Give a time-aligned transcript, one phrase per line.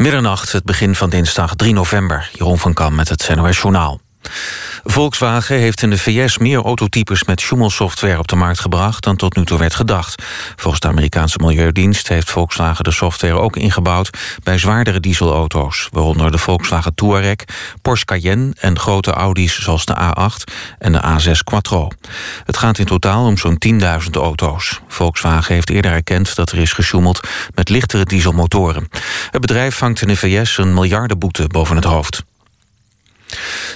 [0.00, 2.30] Middernacht, het begin van dinsdag 3 november.
[2.32, 4.00] Jeroen van Kam met het NOS Journaal.
[4.84, 9.36] Volkswagen heeft in de VS meer autotypes met Schumel-software op de markt gebracht dan tot
[9.36, 10.22] nu toe werd gedacht.
[10.56, 14.10] Volgens de Amerikaanse Milieudienst heeft Volkswagen de software ook ingebouwd
[14.42, 17.36] bij zwaardere dieselauto's, waaronder de Volkswagen Touareg,
[17.82, 21.88] Porsche Cayenne en grote Audi's zoals de A8 en de A6 Quattro.
[22.44, 24.80] Het gaat in totaal om zo'n 10.000 auto's.
[24.88, 27.20] Volkswagen heeft eerder erkend dat er is gesjoemeld
[27.54, 28.88] met lichtere dieselmotoren.
[29.30, 32.28] Het bedrijf vangt in de VS een miljardenboete boven het hoofd.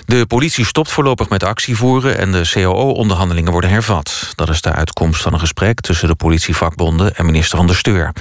[0.06, 4.32] De politie stopt voorlopig met actievoeren en de COO-onderhandelingen worden hervat.
[4.34, 8.12] Dat is de uitkomst van een gesprek tussen de politievakbonden en minister Van der Steur.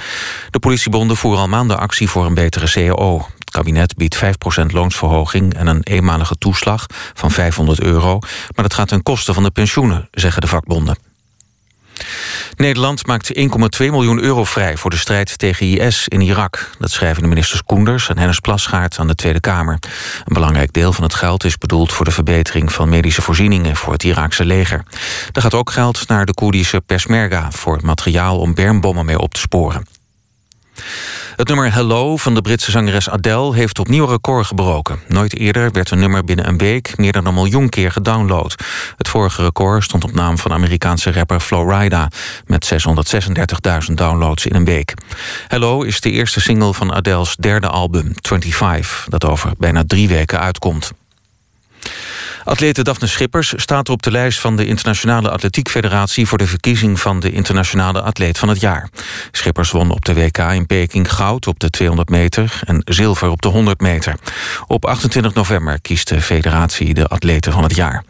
[0.50, 3.28] De politiebonden voeren al maanden actie voor een betere COO.
[3.38, 8.18] Het kabinet biedt 5% loonsverhoging en een eenmalige toeslag van 500 euro.
[8.54, 10.96] Maar dat gaat ten koste van de pensioenen, zeggen de vakbonden.
[12.56, 13.44] Nederland maakt 1,2
[13.78, 16.70] miljoen euro vrij voor de strijd tegen IS in Irak.
[16.78, 19.78] Dat schrijven de ministers Koenders en Hennis Plasgaard aan de Tweede Kamer.
[20.24, 23.92] Een belangrijk deel van het geld is bedoeld voor de verbetering van medische voorzieningen voor
[23.92, 24.82] het Iraakse leger.
[25.32, 29.40] Er gaat ook geld naar de Koerdische Peshmerga voor materiaal om bermbommen mee op te
[29.40, 29.93] sporen.
[31.36, 34.98] Het nummer Hello van de Britse zangeres Adele heeft opnieuw record gebroken.
[35.08, 38.54] Nooit eerder werd een nummer binnen een week meer dan een miljoen keer gedownload.
[38.96, 42.08] Het vorige record stond op naam van Amerikaanse rapper Florida...
[42.46, 42.72] met
[43.88, 44.94] 636.000 downloads in een week.
[45.48, 49.06] Hello is de eerste single van Adele's derde album, 25...
[49.08, 50.92] dat over bijna drie weken uitkomt.
[52.44, 57.00] Atlete Daphne Schippers staat op de lijst van de Internationale Atletiek Federatie voor de verkiezing
[57.00, 58.88] van de Internationale Atleet van het Jaar.
[59.30, 63.42] Schippers won op de WK in Peking goud op de 200 meter en zilver op
[63.42, 64.14] de 100 meter.
[64.66, 68.04] Op 28 november kiest de federatie de atleten van het jaar.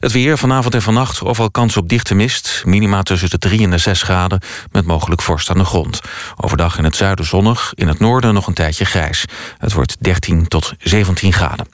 [0.00, 2.62] Het weer vanavond en vannacht overal kans op dichte mist.
[2.64, 4.40] Minima tussen de 3 en de 6 graden
[4.72, 6.00] met mogelijk vorst aan de grond.
[6.36, 9.24] Overdag in het zuiden zonnig, in het noorden nog een tijdje grijs.
[9.58, 11.73] Het wordt 13 tot 17 graden.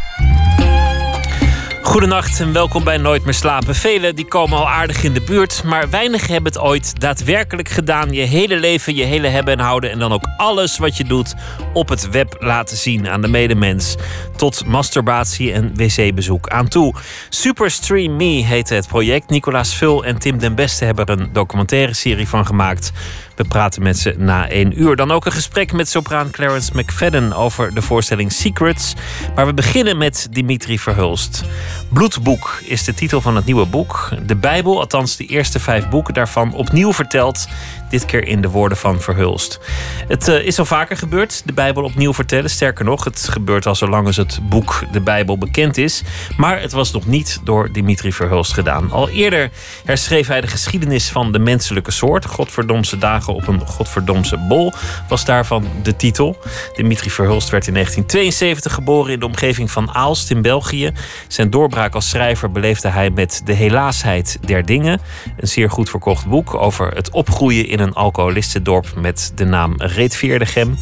[1.91, 3.75] Goedenacht en welkom bij Nooit meer slapen.
[3.75, 8.11] Velen die komen al aardig in de buurt, maar weinig hebben het ooit daadwerkelijk gedaan.
[8.11, 11.35] Je hele leven, je hele hebben en houden en dan ook alles wat je doet
[11.73, 13.95] op het web laten zien aan de medemens.
[14.35, 16.95] Tot masturbatie en wc-bezoek aan toe.
[17.29, 19.29] Superstream Me heette het project.
[19.29, 22.91] Nicolaas Vul en Tim den Beste hebben er een documentaire serie van gemaakt.
[23.41, 24.95] We praten met ze na één uur.
[24.95, 28.93] Dan ook een gesprek met sopraan Clarence McFadden over de voorstelling Secrets.
[29.35, 31.43] Maar we beginnen met Dimitri Verhulst.
[31.89, 34.09] Bloedboek is de titel van het nieuwe boek.
[34.25, 37.47] De Bijbel, althans de eerste vijf boeken daarvan, opnieuw verteld.
[37.91, 39.59] Dit keer in de woorden van Verhulst.
[40.07, 42.49] Het uh, is al vaker gebeurd, de Bijbel opnieuw vertellen.
[42.49, 46.03] Sterker nog, het gebeurt al zolang als het boek De Bijbel bekend is.
[46.37, 48.91] Maar het was nog niet door Dimitri Verhulst gedaan.
[48.91, 49.49] Al eerder
[49.85, 52.25] herschreef hij de geschiedenis van de menselijke soort.
[52.25, 54.73] Godverdomse dagen op een godverdomse bol
[55.07, 56.37] was daarvan de titel.
[56.75, 60.91] Dimitri Verhulst werd in 1972 geboren in de omgeving van Aalst in België.
[61.27, 65.01] Zijn doorbraak als schrijver beleefde hij met De Helaasheid der Dingen.
[65.37, 70.77] Een zeer goed verkocht boek over het opgroeien in een alcoholistendorp met de naam Reetveerdegem.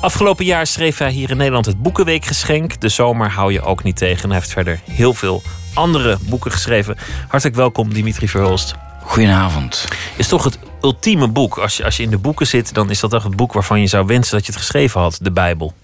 [0.00, 2.80] Afgelopen jaar schreef hij hier in Nederland het Boekenweekgeschenk.
[2.80, 4.28] De zomer hou je ook niet tegen.
[4.28, 5.42] Hij heeft verder heel veel
[5.74, 6.96] andere boeken geschreven.
[7.28, 8.74] Hartelijk welkom, Dimitri Verhulst.
[9.02, 9.88] Goedenavond.
[10.16, 11.58] Is toch het ultieme boek.
[11.58, 13.80] Als je, als je in de boeken zit, dan is dat toch het boek waarvan
[13.80, 15.74] je zou wensen dat je het geschreven had, de Bijbel.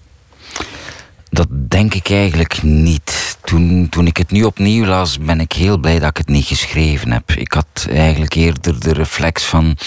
[1.29, 3.28] Dat denk ik eigenlijk niet.
[3.49, 6.45] Toen, toen ik het nu opnieuw las, ben ik heel blij dat ik het niet
[6.45, 7.31] geschreven heb.
[7.31, 9.77] Ik had eigenlijk eerder de reflex van.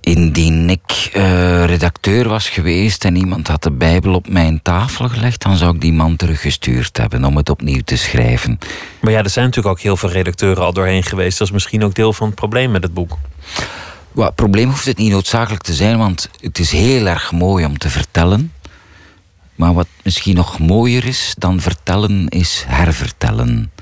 [0.00, 5.42] Indien ik uh, redacteur was geweest en iemand had de Bijbel op mijn tafel gelegd,
[5.42, 8.58] dan zou ik die man teruggestuurd hebben om het opnieuw te schrijven.
[9.00, 11.38] Maar ja, er zijn natuurlijk ook heel veel redacteuren al doorheen geweest.
[11.38, 13.18] Dat is misschien ook deel van het probleem met het boek.
[14.12, 17.64] Well, het probleem hoeft het niet noodzakelijk te zijn, want het is heel erg mooi
[17.64, 18.52] om te vertellen.
[19.56, 23.72] Maar wat misschien nog mooier is dan vertellen, is hervertellen.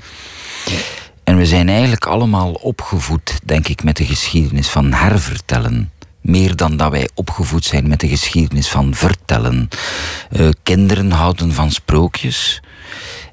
[1.23, 5.91] En we zijn eigenlijk allemaal opgevoed, denk ik, met de geschiedenis van hervertellen.
[6.21, 9.69] Meer dan dat wij opgevoed zijn met de geschiedenis van vertellen.
[10.31, 12.61] Uh, kinderen houden van sprookjes.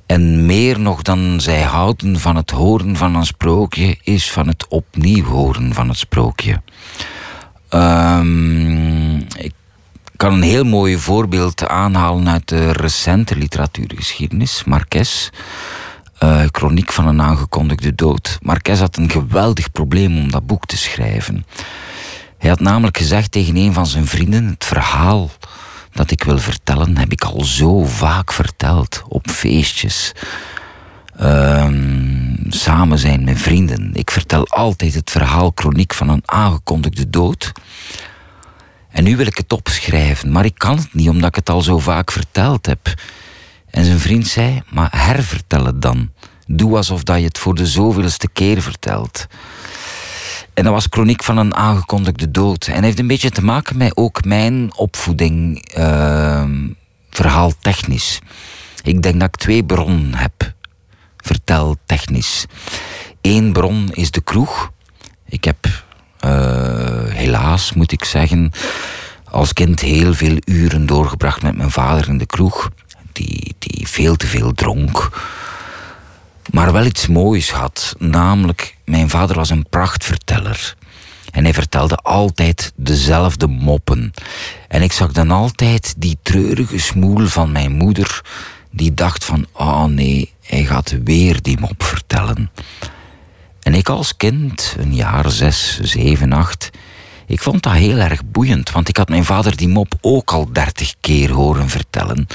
[0.06, 4.68] En meer nog dan zij houden van het horen van een sprookje, is van het
[4.68, 6.62] opnieuw horen van het sprookje.
[7.70, 9.52] Um, ik
[10.22, 15.30] kan een heel mooi voorbeeld aanhalen uit de recente literatuurgeschiedenis, Marques.
[16.22, 18.38] Uh, Chroniek van een aangekondigde dood.
[18.42, 21.46] Marques had een geweldig probleem om dat boek te schrijven.
[22.38, 25.30] Hij had namelijk gezegd tegen een van zijn vrienden: Het verhaal
[25.92, 30.12] dat ik wil vertellen, heb ik al zo vaak verteld op feestjes.
[31.16, 33.90] Ehm, samen zijn met vrienden.
[33.94, 37.52] Ik vertel altijd het verhaal chroniek van een aangekondigde dood.
[38.92, 41.62] En nu wil ik het opschrijven, maar ik kan het niet omdat ik het al
[41.62, 42.94] zo vaak verteld heb.
[43.70, 46.10] En zijn vriend zei: Maar hervertel het dan.
[46.46, 49.26] Doe alsof dat je het voor de zoveelste keer vertelt.
[50.54, 52.66] En dat was chroniek van een aangekondigde dood.
[52.66, 56.44] En heeft een beetje te maken met ook mijn opvoeding, uh,
[57.10, 58.18] verhaal technisch.
[58.82, 60.54] Ik denk dat ik twee bronnen heb,
[61.16, 62.46] vertel technisch.
[63.20, 64.70] Eén bron is de kroeg.
[65.28, 65.84] Ik heb
[67.08, 68.52] helaas, moet ik zeggen,
[69.30, 72.70] als kind heel veel uren doorgebracht met mijn vader in de kroeg,
[73.12, 75.10] die, die veel te veel dronk
[76.50, 77.94] maar wel iets moois had.
[77.98, 80.74] Namelijk, mijn vader was een prachtverteller.
[81.30, 84.12] En hij vertelde altijd dezelfde moppen.
[84.68, 88.20] En ik zag dan altijd die treurige smoel van mijn moeder,
[88.70, 92.50] die dacht van, oh nee, hij gaat weer die mop vertellen.
[93.62, 96.70] En ik als kind, een jaar zes, zeven, acht,
[97.26, 100.52] ik vond dat heel erg boeiend, want ik had mijn vader die mop ook al
[100.52, 102.26] dertig keer horen vertellen.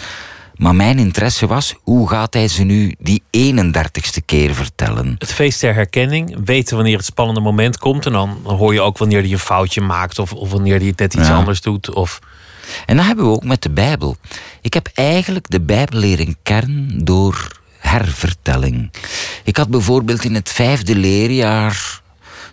[0.55, 5.15] Maar mijn interesse was, hoe gaat hij ze nu die 31ste keer vertellen?
[5.17, 8.05] Het feest der herkenning, weten wanneer het spannende moment komt.
[8.05, 11.13] En dan hoor je ook wanneer hij een foutje maakt of, of wanneer hij net
[11.13, 11.93] iets anders doet.
[11.93, 12.19] Of...
[12.85, 14.17] En dat hebben we ook met de Bijbel.
[14.61, 17.47] Ik heb eigenlijk de Bijbel leren kennen door
[17.79, 18.91] hervertelling.
[19.43, 22.01] Ik had bijvoorbeeld in het vijfde leerjaar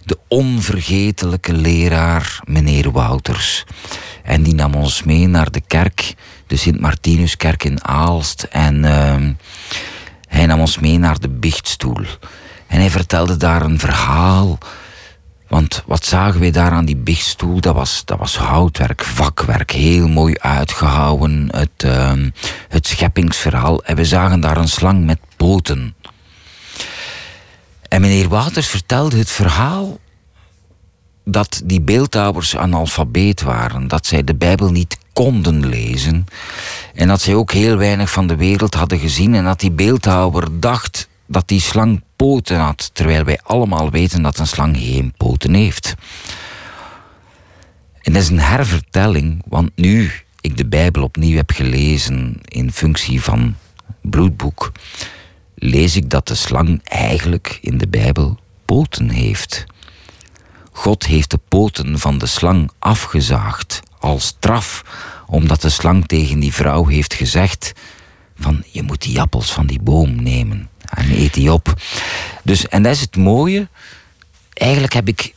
[0.04, 3.64] de onvergetelijke leraar, meneer Wouters.
[4.22, 6.14] En die nam ons mee naar de kerk
[6.46, 8.42] de Sint-Martinuskerk in Aalst.
[8.42, 9.14] En uh,
[10.28, 12.04] hij nam ons mee naar de biechtstoel.
[12.66, 14.58] En hij vertelde daar een verhaal.
[15.54, 17.60] Want wat zagen wij daar aan die biechtstoel?
[17.60, 21.48] Dat was, dat was houtwerk, vakwerk, heel mooi uitgehouwen.
[21.50, 22.12] Het, uh,
[22.68, 23.84] het scheppingsverhaal.
[23.84, 25.94] En we zagen daar een slang met poten.
[27.88, 29.98] En meneer Waters vertelde het verhaal
[31.24, 36.26] dat die beeldhouwers analfabeet waren, dat zij de Bijbel niet konden lezen
[36.94, 40.60] en dat zij ook heel weinig van de wereld hadden gezien en dat die beeldhouwer
[40.60, 45.54] dacht dat die slang poten had, terwijl wij allemaal weten dat een slang geen poten
[45.54, 45.94] heeft.
[48.02, 53.22] En dat is een hervertelling, want nu ik de Bijbel opnieuw heb gelezen in functie
[53.22, 53.56] van
[54.00, 54.72] bloedboek,
[55.54, 59.64] lees ik dat de slang eigenlijk in de Bijbel poten heeft.
[60.72, 64.84] God heeft de poten van de slang afgezaagd als straf,
[65.26, 67.72] omdat de slang tegen die vrouw heeft gezegd
[68.36, 71.74] van je moet die appels van die boom nemen en eet die op.
[72.42, 73.68] Dus, en dat is het mooie,
[74.52, 75.34] eigenlijk heb ik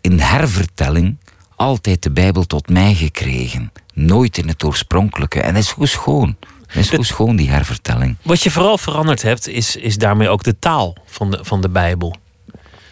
[0.00, 1.16] in hervertelling
[1.56, 3.72] altijd de Bijbel tot mij gekregen.
[3.94, 5.40] Nooit in het oorspronkelijke.
[5.40, 6.36] En dat is zo schoon.
[6.66, 8.16] Dat is zo schoon, die hervertelling.
[8.22, 11.68] Wat je vooral veranderd hebt, is, is daarmee ook de taal van de, van de
[11.68, 12.16] Bijbel.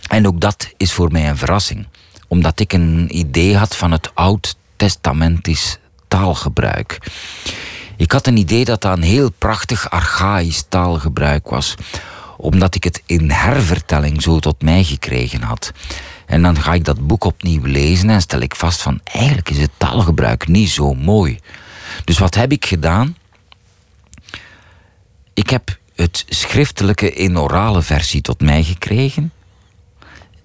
[0.09, 1.87] En ook dat is voor mij een verrassing.
[2.29, 5.79] Omdat ik een idee had van het oud-testamentisch
[6.09, 6.99] taalgebruik.
[7.99, 11.75] Ik had een idee dat dat een heel prachtig archaïsch taalgebruik was.
[12.37, 15.73] Omdat ik het in hervertelling zo tot mij gekregen had.
[16.27, 19.59] En dan ga ik dat boek opnieuw lezen en stel ik vast van eigenlijk is
[19.59, 21.39] het taalgebruik niet zo mooi.
[22.05, 23.17] Dus wat heb ik gedaan?
[25.35, 29.33] Ik heb het schriftelijke in orale versie tot mij gekregen.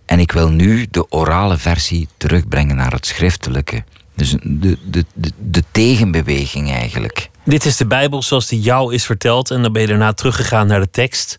[0.05, 3.83] En ik wil nu de orale versie terugbrengen naar het schriftelijke.
[4.15, 7.31] Dus de, de, de, de tegenbeweging eigenlijk.
[7.45, 9.51] Dit is de Bijbel zoals die jou is verteld.
[9.51, 11.37] En dan ben je daarna teruggegaan naar de tekst.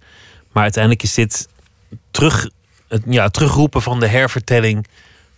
[0.53, 1.49] Maar uiteindelijk is dit
[2.11, 2.49] terug,
[2.89, 4.87] het ja, terugroepen van de hervertelling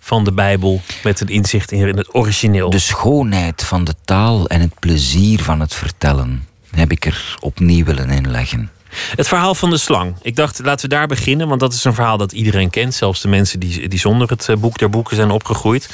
[0.01, 0.81] van de Bijbel.
[1.03, 2.71] Met een inzicht in het origineel.
[2.71, 7.85] De schoonheid van de taal en het plezier van het vertellen heb ik er opnieuw
[7.85, 8.71] willen inleggen.
[9.17, 10.17] Het verhaal van de slang.
[10.23, 12.95] Ik dacht, laten we daar beginnen, want dat is een verhaal dat iedereen kent.
[12.95, 15.91] Zelfs de mensen die, die zonder het eh, boek der boeken zijn opgegroeid.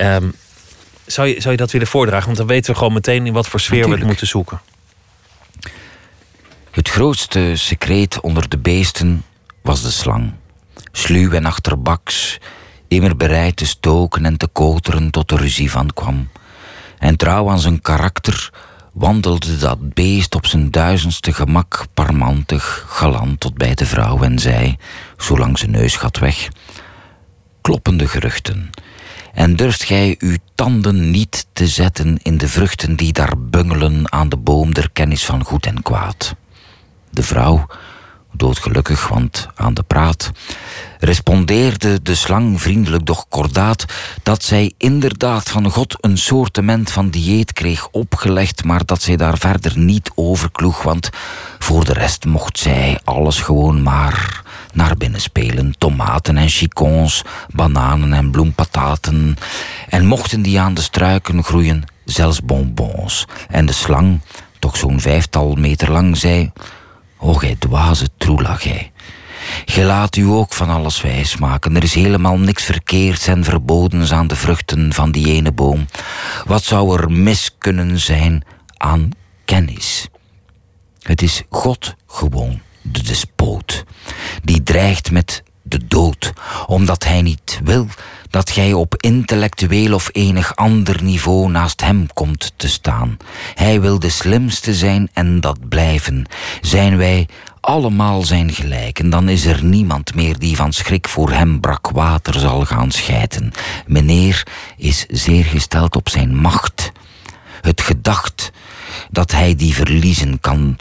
[0.00, 0.34] Um,
[1.06, 2.26] zou, je, zou je dat willen voordragen?
[2.26, 4.60] Want dan weten we gewoon meteen in wat voor sfeer we het moeten zoeken.
[6.70, 9.24] Het grootste secreet onder de beesten
[9.62, 10.32] was de slang.
[10.92, 12.38] Sluw en achterbaks,
[12.88, 16.28] immer bereid te stoken en te koteren tot er ruzie van kwam.
[16.98, 18.50] En trouw aan zijn karakter
[18.92, 24.76] wandelde dat beest op zijn duizendste gemak parmantig galant tot bij de vrouw en zei,
[25.16, 26.48] zolang zijn neusgat weg,
[27.60, 28.70] kloppende geruchten.
[29.34, 34.28] En durft gij uw tanden niet te zetten in de vruchten die daar bungelen aan
[34.28, 36.34] de boom der kennis van goed en kwaad?
[37.10, 37.66] De vrouw
[38.36, 40.30] doodgelukkig, want aan de praat,
[40.98, 43.84] respondeerde de slang vriendelijk doch kordaat
[44.22, 49.38] dat zij inderdaad van God een soortement van dieet kreeg opgelegd, maar dat zij daar
[49.38, 51.10] verder niet over kloeg, want
[51.58, 54.42] voor de rest mocht zij alles gewoon maar
[54.74, 55.74] naar binnen spelen.
[55.78, 59.36] Tomaten en chicons, bananen en bloempataten.
[59.88, 63.26] En mochten die aan de struiken groeien, zelfs bonbons.
[63.48, 64.20] En de slang,
[64.58, 66.52] toch zo'n vijftal meter lang, zei...
[67.18, 68.92] O, gij dwaze troela, gij.
[69.64, 71.76] Gij laat u ook van alles wijs maken.
[71.76, 75.86] Er is helemaal niks verkeerds en verbodens aan de vruchten van die ene boom.
[76.44, 78.44] Wat zou er mis kunnen zijn
[78.76, 79.10] aan
[79.44, 80.08] kennis?
[81.02, 82.60] Het is God gewoon,
[82.92, 83.84] de despoot,
[84.42, 86.32] die dreigt met de dood,
[86.66, 87.86] omdat hij niet wil
[88.30, 93.16] dat gij op intellectueel of enig ander niveau naast hem komt te staan.
[93.54, 96.26] Hij wil de slimste zijn en dat blijven.
[96.60, 97.28] Zijn wij
[97.60, 102.38] allemaal zijn gelijken, dan is er niemand meer die van schrik voor hem brak water
[102.38, 103.52] zal gaan schijten.
[103.86, 106.92] Meneer is zeer gesteld op zijn macht.
[107.60, 108.50] Het gedacht
[109.10, 110.76] dat hij die verliezen kan,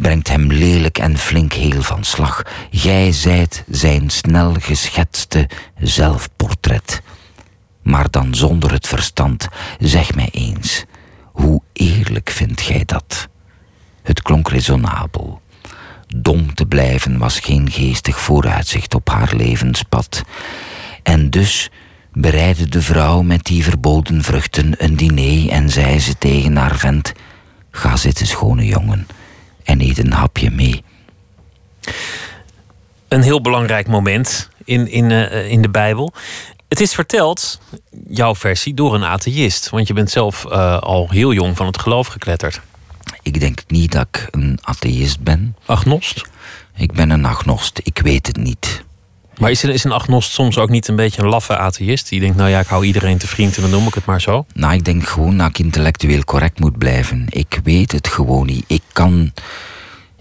[0.00, 2.42] brengt hem lelijk en flink heel van slag.
[2.70, 7.02] Gij zijt zijn snel geschetste zelfportret.
[7.82, 10.84] Maar dan zonder het verstand, zeg mij eens,
[11.24, 13.28] hoe eerlijk vindt gij dat?
[14.02, 15.40] Het klonk raisonnabel.
[16.16, 20.22] Dom te blijven was geen geestig vooruitzicht op haar levenspad.
[21.02, 21.70] En dus
[22.12, 27.12] bereidde de vrouw met die verboden vruchten een diner en zei ze tegen haar vent:
[27.70, 29.06] Ga zitten, schone jongen,
[29.70, 30.82] en eet een hapje mee.
[33.08, 36.12] Een heel belangrijk moment in, in, uh, in de Bijbel.
[36.68, 37.60] Het is verteld,
[38.08, 39.70] jouw versie, door een atheïst.
[39.70, 42.60] Want je bent zelf uh, al heel jong van het geloof gekletterd.
[43.22, 45.56] Ik denk niet dat ik een atheïst ben.
[45.66, 46.22] Agnost?
[46.76, 48.84] Ik ben een agnost, ik weet het niet.
[49.40, 52.08] Maar is een, is een agnost soms ook niet een beetje een laffe atheïst?
[52.08, 54.20] Die denkt, nou ja, ik hou iedereen te vriend en dan noem ik het maar
[54.20, 54.44] zo.
[54.54, 57.26] Nou, ik denk gewoon dat ik intellectueel correct moet blijven.
[57.28, 58.64] Ik weet het gewoon niet.
[58.66, 59.32] Ik kan,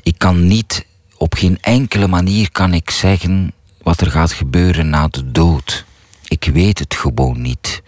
[0.03, 0.85] ik kan niet,
[1.17, 5.85] op geen enkele manier kan ik zeggen wat er gaat gebeuren na de dood.
[6.27, 7.81] Ik weet het gewoon niet.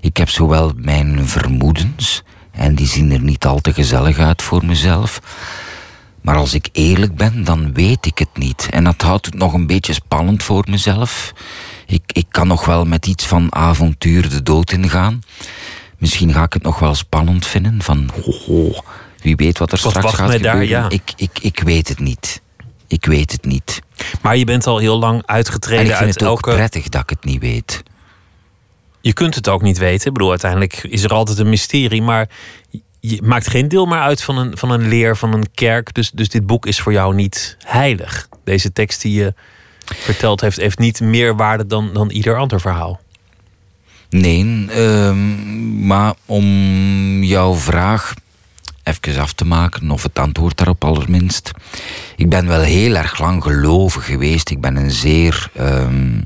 [0.00, 4.64] Ik heb zowel mijn vermoedens, en die zien er niet al te gezellig uit voor
[4.64, 5.20] mezelf.
[6.20, 8.68] Maar als ik eerlijk ben, dan weet ik het niet.
[8.70, 11.32] En dat houdt het nog een beetje spannend voor mezelf.
[11.86, 15.22] Ik, ik kan nog wel met iets van avontuur de dood ingaan.
[15.98, 17.82] Misschien ga ik het nog wel spannend vinden.
[17.82, 18.82] Van, ho, ho,
[19.22, 20.52] wie weet wat er wat straks gaat gebeuren.
[20.52, 20.88] Daar, ja.
[20.88, 22.40] ik, ik, ik weet het niet.
[22.86, 23.80] Ik weet het niet.
[24.22, 26.56] Maar je bent al heel lang uitgetreden en ik vind uit het ook elke...
[26.56, 27.82] prettig dat ik het niet weet.
[29.00, 30.06] Je kunt het ook niet weten.
[30.06, 32.02] Ik bedoel, uiteindelijk is er altijd een mysterie.
[32.02, 32.28] Maar
[33.00, 35.94] je maakt geen deel meer uit van een, van een leer, van een kerk.
[35.94, 38.28] Dus, dus dit boek is voor jou niet heilig.
[38.44, 39.34] Deze tekst die je
[39.84, 43.00] verteld heeft, heeft niet meer waarde dan, dan ieder ander verhaal.
[44.10, 48.14] Nee, um, maar om jouw vraag
[48.82, 51.50] even af te maken, of het antwoord daarop allerminst.
[52.16, 54.50] Ik ben wel heel erg lang gelovig geweest.
[54.50, 56.24] Ik ben een zeer um,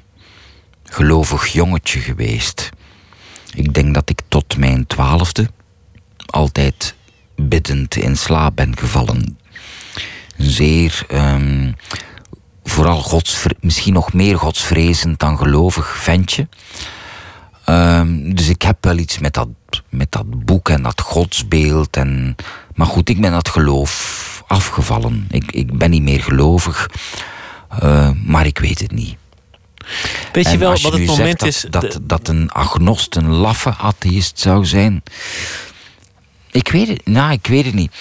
[0.84, 2.70] gelovig jongetje geweest.
[3.54, 5.50] Ik denk dat ik tot mijn twaalfde
[6.32, 6.94] altijd
[7.36, 9.38] biddend in slaap ben gevallen.
[10.36, 11.76] Zeer, um,
[12.64, 16.48] vooral gods, misschien nog meer godsvrezend dan gelovig ventje.
[17.68, 19.48] Um, dus ik heb wel iets met dat,
[19.88, 21.96] met dat boek en dat godsbeeld.
[21.96, 22.36] En,
[22.74, 25.26] maar goed, ik ben dat geloof afgevallen.
[25.30, 26.90] Ik, ik ben niet meer gelovig,
[27.82, 29.16] uh, maar ik weet het niet.
[30.32, 31.70] Weet je en wel als wat je het moment zegt is?
[31.70, 35.02] dat, dat, dat een agnost een laffe atheïst zou zijn.
[36.52, 37.92] Ik weet het, nou, ik weet het niet.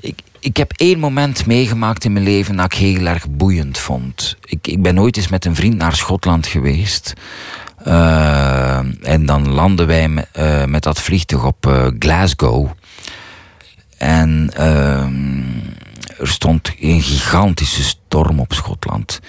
[0.00, 4.36] Ik, ik heb één moment meegemaakt in mijn leven dat ik heel erg boeiend vond.
[4.44, 7.12] Ik, ik ben ooit eens met een vriend naar Schotland geweest.
[7.86, 12.70] Uh, en dan landen wij uh, met dat vliegtuig op uh, Glasgow.
[13.98, 15.42] En ehm,
[16.18, 19.20] er stond een gigantische storm op Schotland.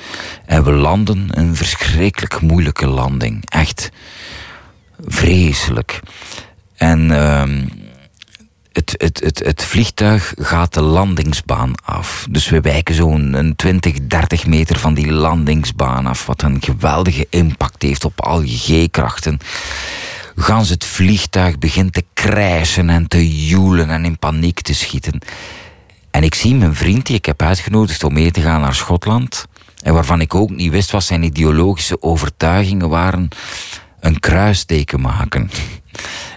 [0.46, 3.50] En we landen een verschrikkelijk moeilijke landing.
[3.50, 3.92] Echt
[5.06, 6.00] vreselijk.
[6.76, 7.64] En ehm,
[8.76, 12.28] het, het, het, vliegtuig gaat de landingsbaan af.
[12.30, 16.26] Dus we wijken zo'n 20, 30 meter van die landingsbaan af.
[16.26, 19.40] Wat een geweldige impact heeft op al je G-krachten.
[20.36, 25.20] Gans het vliegtuig begint te krijsen en te joelen en in paniek te schieten.
[26.12, 29.46] En ik zie mijn vriend die ik heb uitgenodigd om mee te gaan naar Schotland.
[29.82, 33.28] En waarvan ik ook niet wist wat zijn ideologische overtuigingen waren.
[34.00, 35.50] Een kruisteken maken.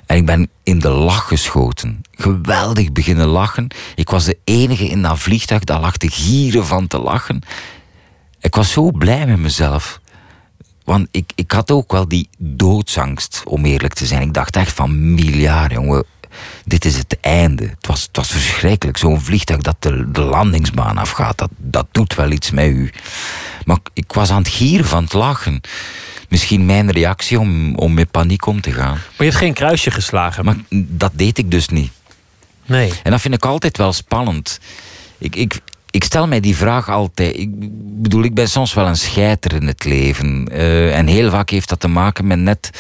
[0.09, 2.01] En ik ben in de lach geschoten.
[2.13, 3.69] Geweldig beginnen lachen.
[3.95, 7.43] Ik was de enige in dat vliegtuig dat lag te gieren van te lachen.
[8.41, 10.01] Ik was zo blij met mezelf.
[10.85, 14.23] Want ik, ik had ook wel die doodsangst, om eerlijk te zijn.
[14.23, 16.05] Ik dacht echt van miljard, jongen.
[16.65, 17.65] Dit is het einde.
[17.65, 18.97] Het was, het was verschrikkelijk.
[18.97, 22.91] Zo'n vliegtuig dat de, de landingsbaan afgaat, dat, dat doet wel iets met u.
[23.65, 25.61] Maar ik was aan het gieren van het lachen.
[26.29, 28.95] Misschien mijn reactie om, om met paniek om te gaan.
[28.95, 30.45] Maar je hebt geen kruisje geslagen.
[30.45, 31.91] Maar dat deed ik dus niet.
[32.67, 32.93] Nee.
[33.03, 34.61] En dat vind ik altijd wel spannend.
[35.19, 37.37] Ik, ik, ik stel mij die vraag altijd.
[37.37, 37.49] Ik
[38.03, 40.49] bedoel, ik ben soms wel een scheiter in het leven.
[40.53, 42.71] Uh, en heel vaak heeft dat te maken met net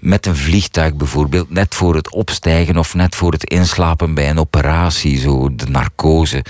[0.00, 4.38] met een vliegtuig bijvoorbeeld, net voor het opstijgen of net voor het inslapen bij een
[4.38, 6.44] operatie, zo de narcose.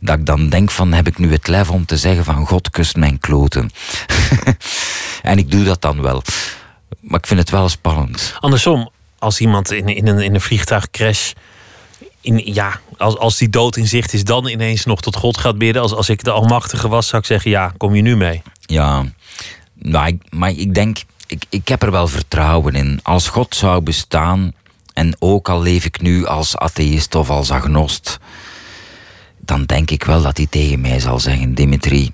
[0.00, 2.70] Dat ik dan denk van, heb ik nu het lef om te zeggen van God
[2.70, 3.70] kust mijn kloten.
[5.22, 6.22] en ik doe dat dan wel.
[7.00, 8.36] Maar ik vind het wel spannend.
[8.40, 11.32] Andersom, als iemand in, in, een, in een vliegtuigcrash
[12.24, 15.58] in, ja, als, als die dood in zicht is, dan ineens nog tot God gaat
[15.58, 15.82] bidden.
[15.82, 18.42] Als, als ik de Almachtige was, zou ik zeggen: Ja, kom je nu mee?
[18.60, 19.04] Ja,
[19.74, 20.98] maar ik, maar ik denk,
[21.34, 23.00] ik, ik heb er wel vertrouwen in.
[23.02, 24.52] Als God zou bestaan,
[24.92, 28.18] en ook al leef ik nu als atheïst of als agnost,
[29.40, 32.12] dan denk ik wel dat hij tegen mij zal zeggen: Dimitri,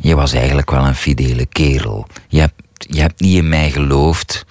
[0.00, 2.06] je was eigenlijk wel een fidele kerel.
[2.28, 4.46] Je hebt, je hebt niet in mij geloofd,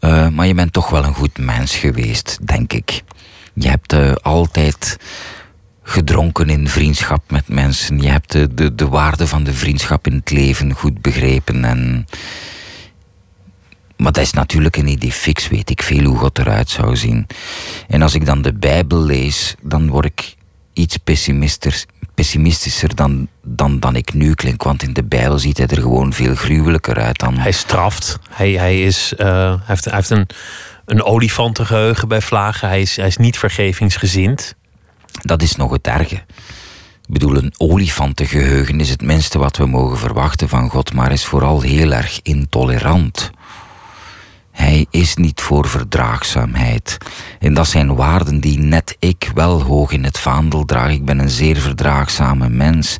[0.00, 3.02] uh, maar je bent toch wel een goed mens geweest, denk ik.
[3.54, 4.96] Je hebt uh, altijd
[5.82, 8.00] gedronken in vriendschap met mensen.
[8.00, 11.64] Je hebt de, de, de waarde van de vriendschap in het leven goed begrepen.
[11.64, 12.06] En...
[14.04, 17.26] Maar dat is natuurlijk een idee fix, weet ik veel hoe God eruit zou zien.
[17.88, 20.36] En als ik dan de Bijbel lees, dan word ik
[20.72, 24.62] iets pessimistischer, pessimistischer dan, dan, dan ik nu klink.
[24.62, 27.34] Want in de Bijbel ziet hij er gewoon veel gruwelijker uit dan.
[27.34, 28.18] Hij straft.
[28.30, 30.26] Hij, hij, is, uh, heeft, hij heeft een
[30.84, 32.68] een olifantengeheugen bij vlagen.
[32.68, 34.54] Hij is, hij is niet vergevingsgezind.
[35.22, 36.14] Dat is nog het erge.
[37.06, 41.24] Ik bedoel, een olifantengeheugen is het minste wat we mogen verwachten van God, maar is
[41.24, 43.30] vooral heel erg intolerant.
[44.54, 46.98] Hij is niet voor verdraagzaamheid.
[47.38, 50.90] En dat zijn waarden die net ik wel hoog in het vaandel draag.
[50.90, 52.96] Ik ben een zeer verdraagzame mens.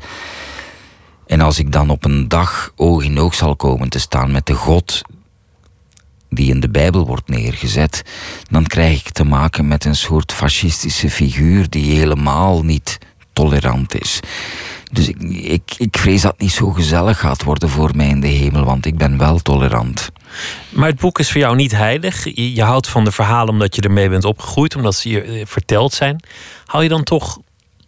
[1.27, 4.47] En als ik dan op een dag oog in oog zal komen te staan met
[4.47, 5.03] de God
[6.29, 8.03] die in de Bijbel wordt neergezet,
[8.51, 12.99] dan krijg ik te maken met een soort fascistische figuur die helemaal niet
[13.35, 14.21] tolerant is.
[14.93, 18.21] Dus ik, ik, ik vrees dat het niet zo gezellig gaat worden voor mij in
[18.21, 20.11] de hemel, want ik ben wel tolerant.
[20.71, 22.25] Maar het boek is voor jou niet heilig.
[22.25, 25.47] Je, je houdt van de verhalen omdat je ermee bent opgegroeid, omdat ze je eh,
[25.47, 26.23] verteld zijn.
[26.67, 27.39] Haal je dan toch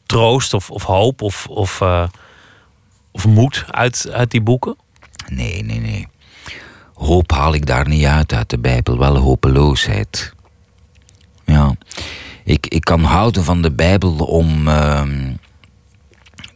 [0.07, 2.07] troost of, of hoop of, of, uh,
[3.13, 4.77] of moed uit, uit die boeken?
[5.29, 6.07] Nee, nee, nee
[6.97, 10.33] hoop haal ik daar niet uit uit de Bijbel, wel hopeloosheid.
[11.45, 11.75] Ja,
[12.47, 15.03] ik, ik kan houden van de Bijbel om uh,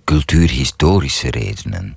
[0.04, 1.96] cultuurhistorische redenen.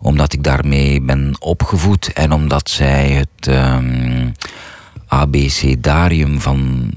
[0.00, 4.34] Omdat ik daarmee ben opgevoed en omdat zij het um,
[5.06, 6.90] abecedarium van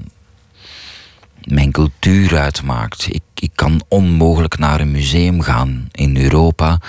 [1.44, 3.06] mijn cultuur uitmaakt.
[3.14, 6.80] Ik, ik kan onmogelijk naar een museum gaan in Europa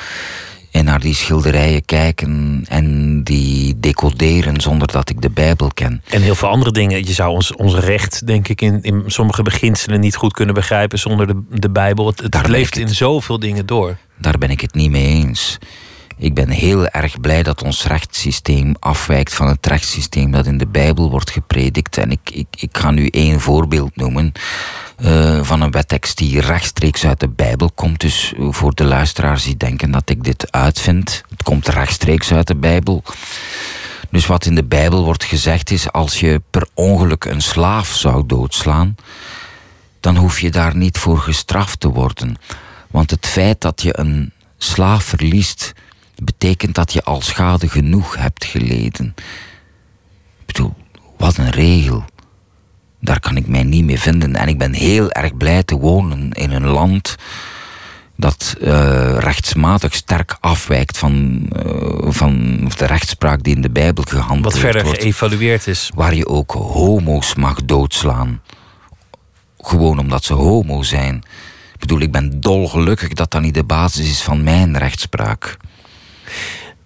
[0.75, 6.01] en naar die schilderijen kijken en die decoderen zonder dat ik de Bijbel ken.
[6.09, 7.05] En heel veel andere dingen.
[7.05, 10.99] Je zou ons, ons recht, denk ik, in, in sommige beginselen niet goed kunnen begrijpen
[10.99, 12.07] zonder de, de Bijbel.
[12.07, 13.97] Het, het leeft in zoveel dingen door.
[14.17, 15.57] Daar ben ik het niet mee eens.
[16.17, 20.67] Ik ben heel erg blij dat ons rechtssysteem afwijkt van het rechtssysteem dat in de
[20.67, 21.97] Bijbel wordt gepredikt.
[21.97, 24.31] En ik, ik, ik ga nu één voorbeeld noemen.
[24.99, 27.99] Uh, van een wettekst die rechtstreeks uit de Bijbel komt.
[27.99, 32.55] Dus voor de luisteraars die denken dat ik dit uitvind, het komt rechtstreeks uit de
[32.55, 33.03] Bijbel.
[34.09, 38.23] Dus wat in de Bijbel wordt gezegd is: als je per ongeluk een slaaf zou
[38.25, 38.95] doodslaan,
[39.99, 42.35] dan hoef je daar niet voor gestraft te worden.
[42.91, 45.73] Want het feit dat je een slaaf verliest,
[46.23, 49.13] betekent dat je al schade genoeg hebt geleden.
[50.39, 50.73] Ik bedoel,
[51.17, 52.03] wat een regel.
[52.99, 54.35] Daar kan ik mij niet mee vinden.
[54.35, 57.15] En ik ben heel erg blij te wonen in een land
[58.15, 64.53] dat uh, rechtsmatig sterk afwijkt van, uh, van de rechtspraak die in de Bijbel gehandeld
[64.61, 64.73] wordt.
[64.73, 65.91] Wat verder geëvalueerd is.
[65.95, 68.41] Waar je ook homo's mag doodslaan.
[69.57, 71.15] Gewoon omdat ze homo zijn.
[71.73, 75.57] Ik bedoel, ik ben dolgelukkig dat dat niet de basis is van mijn rechtspraak.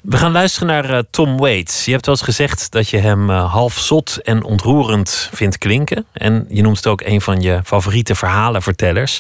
[0.02, 1.86] We gaan luisteren naar uh, Tom Waits.
[1.86, 6.06] Je hebt wel eens gezegd dat je hem uh, half zot en ontroerend vindt klinken.
[6.14, 9.20] En je noemt het ook een van je favoriete verhalenvertellers.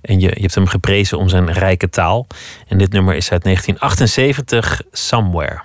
[0.00, 2.26] En je, je hebt hem geprezen om zijn rijke taal.
[2.68, 5.62] En dit nummer is uit 1978, Somewhere.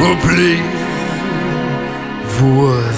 [0.07, 0.77] a place
[2.39, 2.96] for.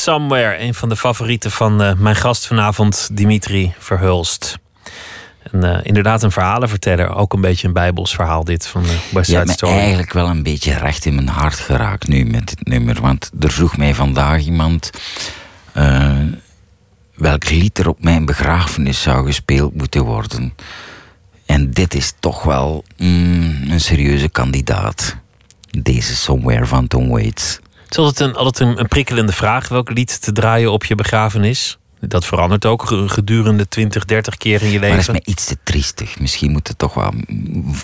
[0.00, 0.60] Somewhere.
[0.60, 4.58] Een van de favorieten van eh, mijn gast vanavond, Dimitri Verhulst.
[5.52, 7.14] En, eh, inderdaad een verhalenverteller.
[7.14, 9.78] Ook een beetje een bijbels verhaal dit van de West Side Story.
[9.78, 13.00] eigenlijk wel een beetje recht in mijn hart geraakt nu met dit nummer.
[13.00, 14.90] Want er vroeg mij vandaag iemand
[15.72, 16.18] eh,
[17.14, 20.54] welk lied er op mijn begrafenis zou gespeeld moeten worden.
[21.46, 25.16] En dit is toch wel mm, een serieuze kandidaat.
[25.82, 27.58] Deze Somewhere van Tom Waits.
[27.90, 29.68] Het is altijd, een, altijd een, een prikkelende vraag.
[29.68, 31.78] Welk lied te draaien op je begrafenis?
[32.00, 35.12] Dat verandert ook ge- gedurende 20, 30 keer in je Maar dat is leven.
[35.24, 36.18] mij iets te triestig.
[36.18, 37.12] Misschien moet het toch wel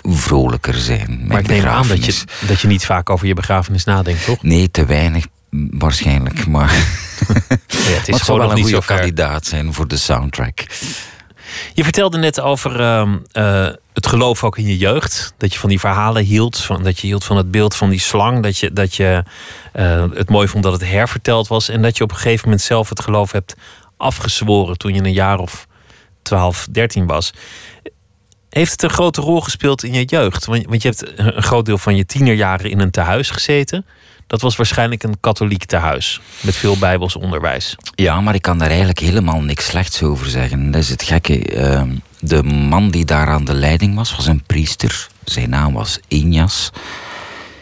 [0.03, 1.21] vrolijker zijn.
[1.27, 4.43] Maar ik neem aan dat je, dat je niet vaak over je begrafenis nadenkt, toch?
[4.43, 5.25] Nee, te weinig
[5.69, 6.47] waarschijnlijk.
[6.47, 9.73] Maar Ja, het is Maar het zou gewoon wel een niet zo goede kandidaat zijn
[9.73, 10.65] voor de soundtrack.
[11.73, 15.33] Je vertelde net over ehm, eh, het geloof ook in je jeugd.
[15.37, 16.57] Dat je van die verhalen hield.
[16.57, 18.43] Van, dat je hield van het beeld van die slang.
[18.43, 19.23] Dat je, dat je
[19.73, 21.69] eh, het mooi vond dat het herverteld was.
[21.69, 23.55] En dat je op een gegeven moment zelf het geloof hebt
[23.97, 24.77] afgezworen.
[24.77, 25.67] toen je een jaar of
[26.21, 27.33] 12, 13 was.
[28.49, 30.45] Heeft het een grote rol gespeeld in je jeugd?
[30.45, 33.85] Want, want je hebt een groot deel van je tienerjaren in een tehuis gezeten.
[34.27, 36.21] Dat was waarschijnlijk een katholiek tehuis.
[36.41, 37.75] Met veel bijbels onderwijs.
[37.95, 40.71] Ja, maar ik kan daar eigenlijk helemaal niks slechts over zeggen.
[40.71, 41.45] Dat is het gekke.
[41.45, 45.07] Ehm, de man die daar aan de leiding was, was een priester.
[45.23, 46.71] Zijn naam was Injas.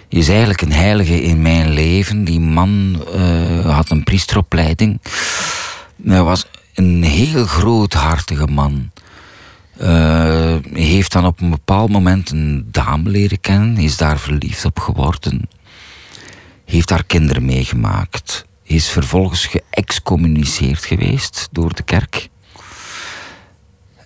[0.07, 2.23] Is eigenlijk een heilige in mijn leven.
[2.23, 5.01] Die man eh, had een priesteropleiding.
[6.03, 8.91] Hij was een heel groothartige man.
[9.77, 13.77] Eh, heeft dan op een bepaald moment een dame leren kennen.
[13.77, 15.49] Is daar verliefd op geworden.
[16.65, 18.45] Heeft daar kinderen meegemaakt.
[18.63, 22.29] Is vervolgens geëxcommuniceerd geweest door de kerk.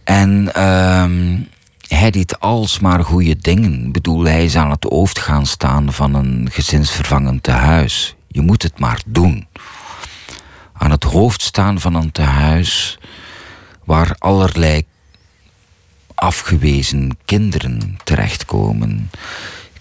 [0.03, 1.37] En ehm,
[1.87, 3.85] hij deed alsmaar goede dingen.
[3.85, 8.15] Ik bedoel, hij is aan het hoofd gaan staan van een gezinsvervangend tehuis.
[8.27, 9.47] Je moet het maar doen.
[10.73, 12.99] Aan het hoofd staan van een tehuis
[13.85, 14.83] waar allerlei
[16.15, 19.09] afgewezen kinderen terechtkomen.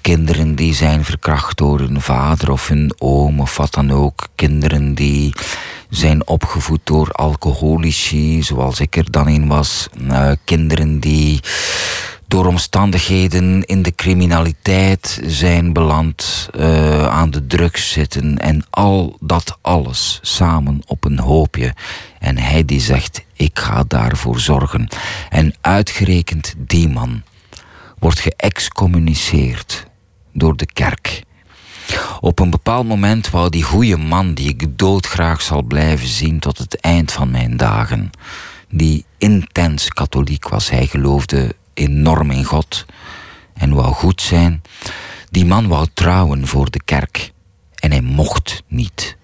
[0.00, 4.28] Kinderen die zijn verkracht door hun vader of hun oom of wat dan ook.
[4.34, 5.32] Kinderen die
[5.90, 9.88] zijn opgevoed door alcoholici, zoals ik er dan een was.
[10.00, 11.40] Uh, kinderen die
[12.28, 19.58] door omstandigheden in de criminaliteit zijn beland, uh, aan de drugs zitten en al dat
[19.60, 21.74] alles samen op een hoopje.
[22.18, 24.88] En hij die zegt, ik ga daarvoor zorgen.
[25.28, 27.22] En uitgerekend die man
[27.98, 29.86] wordt geëxcommuniceerd
[30.38, 31.22] door de kerk.
[32.20, 36.58] Op een bepaald moment wou die goede man, die ik doodgraag zal blijven zien tot
[36.58, 38.10] het eind van mijn dagen,
[38.68, 42.86] die intens katholiek was, hij geloofde enorm in God
[43.54, 44.62] en wou goed zijn,
[45.30, 47.32] die man wou trouwen voor de kerk
[47.74, 49.16] en hij mocht niet.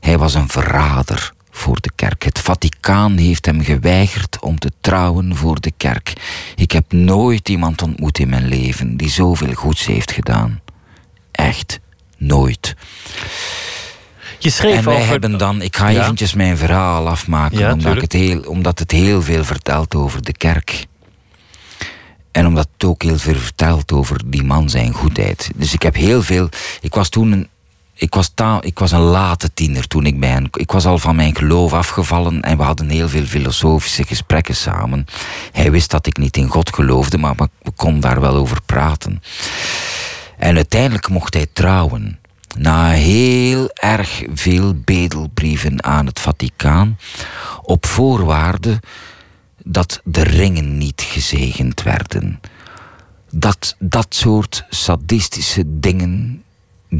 [0.00, 2.24] Hij was een verrader voor de kerk.
[2.24, 6.12] Het Vaticaan heeft hem geweigerd om te trouwen voor de kerk.
[6.54, 10.60] Ik heb nooit iemand ontmoet in mijn leven die zoveel goeds heeft gedaan.
[11.32, 11.80] Echt
[12.18, 12.74] nooit.
[14.38, 15.08] Je schreef en wij over...
[15.10, 16.02] hebben dan, ik ga Ja.
[16.02, 20.32] eventjes mijn verhaal afmaken, Ja, omdat, het heel, omdat het heel veel vertelt over de
[20.32, 20.86] kerk.
[22.32, 25.50] En omdat het ook heel veel vertelt over die man zijn goedheid.
[25.54, 26.48] Dus ik heb heel veel.
[26.80, 27.48] Ik was toen een.
[27.98, 30.48] Ik was, ta, ik was een late tiener toen ik bij hen.
[30.52, 35.04] Ik was al van mijn geloof afgevallen en we hadden heel veel filosofische gesprekken samen.
[35.52, 39.22] Hij wist dat ik niet in God geloofde, maar we konden daar wel over praten.
[40.38, 42.18] En uiteindelijk mocht hij trouwen.
[42.58, 46.98] Na heel erg veel bedelbrieven aan het Vaticaan.
[47.62, 48.80] Op voorwaarde
[49.64, 52.40] dat de ringen niet gezegend werden.
[53.30, 56.44] Dat, dat soort sadistische dingen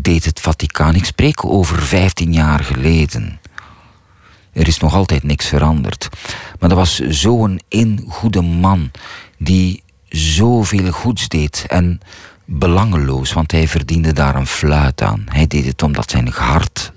[0.02, 0.94] deed het Vaticaan.
[0.94, 3.40] Ik spreek over 15 jaar geleden.
[4.52, 6.08] Er is nog altijd niks veranderd.
[6.58, 8.90] Maar dat was zo'n ingoede man
[9.38, 12.00] die zoveel goeds deed en
[12.44, 15.24] belangeloos, want hij verdiende daar een fluit aan.
[15.28, 16.92] Hij deed het omdat zijn hart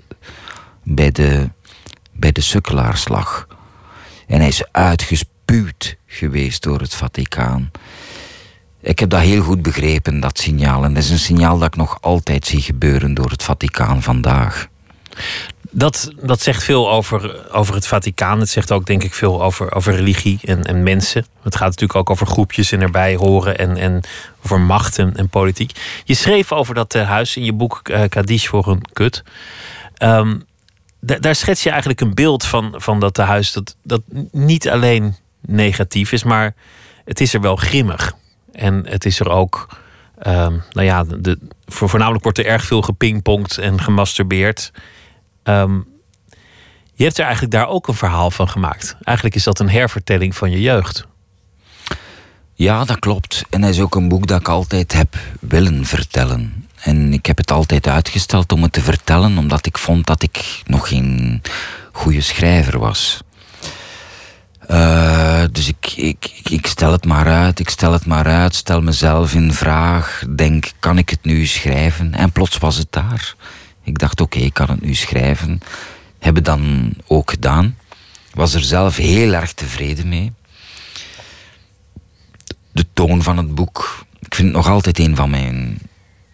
[0.82, 1.50] bij de,
[2.12, 3.46] bij de sukkelaars lag.
[4.26, 7.70] En hij is uitgespuwd geweest door het Vaticaan.
[8.82, 10.84] Ik heb dat heel goed begrepen, dat signaal.
[10.84, 14.68] En dat is een signaal dat ik nog altijd zie gebeuren door het Vaticaan vandaag.
[15.70, 18.40] Dat, dat zegt veel over, over het Vaticaan.
[18.40, 21.26] Het zegt ook, denk ik, veel over, over religie en, en mensen.
[21.42, 24.00] Het gaat natuurlijk ook over groepjes en erbij horen en, en
[24.44, 25.72] over macht en, politiek.
[26.04, 29.22] Je schreef over dat eh, huis in je boek eh Kadish voor een kut.
[29.96, 30.38] Ehm,
[31.00, 35.16] da- daar schets je eigenlijk een beeld van, van dat huis dat, dat niet alleen
[35.40, 36.54] negatief is, maar
[37.04, 38.18] het is er wel grimmig.
[38.52, 39.68] En het is er ook,
[40.18, 44.72] ehm, nou ja, de, voor, voornamelijk wordt er erg veel gepingpongd en gemasturbeerd.
[45.42, 45.80] Ehm,
[46.94, 48.96] je hebt er eigenlijk daar ook een verhaal van gemaakt.
[49.02, 51.06] Eigenlijk is dat een hervertelling van je jeugd.
[52.54, 53.44] Ja, dat klopt.
[53.50, 56.68] En dat is ook een boek dat ik altijd heb willen vertellen.
[56.80, 60.62] En ik heb het altijd uitgesteld om het te vertellen, omdat ik vond dat ik
[60.66, 61.42] nog geen
[61.92, 63.20] goede schrijver was.
[64.70, 68.82] Eh, dus ik, ik, ik, stel het maar uit, ik stel het maar uit, stel
[68.82, 72.14] mezelf in vraag, denk, kan ik het nu schrijven?
[72.14, 73.34] En plots was het daar.
[73.84, 75.60] Ik dacht, oké, ik kan het nu schrijven.
[76.18, 77.76] Hebben dan ook gedaan.
[78.34, 80.32] Was er zelf heel erg tevreden mee
[82.72, 84.04] de toon van het boek.
[84.20, 85.78] Ik vind het nog altijd een van mijn,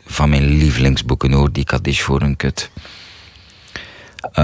[0.07, 2.71] van mijn lievelingsboeken hoor, die Kadish voor een kut.
[4.23, 4.37] Ik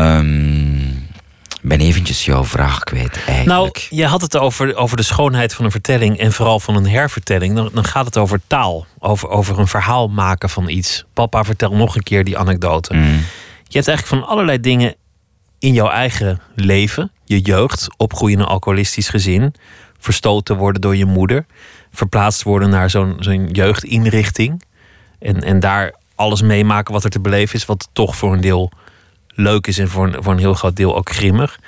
[1.62, 3.86] ben eventjes jouw vraag kwijt Nou, eigenlijk.
[3.90, 7.54] je had het over, over de schoonheid van een vertelling en vooral van een hervertelling.
[7.54, 11.04] Dan, dan gaat het over taal, over, over een verhaal maken van iets.
[11.12, 12.94] Papa, vertel nog een keer die anekdote.
[12.94, 13.24] Mm.
[13.62, 14.94] Je hebt eigenlijk van allerlei dingen
[15.58, 19.54] in jouw eigen leven, je jeugd, opgroeien in een alcoholistisch gezin,
[19.98, 21.46] verstoten worden door je moeder,
[21.92, 24.62] verplaatst worden naar zo'n zo'n jeugdinrichting
[25.18, 28.72] en, en daar alles meemaken wat er te beleven is, wat toch voor een deel
[29.34, 31.58] leuk is en voor een, voor een heel groot deel ook grimmig.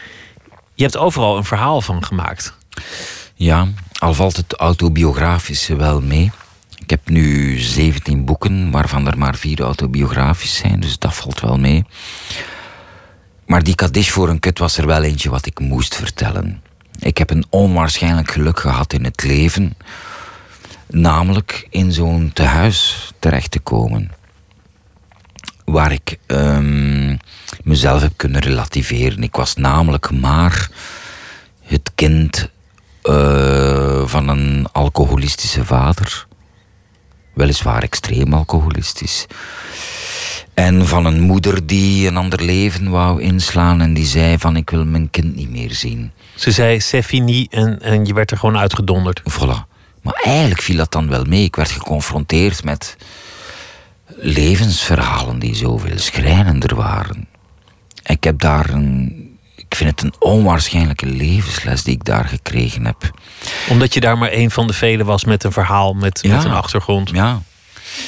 [0.75, 2.55] Je hebt overal een verhaal van gemaakt.
[3.35, 6.31] Ja, al valt het autobiografische wel mee.
[6.79, 11.59] Ik heb nu 17 boeken, waarvan er maar vier autobiografisch zijn, dus dat valt wel
[11.59, 11.85] mee.
[13.47, 16.63] Maar die Kadish voor een kut was er wel eentje wat ik moest vertellen.
[16.99, 19.77] Ik heb een onwaarschijnlijk geluk gehad in het leven,
[20.87, 24.11] namelijk in zo'n tehuis terecht te komen.
[25.65, 27.17] Waar ik ehm,
[27.63, 29.23] mezelf heb kunnen relativeren.
[29.23, 30.71] Ik was namelijk maar
[31.63, 32.53] het kind
[33.05, 36.27] Eh, van een alcoholistische vader.
[37.35, 39.27] Weliswaar extreem alcoholistisch.
[40.55, 44.71] En van een moeder die een ander leven wou inslaan en die zei van ik
[44.71, 46.13] wil mijn kind niet meer zien.
[46.35, 49.21] Ze zei c'est fini en, en je werd er gewoon uitgedonderd.
[49.21, 49.69] Voilà.
[50.03, 51.45] Maar eigenlijk viel dat dan wel mee.
[51.45, 52.97] Ik werd geconfronteerd met
[54.25, 57.29] levensverhalen die zoveel schrijnender waren.
[58.05, 59.23] Ik heb daar een.
[59.57, 63.11] Ik vind het een onwaarschijnlijke levensles die ik daar gekregen heb.
[63.69, 66.37] Omdat je daar maar een van de velen was met een verhaal, met, Ja.
[66.37, 67.11] met een achtergrond.
[67.11, 67.43] Ja.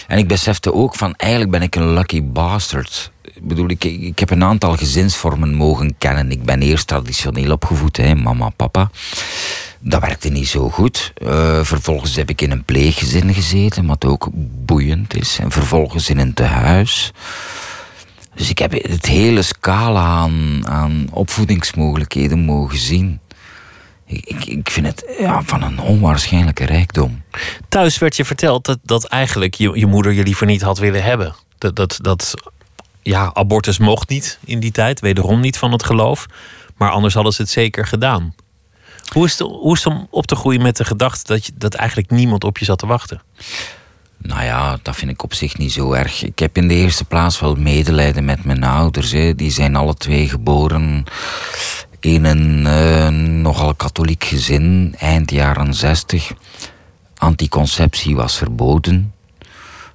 [0.06, 3.10] En ik besefte ook van eigenlijk ben ik een lucky bastard.
[3.22, 6.30] Ik bedoel, ik, ik heb een aantal gezinsvormen mogen kennen.
[6.30, 8.90] Ik ben eerst traditioneel opgevoed, hè, mama, papa.
[9.80, 11.12] Dat werkte niet zo goed.
[11.14, 14.28] Eh, vervolgens heb ik in een pleeggezin gezeten, wat ook
[14.64, 15.38] boeiend is.
[15.38, 17.12] En vervolgens in een tehuis.
[18.34, 23.20] Dus ik heb het hele scala aan, aan opvoedingsmogelijkheden mogen zien.
[24.06, 27.22] Ik, ik, vind het ja, van een onwaarschijnlijke rijkdom.
[27.68, 31.02] Thuis werd je verteld dat, dat eigenlijk je, je moeder je liever niet had willen
[31.02, 31.34] hebben.
[31.58, 32.34] Dat, dat, dat
[33.02, 36.26] ja, abortus mocht niet in die tijd, wederom niet van het geloof.
[36.76, 38.34] Maar anders hadden ze het zeker gedaan.
[39.12, 42.44] Hoe is, het, om op te groeien met de gedachte dat, je, dat eigenlijk niemand
[42.44, 43.22] op je zat te wachten?
[44.18, 46.22] Nou ja, dat vind ik op zich niet zo erg.
[46.22, 49.12] Ik heb in de eerste plaats wel medelijden met mijn ouders.
[49.12, 49.34] Hè.
[49.34, 51.04] Die zijn alle twee geboren
[52.00, 53.08] in een eh,
[53.42, 56.32] nogal katholiek gezin, eind jaren zestig.
[57.16, 59.12] Anticonceptie was verboden.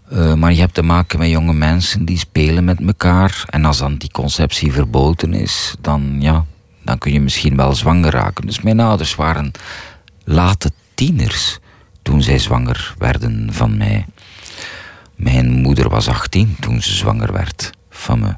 [0.10, 3.46] Eh, maar je hebt te maken met jonge mensen die spelen met elkaar.
[3.50, 6.46] En als anticonceptie verboden is, dan, ja,
[6.84, 8.46] dan kun je misschien wel zwanger raken.
[8.46, 9.52] Dus mijn ouders waren
[10.24, 11.60] late tieners
[12.02, 14.06] toen zij zwanger werden van mij.
[15.16, 18.36] Mijn moeder was 18 toen ze zwanger werd van me.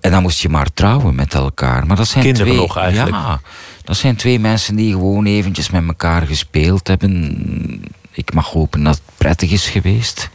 [0.00, 1.86] En dan moest je maar trouwen met elkaar.
[1.86, 3.16] Maar dat zijn Kinderen twee, nog eigenlijk.
[3.16, 3.40] Ja,
[3.84, 7.84] dat zijn twee mensen die gewoon eventjes met elkaar gespeeld hebben.
[8.10, 10.30] Ik mag hopen dat het prettig is geweest.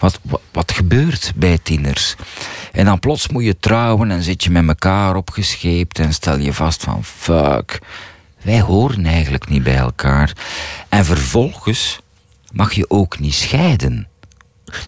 [0.00, 2.14] Wat, wat, wat gebeurt bij tieners?
[2.72, 6.52] En dan plots moet je trouwen en zit je met elkaar opgescheept en stel je
[6.52, 7.78] vast van fuck,
[8.42, 10.32] wij horen eigenlijk niet bij elkaar.
[10.88, 12.00] En vervolgens
[12.52, 14.08] mag je ook niet scheiden.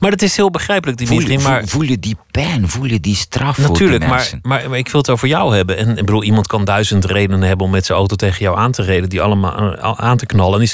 [0.01, 1.35] Maar dat is heel begrijpelijk, Dimitri.
[1.39, 4.39] voel, Maar voel je die pijn, voel je die straf voor Natuurlijk, die maar, mensen?
[4.43, 5.77] maar, maar ik wil het over jou hebben.
[5.77, 8.73] En ik bedoel, iemand kan duizend redenen hebben om met zijn auto tegen jou aan
[8.73, 10.59] te reden, die allemaal eh, aan te knallen.
[10.59, 10.73] Die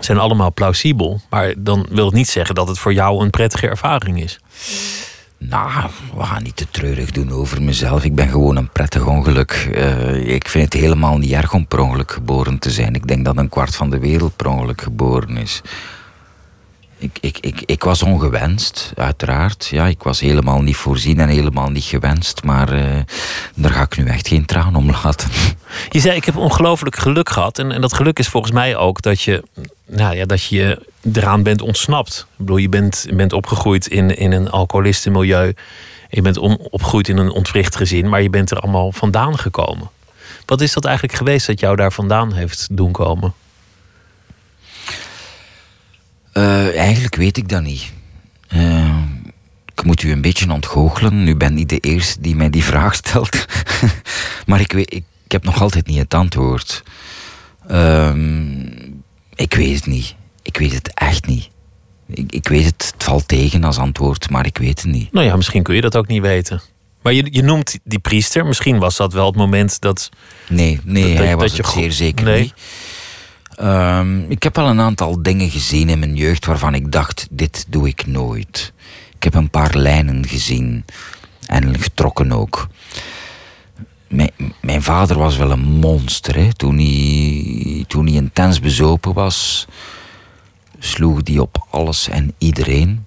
[0.00, 1.20] zijn allemaal plausibel.
[1.30, 4.38] Maar dan wil het niet zeggen dat het voor jou een prettige ervaring is.
[5.38, 5.70] Nou,
[6.16, 8.04] we gaan niet te treurig doen over mezelf.
[8.04, 9.70] Ik ben gewoon een prettig ongeluk.
[9.74, 12.94] Eh, ik vind het helemaal niet erg om per ongeluk geboren te zijn.
[12.94, 15.62] Ik denk dat een kwart van de wereld per geboren is.
[17.00, 19.66] Ik, ik, ik, ik was ongewenst, uiteraard.
[19.66, 22.42] Ja, ik was helemaal niet voorzien en helemaal niet gewenst.
[22.44, 23.00] Maar eh,
[23.54, 25.30] daar ga ik nu echt geen traan om laten.
[25.90, 27.58] Je zei, ik heb ongelooflijk geluk gehad.
[27.58, 29.42] En, en dat geluk is volgens mij ook dat je,
[29.86, 32.26] nou ja, dat je eraan bent ontsnapt.
[32.30, 35.54] Ik bedoel, je bent, bent opgegroeid in, in een alcoholistenmilieu.
[36.08, 36.38] Je bent
[36.70, 38.08] opgegroeid in een ontwricht gezin.
[38.08, 39.90] Maar je bent er allemaal vandaan gekomen.
[40.46, 43.34] Wat is dat eigenlijk geweest dat jou daar vandaan heeft doen komen?
[46.40, 47.92] Eh, eigenlijk weet ik dat niet.
[48.48, 48.96] Eh,
[49.74, 51.28] ik moet u een beetje ontgoochelen.
[51.28, 53.46] U bent niet de eerste die mij die vraag stelt.
[54.46, 56.82] maar ik, weet, ik, ik heb nog altijd niet het antwoord.
[57.68, 58.60] Ehm,
[59.34, 60.14] ik weet het niet.
[60.42, 61.48] Ik weet het echt niet.
[62.06, 65.12] Ik, ik weet het, het valt tegen als antwoord, maar ik weet het niet.
[65.12, 66.60] Nou ja, misschien kun je dat ook niet weten.
[67.02, 68.46] Maar je, je noemt die priester.
[68.46, 70.08] Misschien was dat wel het moment dat.
[70.48, 72.40] Nee, nee Dat- hij dat was je het zeer zeker Nee.
[72.42, 72.54] niet.
[73.60, 77.66] Ehm, ik heb wel een aantal dingen gezien in mijn jeugd waarvan ik dacht, dit
[77.68, 78.72] doe ik nooit.
[79.14, 80.84] Ik heb een paar lijnen gezien
[81.46, 82.68] en getrokken ook.
[84.08, 84.30] Mijn,
[84.60, 86.36] mijn vader was wel een monster.
[86.36, 86.54] Hè.
[86.54, 89.66] Toen, hij, toen hij intens bezopen was,
[90.78, 93.06] sloeg hij op alles en iedereen.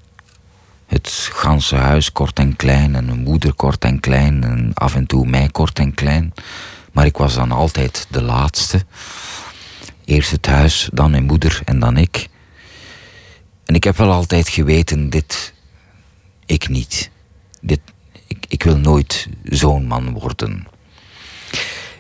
[0.86, 5.06] Het ganse huis kort en klein en mijn moeder kort en klein en af en
[5.06, 6.34] toe mij kort en klein.
[6.92, 8.86] Maar ik was dan altijd de laatste.
[10.06, 12.28] Eerst het huis, dan mijn moeder en dan ik.
[13.66, 15.54] En ik heb wel altijd geweten, dit,
[16.46, 17.10] ik niet.
[17.62, 17.80] Dit,
[18.28, 20.68] ik, ik wil nooit zo'n man worden.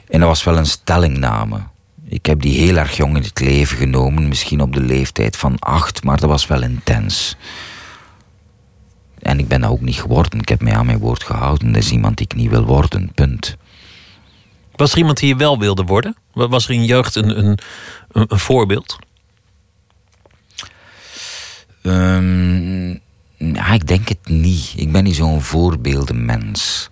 [0.09, 1.59] En dat was wel een stellingname.
[2.05, 5.59] Ik heb die heel erg jong in het leven genomen, misschien op de leeftijd van
[5.59, 7.35] acht, maar dat was wel intens.
[9.19, 10.39] En ik ben dat ook niet geworden.
[10.39, 11.71] Ik heb mij aan mijn woord gehouden.
[11.71, 13.57] Dat is iemand die ik niet wil worden, punt.
[14.75, 16.15] Was er iemand die je wel wilde worden?
[16.33, 17.57] Wa- Was er in je jeugd een, een,
[18.11, 18.97] een, een voorbeeld?
[21.81, 22.89] Ehm,
[23.37, 24.73] ja, ik denk het niet.
[24.75, 26.89] Ik ben niet zo'n voorbeeldenmens.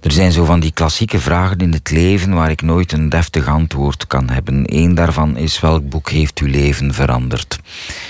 [0.00, 3.46] Er zijn zo van die klassieke vragen in het leven waar ik nooit een deftig
[3.46, 4.62] antwoord kan hebben.
[4.66, 7.58] Eén daarvan is welk boek heeft uw leven veranderd?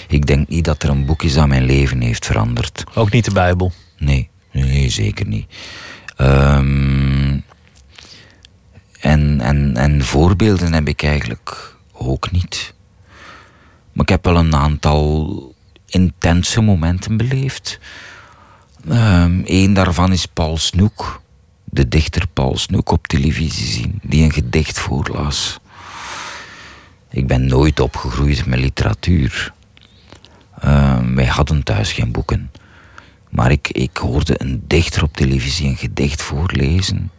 [0.08, 2.84] Ik denk niet dat er een boek is dat mijn leven heeft veranderd.
[2.94, 3.72] Ook niet de Bijbel?
[3.98, 5.46] Nee, nee zeker niet.
[6.20, 7.27] Um,
[9.00, 12.74] en, en, en voorbeelden heb ik eigenlijk ook niet.
[13.92, 15.54] Maar ik heb wel een aantal
[15.86, 17.78] intense momenten beleefd.
[18.90, 21.22] Um, Eén daarvan is Paul Snoek,
[21.64, 25.58] de dichter Paul Snoek op televisie zien, die een gedicht voorlas.
[27.10, 29.52] Ik ben nooit opgegroeid met literatuur.
[30.64, 32.50] Um, wij hadden thuis geen boeken.
[33.28, 37.10] Maar ik, ik hoorde een dichter op televisie een gedicht voorlezen.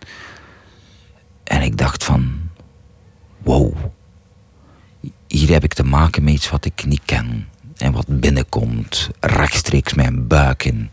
[1.49, 2.49] En ik dacht van,
[3.37, 3.73] wow,
[5.27, 7.47] hier heb ik te maken met iets wat ik niet ken.
[7.77, 10.89] En wat binnenkomt, rechtstreeks mijn buik in.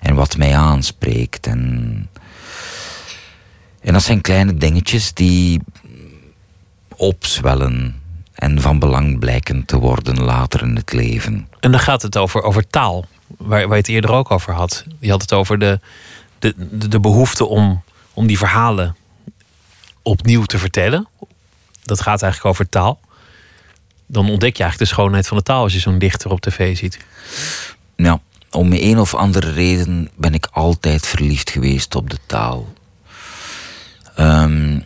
[0.00, 1.46] En wat mij aanspreekt.
[1.46, 2.08] En,
[3.80, 5.60] en dat zijn kleine dingetjes die
[6.96, 8.00] opzwellen
[8.34, 11.48] en van belang blijken te worden later in het leven.
[11.60, 14.84] En dan gaat het over, over taal, waar, waar je het eerder ook over had.
[14.98, 15.80] Je had het over de,
[16.38, 16.54] de,
[16.88, 17.82] de behoefte om,
[18.12, 18.96] om die verhalen
[20.04, 21.08] opnieuw te vertellen.
[21.82, 23.00] Dat gaat eigenlijk over taal.
[24.06, 26.76] Dan ontdek je eigenlijk de schoonheid van de taal als je zo'n dichter op tv
[26.76, 26.98] ziet.
[27.96, 32.72] Ja, om een of andere reden ben ik altijd verliefd geweest op de taal.
[34.18, 34.84] Um,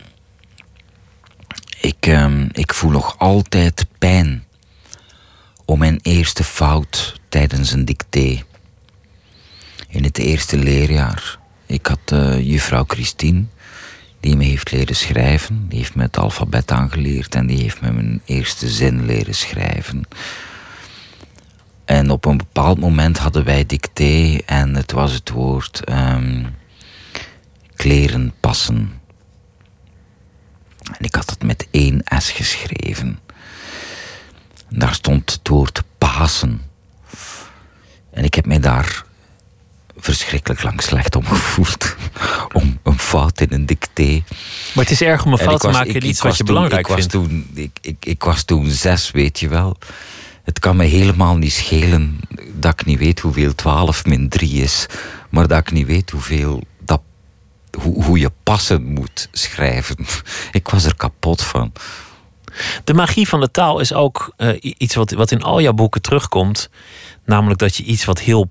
[1.81, 4.43] ik, um, ik voel nog altijd pijn
[5.65, 8.43] om mijn eerste fout tijdens een dicté.
[9.87, 11.39] In het eerste leerjaar.
[11.65, 13.43] Ik had uh, juffrouw Christine
[14.19, 15.65] die me heeft leren schrijven.
[15.69, 20.07] Die heeft me het alfabet aangeleerd en die heeft me mijn eerste zin leren schrijven.
[21.85, 26.55] En op een bepaald moment hadden wij dicté en het was het woord um,
[27.75, 28.91] kleren passen.
[30.97, 33.19] En ik had het met één S geschreven.
[34.69, 36.61] En daar stond het woord Pasen.
[38.11, 39.05] En ik heb mij daar
[39.97, 41.95] verschrikkelijk lang slecht om gevoeld.
[44.79, 46.93] Maar het is erg om een fout te maken in iets wat je belangrijk ik
[46.93, 47.13] vindt.
[47.13, 49.77] Was toen, ik, ik, ik was toen zes, weet je wel.
[50.43, 52.19] Het kan me helemaal niet schelen
[52.53, 54.85] dat ik niet weet hoeveel 12 min 3 is.
[55.29, 57.01] Maar dat ik niet weet hoeveel dat,
[57.81, 59.95] hoe, hoe je passen moet schrijven.
[60.51, 61.73] Ik was er kapot van.
[62.83, 66.01] De magie van de taal is ook uh, iets wat, wat in al jouw boeken
[66.01, 66.69] terugkomt.
[67.25, 68.49] Namelijk dat je iets wat heel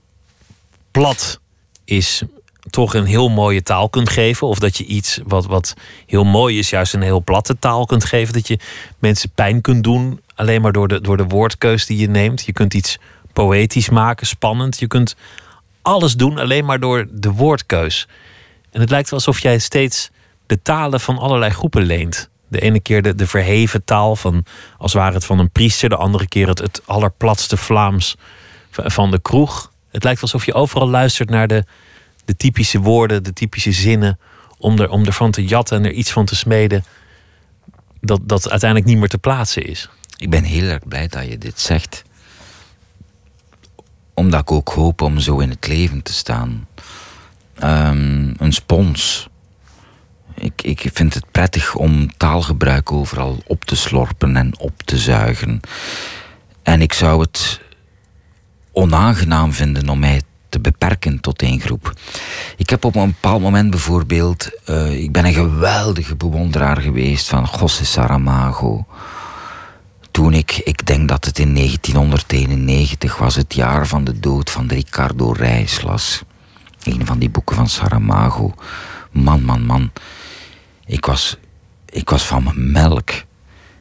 [0.91, 1.41] plat
[1.85, 2.22] is,
[2.71, 4.47] toch een heel mooie taal kunt geven.
[4.47, 5.75] Of dat je iets wat, wat
[6.07, 8.35] heel mooi is, juist een heel platte taal kunt geven.
[8.35, 8.59] Dat je
[8.99, 12.45] mensen pijn kunt doen, alleen maar door de, door de woordkeus die je neemt.
[12.45, 12.99] Je kunt iets
[13.33, 14.79] poëtisch maken, spannend.
[14.79, 15.16] Je kunt
[15.83, 18.09] alles doen, alleen maar door de woordkeus.
[18.71, 20.11] En het lijkt alsof jij steeds
[20.47, 22.29] de talen van allerlei groepen leent.
[22.49, 24.45] De ene keer de, de verheven taal van,
[24.79, 25.89] als ware het van een priester.
[25.89, 28.16] De andere keer het, het allerplatste Vlaams
[28.71, 29.73] van de kroeg.
[29.91, 31.64] Het lijkt alsof je overal luistert naar de,
[32.29, 34.18] de typische woorden, de typische zinnen.
[34.59, 36.85] Om, er, om ervan te jatten en er iets van te smeden.
[38.01, 39.89] Dat, dat uiteindelijk niet meer te plaatsen is.
[40.16, 42.03] Ik ben heel erg blij dat je dit zegt.
[44.14, 46.68] Omdat ik ook hoop om zo in het leven te staan.
[47.62, 49.29] Um, een spons.
[50.35, 55.61] Ik, ik vind het prettig om taalgebruik overal op te slorpen en op te zuigen.
[56.62, 57.61] En ik zou het
[58.72, 61.92] onaangenaam vinden om mij te beperken tot één groep.
[62.57, 64.51] Ik heb op een bepaald moment bijvoorbeeld...
[64.66, 68.86] Uh, ik ben een geweldige bewonderaar geweest van José Saramago.
[70.11, 74.68] Toen ik, ik denk dat het in 1991 was, het jaar van de dood van
[74.68, 76.22] Ricardo Reis las.
[76.82, 78.55] Een van die boeken van Saramago.
[79.11, 79.90] Man, man, man.
[80.86, 81.36] Ik was,
[81.86, 83.11] ik was van mijn melk.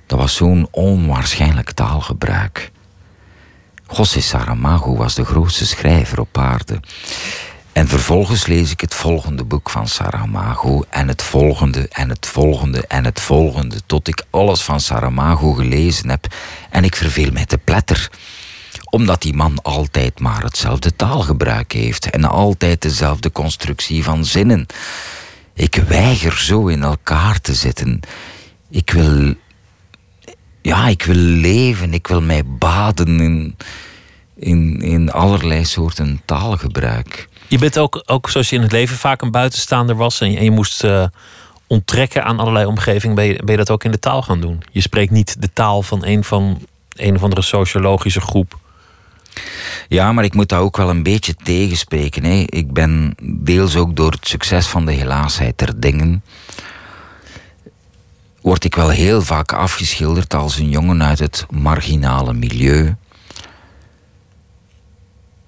[0.05, 2.71] Dat was zo'n onwaarschijnlijk taalgebruik.
[3.87, 6.79] José Saramago was de grootste schrijver op aarde.
[7.71, 12.87] En vervolgens lees ik het volgende boek van Saramago en het volgende en het volgende
[12.87, 16.27] en het volgende tot ik alles van Saramago gelezen heb
[16.69, 18.09] en ik verveel mij te pletter
[18.89, 24.65] omdat die man altijd maar hetzelfde taalgebruik heeft en altijd dezelfde constructie van zinnen.
[25.53, 27.99] Ik weiger zo in elkaar te zitten.
[28.69, 29.33] Ik wil
[30.67, 33.55] ja, ik wil leven, ik wil mij baden in,
[34.35, 37.29] in, in allerlei soorten taalgebruik.
[37.47, 40.37] Je bent ook, ook, zoals je in het leven vaak een buitenstaander was en je,
[40.37, 41.05] en je moest uh,
[41.67, 44.63] onttrekken aan allerlei omgevingen, ben je, ben je dat ook in de taal gaan doen?
[44.71, 46.61] Je spreekt niet de taal van een, van
[46.95, 48.57] een of andere sociologische groep.
[49.87, 52.23] Ja, maar ik moet dat ook wel een beetje tegenspreken.
[52.23, 52.43] Hè.
[52.45, 56.23] Ik ben deels ook door het succes van de helaasheid der dingen.
[58.47, 62.95] Word ik wel heel vaak afgeschilderd als een jongen uit het marginale milieu.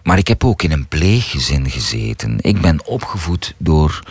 [0.04, 2.38] Maar ik heb ook in een pleeggezin gezeten.
[2.41, 4.04] Ik ben opgevoed door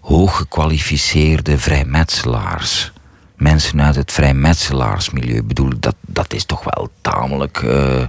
[0.00, 2.92] hooggekwalificeerde vrijmetselaars.
[3.36, 5.36] Mensen uit het vrijmetselaarsmilieu.
[5.36, 7.62] Ik bedoel, dat, dat is toch wel tamelijk.
[7.62, 8.02] Uh,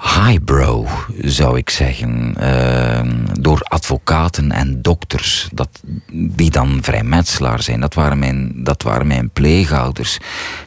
[0.00, 0.86] highbrow,
[1.18, 2.34] zou ik zeggen.
[2.40, 3.00] Uh,
[3.40, 5.68] door advocaten en dokters, dat,
[6.12, 7.80] die dan vrijmetselaar zijn.
[7.80, 10.18] Dat waren, mijn, dat waren mijn pleegouders.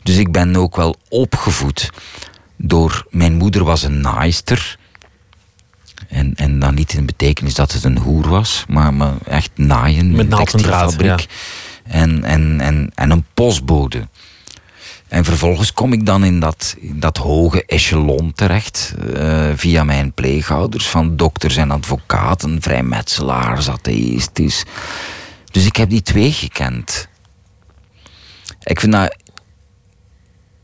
[0.03, 1.89] Dus ik ben ook wel opgevoed
[2.55, 3.05] door...
[3.09, 4.79] Mijn moeder was een naaister.
[6.07, 10.11] En, en dan niet in betekenis dat het een hoer was, maar, maar echt naaien.
[10.11, 11.17] Met naald en draad, ja.
[11.83, 14.07] En, en, en, en een postbode.
[15.11, 20.13] En vervolgens kom ik dan in dat, in dat hoge echelon terecht, uh, via mijn
[20.13, 24.63] pleegouders, van dokters en advocaten, vrijmetselaars, atheïstisch.
[25.51, 27.07] Dus ik heb die twee gekend.
[28.63, 29.15] Ik vind dat,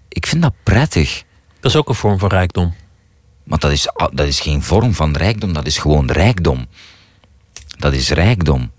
[0.07, 1.23] ik vind dat prettig.
[1.59, 2.73] Dat is ook een vorm van rijkdom.
[3.43, 6.67] Maar dat is, dat is geen vorm van rijkdom, dat is gewoon rijkdom.
[7.77, 8.71] Dat is rijkdom.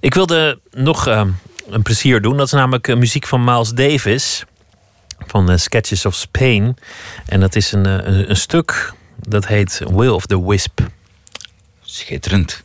[0.00, 1.22] Ik wilde nog uh,
[1.68, 2.36] een plezier doen.
[2.36, 4.44] Dat is namelijk muziek van Miles Davis.
[5.26, 6.76] Van uh, Sketches of Spain.
[7.26, 10.80] En dat is een, een, een stuk dat heet Will of the Wisp.
[11.82, 12.62] Schitterend.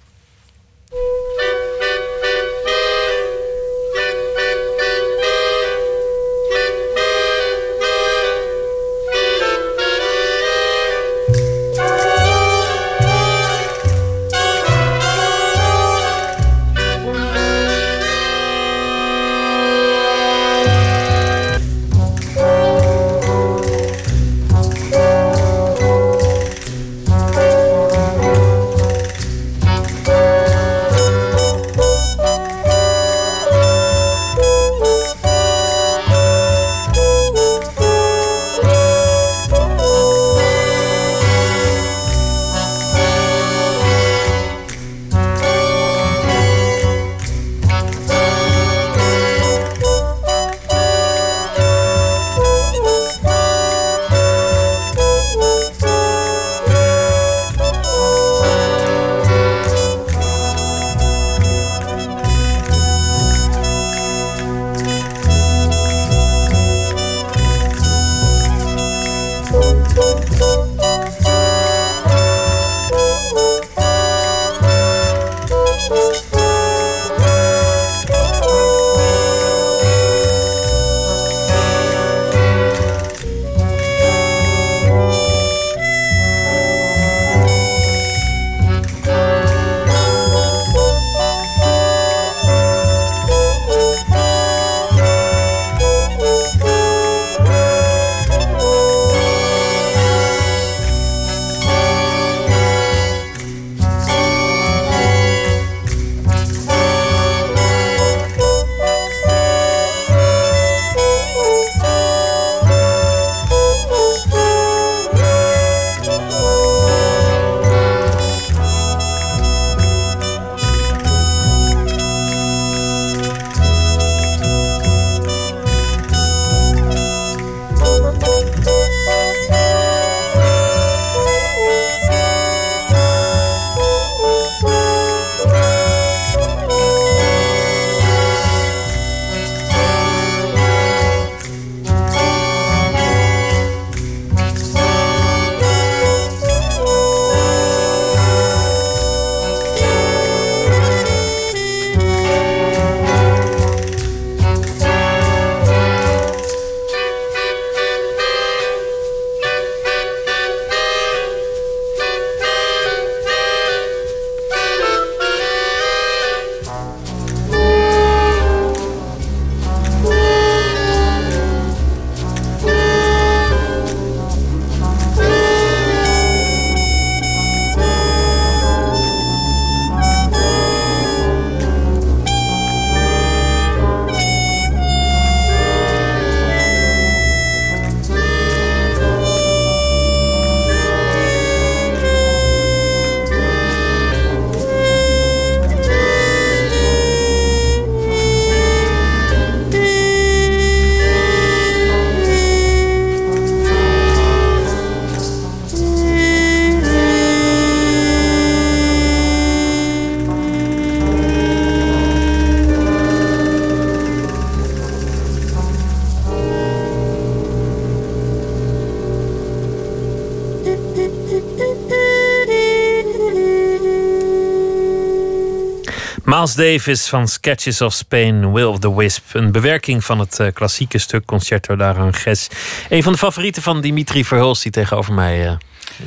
[226.44, 229.34] Miles Davis van Sketches of Spain, Will of the Wisp.
[229.34, 232.48] Een bewerking van het uh, klassieke stuk Concerto d'Aranjuez.
[232.89, 235.54] Een van de favorieten van Dimitri Verhulst die tegenover mij uh,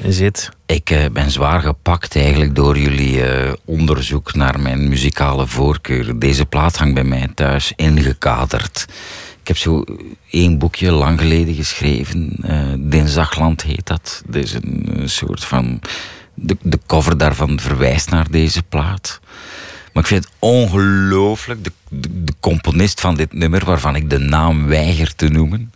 [0.06, 0.48] zit.
[0.66, 3.22] Ik uh, ben zwaar gepakt eigenlijk door jullie
[3.64, 6.18] onderzoek naar mijn muzikale voorkeur.
[6.18, 8.86] Deze plaat hangt bij mij thuis ingekaderd.
[9.40, 9.84] Ik heb zo
[10.30, 12.36] één boekje lang geleden geschreven.
[12.78, 14.22] Dinsdagland heet dat.
[14.26, 15.80] Dat is een soort van...
[16.38, 19.20] De, de cover daarvan verwijst naar deze plaat.
[19.96, 21.64] Maar ik vind het ongelooflijk.
[21.64, 25.72] De, de, componist van dit nummer, waarvan ik de naam weiger te noemen,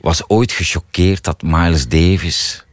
[0.00, 2.64] was ooit gechoqueerd dat Miles Davis.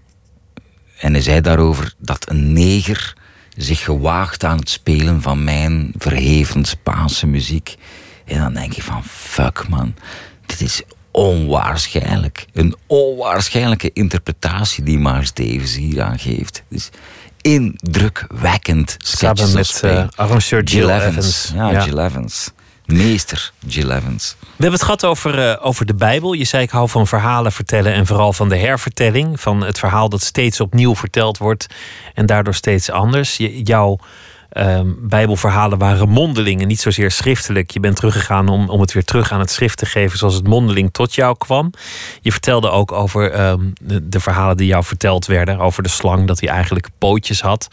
[1.00, 3.18] En hij zei daarover dat een neger
[3.58, 7.76] zich gewaagd aan het spelen van mijn verheven Spaanse muziek.
[8.26, 9.96] En dan denk je van fuck man,
[10.46, 10.82] dit is
[11.12, 12.46] onwaarschijnlijk.
[12.54, 16.64] Een onwaarschijnlijke interpretatie die Miles Davis hier aan geeft.
[16.68, 16.90] Dus
[17.44, 21.52] indrukwekkend Samen met uh, arrangeur Jill, Evans.
[21.56, 22.52] Ja, ja, Jill Evans.
[22.86, 24.36] Meester Jill Evans.
[24.40, 26.34] We hebben het gehad over, uh, over de Bijbel.
[26.34, 29.40] Je zei ik hou van verhalen vertellen en vooral van de hervertelling.
[29.42, 31.68] Van het verhaal dat steeds opnieuw verteld wordt
[32.14, 33.38] en daardoor steeds anders.
[33.38, 34.00] Je, jouw
[34.54, 37.72] Ehm, Bijbelverhalen waren mondelingen, niet zozeer schriftelijk.
[37.72, 40.48] Je bent teruggegaan om, om het weer terug aan het schrift te geven zoals het
[40.48, 41.72] mondeling tot jou kwam.
[42.22, 45.60] Je vertelde ook over ehm, de, de, verhalen die jou verteld werden.
[45.60, 47.68] Over de slang, dat hij eigenlijk pootjes had.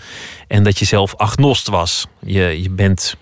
[0.49, 2.07] En dat je zelf agnost was.
[2.21, 3.17] Je, je bent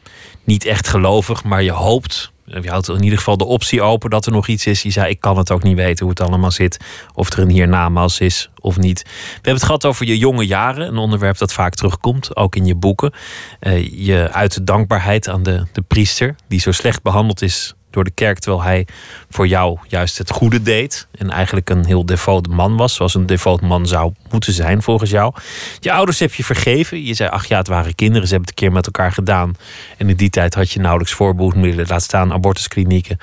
[0.44, 4.26] niet echt gelovig, maar je hoopt je houdt in ieder geval de optie open dat
[4.26, 4.82] er nog iets is.
[4.82, 6.78] Je zei, ik kan het ook niet weten hoe het allemaal zit.
[7.14, 9.03] Of er een hiernamaals is of niet.
[9.03, 10.86] We hebben het gehad over je jonge jaren.
[10.88, 13.12] Een onderwerp dat vaak terugkomt, ook in je boeken.
[13.61, 18.11] Uh, je uit dankbaarheid aan de, de priester, die zo slecht behandeld is door de
[18.11, 18.86] kerk, terwijl hij
[19.30, 21.07] voor jou juist het goede deed.
[21.12, 25.11] En eigenlijk een heel devoot man was, zoals een devoot man zou moeten zijn volgens
[25.11, 25.34] jou.
[25.80, 27.05] Je ouders heb je vergeven.
[27.05, 29.57] Je zei, ach ja, het waren kinderen, ze hebben het een keer met elkaar gedaan.
[29.97, 33.18] En in die tijd had je nauwelijks voorbehoedmiddelen, laat staan abortusklinieken.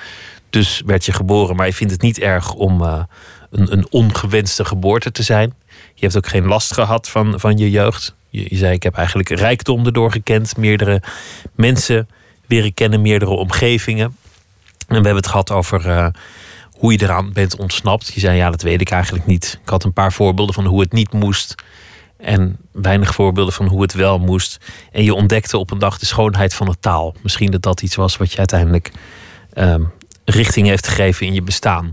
[0.50, 3.02] Dus werd je geboren, maar je vindt het niet erg om uh,
[3.50, 5.54] een, een ongewenste geboorte te zijn.
[5.94, 8.14] Je hebt ook geen last gehad van, van je jeugd.
[8.28, 10.56] Je, je zei, ik heb eigenlijk rijkdom erdoor gekend.
[10.56, 11.02] Meerdere
[11.54, 12.08] mensen
[12.46, 14.16] leren kennen, meerdere omgevingen.
[14.86, 16.06] En we hebben het gehad over uh,
[16.70, 18.12] hoe je eraan bent ontsnapt.
[18.14, 19.58] Je zei ja, dat weet ik eigenlijk niet.
[19.62, 21.54] Ik had een paar voorbeelden van hoe het niet moest.
[22.16, 24.58] En weinig voorbeelden van hoe het wel moest.
[24.92, 27.14] En je ontdekte op een dag de schoonheid van de taal.
[27.22, 28.92] Misschien dat dat iets was wat je uiteindelijk
[29.54, 29.74] uh,
[30.24, 31.92] richting heeft gegeven in je bestaan.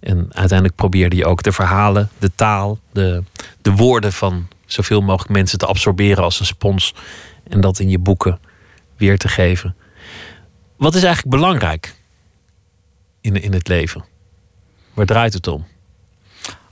[0.00, 3.22] En uiteindelijk probeerde je ook de verhalen, de taal, de,
[3.62, 6.94] de woorden van zoveel mogelijk mensen te absorberen als een spons.
[7.48, 8.40] En dat in je boeken
[8.96, 9.76] weer te geven.
[10.76, 11.94] Wat is eigenlijk belangrijk
[13.20, 14.04] in, in het leven?
[14.94, 15.66] Waar draait het om?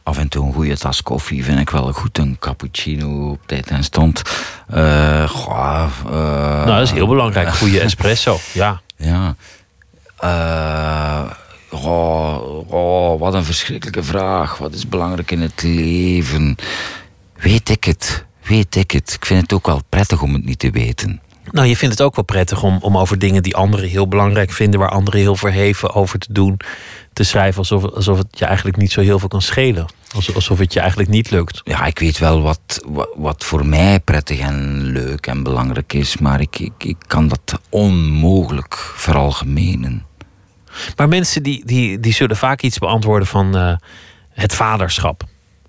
[0.03, 2.18] Af en toe een goede tas koffie vind ik wel goed.
[2.18, 4.22] Een cappuccino op tijd en stond.
[4.74, 7.49] Uh, uh, nou, dat is heel belangrijk.
[7.59, 8.80] Goede espresso, ja.
[8.97, 9.34] Ja.
[10.24, 11.30] Uh,
[11.70, 14.59] oh, oh, wat een verschrikkelijke vraag.
[14.59, 16.57] Wat is belangrijk in het leven?
[17.36, 18.24] Weet ik het?
[18.42, 19.12] Weet ik het?
[19.12, 21.20] Ik vind het ook wel prettig om het niet te weten.
[21.51, 24.53] Nou, je vindt het ook wel prettig om, om over dingen die anderen heel belangrijk
[24.53, 26.57] vinden, waar anderen heel verheven over te doen,
[27.12, 29.86] te schrijven alsof, alsof het je eigenlijk niet zo heel veel kan schelen.
[30.34, 31.61] Alsof het je eigenlijk niet lukt.
[31.64, 36.18] Ja, ik weet wel wat, wat, wat voor mij prettig en leuk en belangrijk is,
[36.18, 40.05] maar ik, ik, ik kan dat onmogelijk veralgemenen.
[40.97, 43.76] Maar mensen die, die, die zullen vaak iets beantwoorden van uh,
[44.30, 45.24] het vaderschap.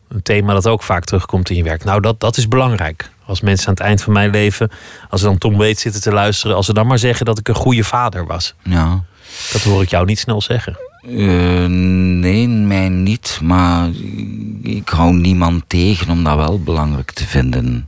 [0.07, 1.83] Een thema dat ook vaak terugkomt in je werk.
[1.83, 3.09] Nou, dat, dat is belangrijk.
[3.25, 4.71] Als mensen aan het eind van mijn leven,
[5.09, 7.47] als ze dan Tom Waits zitten te luisteren, als ze dan maar zeggen dat ik
[7.47, 8.55] een goede vader was.
[8.63, 9.03] Ja.
[9.51, 10.77] Dat hoor ik jou niet snel zeggen.
[11.05, 11.65] Uh,
[12.19, 13.39] nee, mij niet.
[13.43, 13.89] Maar
[14.61, 17.87] ik hou niemand tegen om dat wel belangrijk te vinden.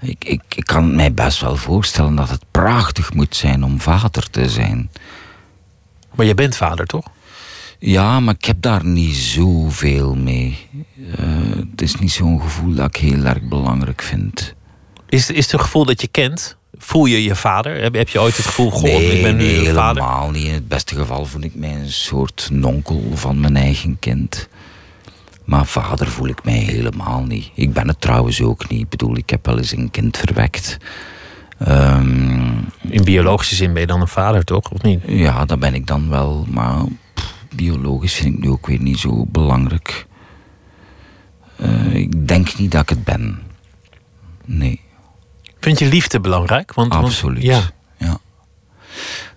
[0.00, 4.30] Ik, ik, ik kan mij best wel voorstellen dat het prachtig moet zijn om vader
[4.30, 4.90] te zijn.
[6.14, 7.06] Maar je bent vader, toch?
[7.86, 10.58] Ja, maar ik heb daar niet zoveel mee.
[10.96, 11.16] Uh,
[11.70, 14.54] het is niet zo'n gevoel dat ik heel erg belangrijk vind.
[15.08, 16.56] Is, is het een gevoel dat je kent?
[16.78, 17.82] Voel je je vader?
[17.82, 20.02] Heb, heb je ooit het gevoel, goh, nee, ik ben nu nee, vader?
[20.02, 20.44] helemaal niet.
[20.46, 24.48] In het beste geval voel ik mij een soort nonkel van mijn eigen kind.
[25.44, 27.50] Maar vader voel ik mij helemaal niet.
[27.54, 28.80] Ik ben het trouwens ook niet.
[28.80, 30.76] Ik bedoel, ik heb wel eens een kind verwekt.
[31.68, 34.70] Um, In biologische zin ben je dan een vader, toch?
[34.70, 35.00] Of niet?
[35.06, 36.46] Ja, dat ben ik dan wel.
[36.50, 36.84] Maar
[37.56, 40.06] biologisch vind ik nu ook weer niet zo belangrijk.
[41.60, 43.42] Uh, ik denk niet dat ik het ben.
[44.44, 44.80] Nee.
[45.60, 46.74] Vind je liefde belangrijk?
[46.74, 47.42] Want, Absoluut.
[47.42, 47.70] ja.
[47.98, 48.18] ja.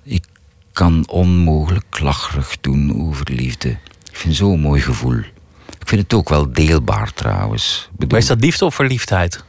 [0.04, 0.26] Ik
[0.72, 3.70] kan onmogelijk lacherig doen over liefde.
[3.70, 5.18] Ik vind het zo'n mooi gevoel.
[5.80, 7.90] Ik vind het ook wel deelbaar trouwens.
[7.92, 8.10] Bedoel...
[8.10, 9.44] Maar is dat liefde of verliefdheid?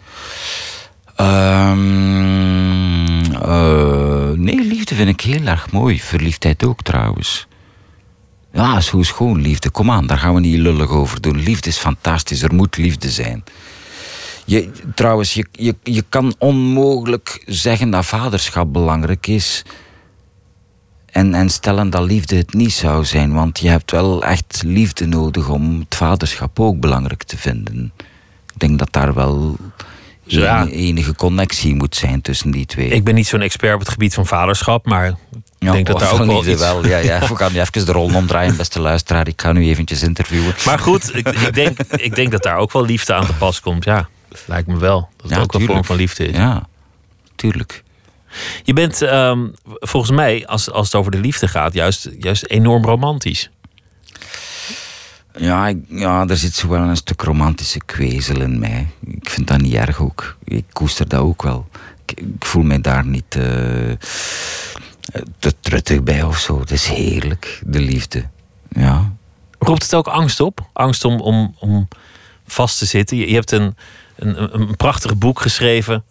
[1.21, 2.59] Um,
[4.95, 6.01] vind ik heel erg mooi.
[6.01, 7.48] Verliefdheid ook trouwens.
[8.59, 9.71] Ja, zo is gewoon liefde.
[9.71, 11.39] Kom aan, daar gaan we niet lullig over doen.
[11.43, 13.45] Liefde is fantastisch, er moet liefde zijn.
[14.45, 19.63] Je, trouwens, je, je, je kan onmogelijk zeggen dat vaderschap belangrijk is.
[21.11, 23.33] En, en stellen dat liefde het niet zou zijn.
[23.33, 27.93] Want je hebt wel echt liefde nodig om het vaderschap ook belangrijk te vinden.
[28.55, 29.57] Ik denk dat daar wel
[30.25, 30.67] Ja.
[30.67, 32.89] enige connectie moet zijn tussen die twee.
[32.89, 35.17] Ik ben niet zo'n expert op het gebied van vaderschap, maar
[35.59, 36.61] ik Ja, denk dat daar ook wel iets...
[36.61, 36.87] wel.
[36.87, 37.21] Ja, ja.
[37.29, 39.29] We gaan nu even de rol omdraaien, beste luisteraar.
[39.29, 40.55] Ik ga nu eventjes interviewen.
[40.65, 43.61] Maar goed, ik, ik, denk, ik denk dat daar ook wel liefde aan te pas
[43.61, 43.85] komt.
[43.85, 44.09] Ja,
[44.47, 45.09] lijkt me wel.
[45.17, 46.37] Dat het Ja, ook een vorm van liefde is.
[46.37, 46.67] Ja,
[47.37, 47.83] tuurlijk.
[48.63, 52.85] Je bent ehm, volgens mij, als, als het over de liefde gaat, juist, juist enorm
[52.85, 53.51] romantisch.
[55.39, 58.87] Ja, ik- ja, er zit zo wel een stuk romantische kwezel in mij.
[59.07, 60.37] Ik vind dat niet erg ook.
[60.45, 61.69] Ik koester dat ook wel.
[62.07, 63.43] Ik, ik voel mij daar niet eh,
[65.39, 66.61] te truttig bij of zo.
[66.61, 68.25] Het is heerlijk, de liefde.
[68.69, 69.13] Ja.
[69.59, 70.69] Roept het ook angst op?
[70.73, 71.89] Angst om, om, om
[72.47, 73.17] vast te zitten?
[73.17, 73.77] Je, je hebt een,
[74.17, 76.05] een, een- prachtig boek geschreven.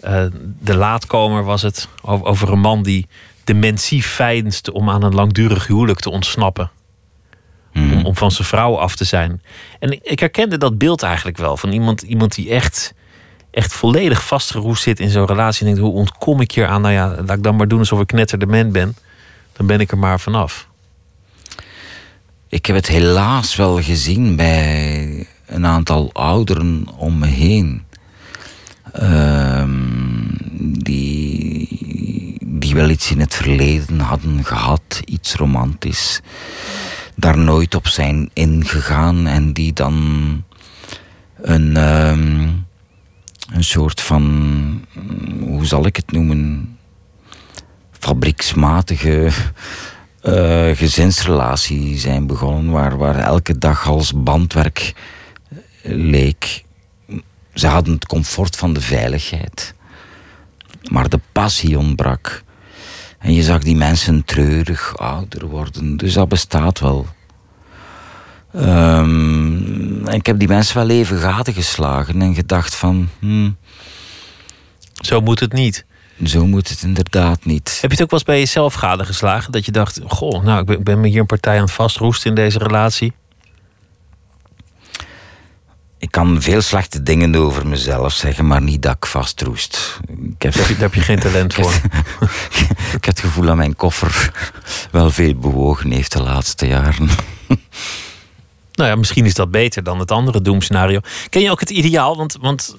[0.00, 0.24] eh,
[0.60, 1.88] de Laatkomer was het.
[2.02, 3.06] Over, over een man die
[3.44, 6.70] dementie veinst om aan een langdurig huwelijk te ontsnappen.
[7.74, 9.42] Om, om van zijn vrouw af te zijn.
[9.78, 11.56] En ik, ik herkende dat beeld eigenlijk wel.
[11.56, 12.94] Van iemand, iemand die echt,
[13.52, 15.66] echt volledig vastgeroest zit in zo'n relatie.
[15.66, 16.80] En denkt, hoe ontkom ik hier aan?
[16.80, 18.96] Nou ja, laat ik dan maar doen alsof ik knetterdement ben.
[19.52, 20.68] Dan ben ik er maar vanaf.
[22.48, 27.84] Ik heb het helaas wel gezien bij een aantal ouderen om me heen.
[28.92, 29.70] Ehm,
[30.82, 36.20] die, die wel iets in het verleden hadden gehad, iets romantisch.
[37.14, 39.96] Daar nooit op zijn ingegaan en die dan
[41.42, 42.48] een, ehm,
[43.52, 44.84] een soort van,
[45.40, 46.78] hoe zal ik het noemen,
[47.90, 49.28] fabrieksmatige
[50.20, 54.94] eh, gezinsrelatie zijn begonnen, waar, waar elke dag als bandwerk
[55.82, 56.64] leek.
[57.54, 59.74] Ze hadden het comfort van de veiligheid,
[60.90, 62.42] maar de passie ontbrak.
[63.18, 67.06] En je zag die mensen treurig ouder worden, dus dat bestaat wel.
[68.52, 73.56] Ehm, en ik heb die mensen wel even gaten geslagen en gedacht van, hmm,
[74.94, 75.84] Zo moet het niet.
[76.24, 77.78] zo moet het inderdaad niet.
[77.80, 79.52] Heb je het ook wel eens bij jezelf gadegeslagen?
[79.52, 82.28] Dat je dacht, goh, nou, ik ben, ben me hier een partij aan het vastroesten
[82.28, 83.12] in deze relatie.
[85.98, 90.00] Ik kan veel slechte dingen over mezelf zeggen, maar niet dat ik vastroest.
[90.08, 91.72] Ik heb, Daar heb je, daar heb je geen talent voor.
[92.96, 94.30] ik heb het gevoel dat mijn koffer
[94.90, 97.08] wel veel bewogen heeft de laatste jaren.
[98.72, 101.00] Nou ja, misschien is dat beter dan het andere doemscenario.
[101.28, 102.16] Ken je ook het ideaal?
[102.16, 102.76] Want, want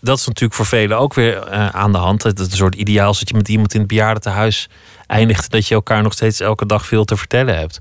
[0.00, 2.22] dat is natuurlijk voor velen ook weer eh, aan de hand.
[2.22, 4.68] Het is een soort ideaal is dat je met iemand in het bejaardentehuis
[5.06, 5.50] eindigt...
[5.50, 7.80] dat je elkaar nog steeds elke dag veel te vertellen hebt.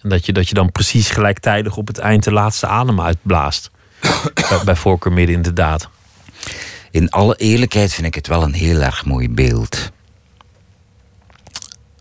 [0.00, 3.70] En dat je, dat je dan precies gelijktijdig op het eind de laatste adem uitblaast.
[4.48, 5.88] bij, bij voorkeur midden in de daad.
[6.90, 9.90] In alle eerlijkheid vind ik het wel een heel erg mooi beeld.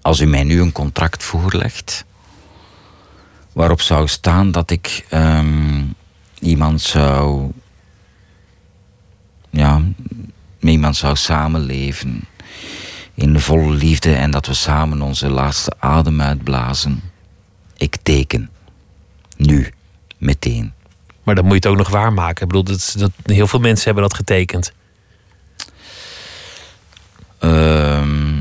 [0.02, 2.06] Als u mij nu een contract voorlegt,
[3.58, 5.84] waarop zou staan dat ik ehm,
[6.40, 7.52] iemand zou.
[9.50, 9.82] Ja,
[10.60, 12.24] met iemand zou samenleven.
[13.14, 17.02] In volle liefde en dat we samen onze laatste adem uitblazen.
[17.78, 18.50] Ik teken.
[19.38, 19.74] Nu.
[20.18, 20.74] Meteen.
[21.24, 22.42] Maar dan moet je het ook nog waarmaken.
[22.42, 24.74] Ik bedoel, dat, dat, heel veel mensen hebben dat getekend.
[27.40, 28.40] Ehm,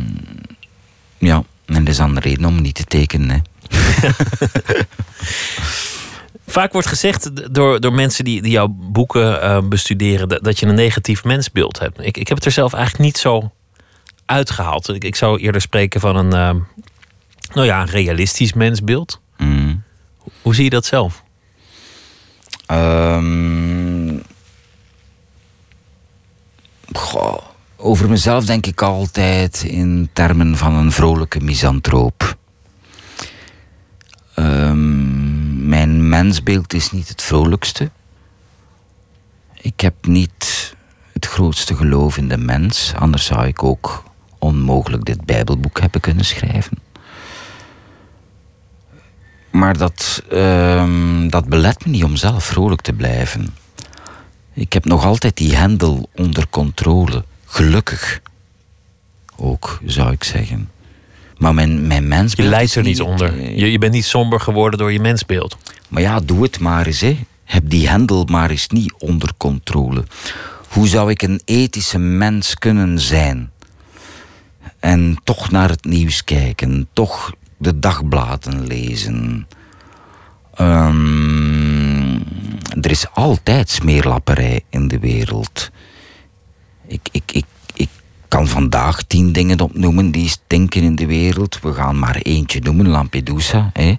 [1.18, 3.30] ja, en dat is dan de reden om niet te tekenen.
[3.30, 3.38] Hè.
[6.46, 10.28] Vaak wordt gezegd door, door mensen die, die jouw boeken eh, bestuderen...
[10.28, 12.00] Dat, dat je een negatief mensbeeld hebt.
[12.00, 13.50] Ik, ik heb het er zelf eigenlijk niet zo
[14.26, 14.88] uitgehaald.
[14.88, 16.62] Ik, ik zou eerder spreken van een, eh,
[17.54, 19.20] nou ja, een realistisch mensbeeld.
[19.36, 19.82] Mm.
[20.42, 21.22] Hoe zie je dat zelf?
[22.66, 24.18] Ehm,
[26.92, 27.38] goh,
[27.76, 32.36] over mezelf denk ik altijd in termen van een vrolijke misantroop.
[34.37, 37.91] Ehm, mijn mensbeeld is niet het vrolijkste.
[39.55, 40.74] Ik heb niet
[41.12, 44.05] het grootste geloof in de mens, anders zou ik ook
[44.39, 46.78] onmogelijk dit Bijbelboek hebben kunnen schrijven.
[49.51, 53.55] Maar dat, ehm, dat belet me niet om zelf vrolijk te blijven.
[54.53, 57.24] Ik heb nog altijd die hendel onder controle.
[57.45, 58.20] Gelukkig.
[59.37, 60.70] Ook, zou ik zeggen.
[61.37, 62.32] Maar mijn, mijn mens.
[62.32, 63.51] Je lijdt er niet onder.
[63.55, 65.57] Je, je bent niet somber geworden door je mensbeeld.
[65.89, 67.01] Maar ja, doe het maar eens.
[67.01, 67.18] Hè.
[67.45, 70.05] Heb die hendel maar eens niet onder controle.
[70.68, 73.51] Hoe zou ik een ethische mens kunnen zijn?
[74.87, 79.47] en toch naar het nieuws kijken, toch de dagbladen lezen.
[80.55, 82.14] Ehm,
[82.80, 85.70] er is altijd smeerlapperij in de wereld.
[86.87, 87.45] Ik, ik, ik
[88.29, 91.59] kan vandaag tien dingen opnoemen die stinken in de wereld.
[91.62, 93.70] We gaan maar eentje noemen, Lampedusa.
[93.72, 93.95] Hè.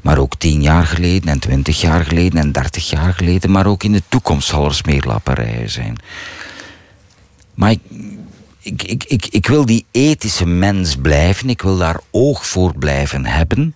[0.00, 3.50] Maar ook tien jaar geleden en twintig jaar geleden en dertig jaar geleden.
[3.50, 5.96] Maar ook in de toekomst zal er smeerlapperij zijn.
[7.54, 7.74] Maar
[8.60, 11.48] ik, ik, ik, ik wil die ethische mens blijven.
[11.48, 13.74] Ik wil daar oog voor blijven hebben.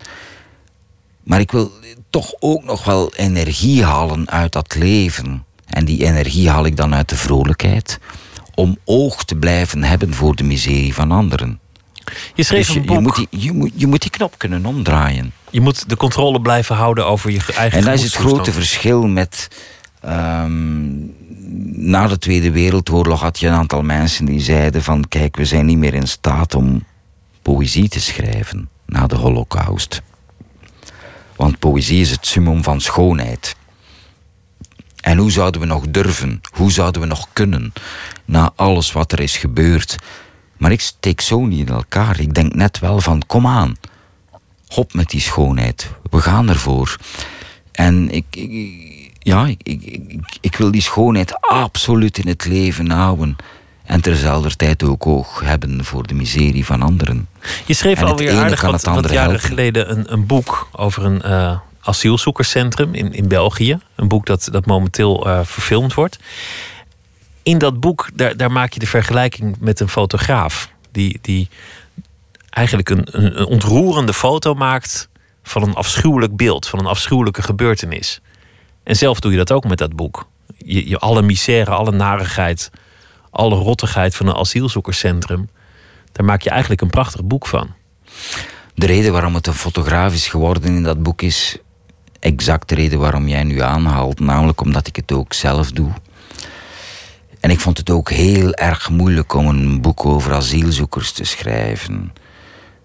[1.22, 1.72] Maar ik wil
[2.10, 5.44] toch ook nog wel energie halen uit dat leven.
[5.66, 7.98] En die energie haal ik dan uit de vrolijkheid.
[8.60, 11.60] Om oog te blijven hebben voor de miserie van anderen.
[12.34, 12.96] Je schreef Dus een boek.
[12.96, 15.32] je, moet die, je, moet, je moet die knop kunnen omdraaien.
[15.50, 19.06] Je moet de controle blijven houden over je eigen En dat is het grote verschil
[19.06, 19.48] met.
[20.00, 20.88] ehm,
[21.90, 25.66] na de Tweede Wereldoorlog had je een aantal mensen die zeiden: van kijk, we zijn
[25.66, 26.84] niet meer in staat om
[27.42, 30.02] poëzie te schrijven na de Holocaust.
[31.36, 33.56] Want poëzie is het summum van schoonheid.
[35.00, 36.40] En hoe zouden we nog durven?
[36.50, 37.72] Hoe zouden we nog kunnen?
[38.24, 39.96] Na alles wat er is gebeurd.
[40.56, 42.20] Maar ik steek zo niet in elkaar.
[42.20, 43.76] Ik denk net wel van: kom aan.
[44.66, 45.90] Hop met die schoonheid.
[46.10, 46.96] We gaan ervoor.
[47.72, 48.24] En ik,
[49.18, 50.00] ja, ik,
[50.40, 53.36] ik, wil die schoonheid absoluut in het leven houden.
[53.84, 57.28] En terzelfde tijd ook oog hebben voor de miserie van anderen.
[57.66, 59.40] Je schreef alweer aardig wat, jaren helpen.
[59.40, 61.58] geleden een, een boek over een eh,
[61.90, 63.78] asielzoekerscentrum in, in België.
[63.94, 66.18] Een boek dat, dat momenteel eh, verfilmd wordt.
[67.42, 70.70] In dat boek, daar, daar maak je de vergelijking met een fotograaf.
[70.92, 71.48] Die, die
[72.50, 75.08] eigenlijk een, een, een ontroerende foto maakt
[75.42, 78.20] van een afschuwelijk beeld, van een afschuwelijke gebeurtenis.
[78.82, 80.28] En zelf doe je dat ook met dat boek.
[80.56, 82.70] Je, je alle misère, alle narigheid,
[83.30, 85.48] alle rottigheid van een asielzoekerscentrum.
[86.12, 87.74] Daar maak je eigenlijk een prachtig boek van.
[88.74, 91.58] De reden waarom het een fotograaf is geworden in dat boek is
[92.20, 94.20] exact de reden waarom jij nu aanhaalt.
[94.20, 95.90] Namelijk omdat ik het ook zelf doe.
[97.40, 102.12] En ik vond het ook heel erg moeilijk om een boek over asielzoekers te schrijven.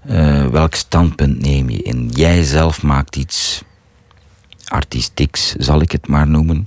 [0.02, 2.10] Eh, welk standpunt neem je in?
[2.14, 3.64] Jij zelf maakt iets
[4.68, 6.66] artistieks, zal ik het maar noemen.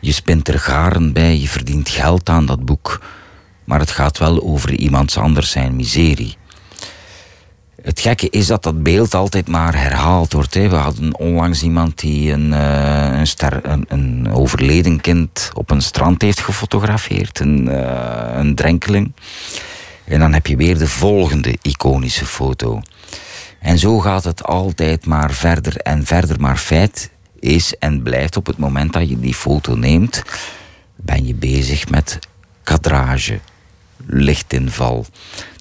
[0.00, 3.02] Je spint er garen bij, je verdient geld aan dat boek.
[3.64, 6.36] Maar het gaat wel over iemands anders zijn miserie.
[7.82, 10.54] Het gekke is dat dat beeld altijd maar herhaald wordt.
[10.54, 10.68] Hè.
[10.68, 15.82] We hadden onlangs iemand die een, eh, een, ster, een, een overleden kind op een
[15.82, 17.40] strand heeft gefotografeerd.
[17.40, 19.12] Een, eh, een drenkeling.
[20.04, 22.82] En dan heb je weer de volgende iconische foto.
[23.60, 26.40] En zo gaat het altijd maar verder en verder.
[26.40, 27.10] Maar feit
[27.40, 30.22] is en blijft op het moment dat je die foto neemt,
[30.96, 32.18] ben je bezig met
[32.62, 33.40] kadrage,
[34.06, 35.06] lichtinval.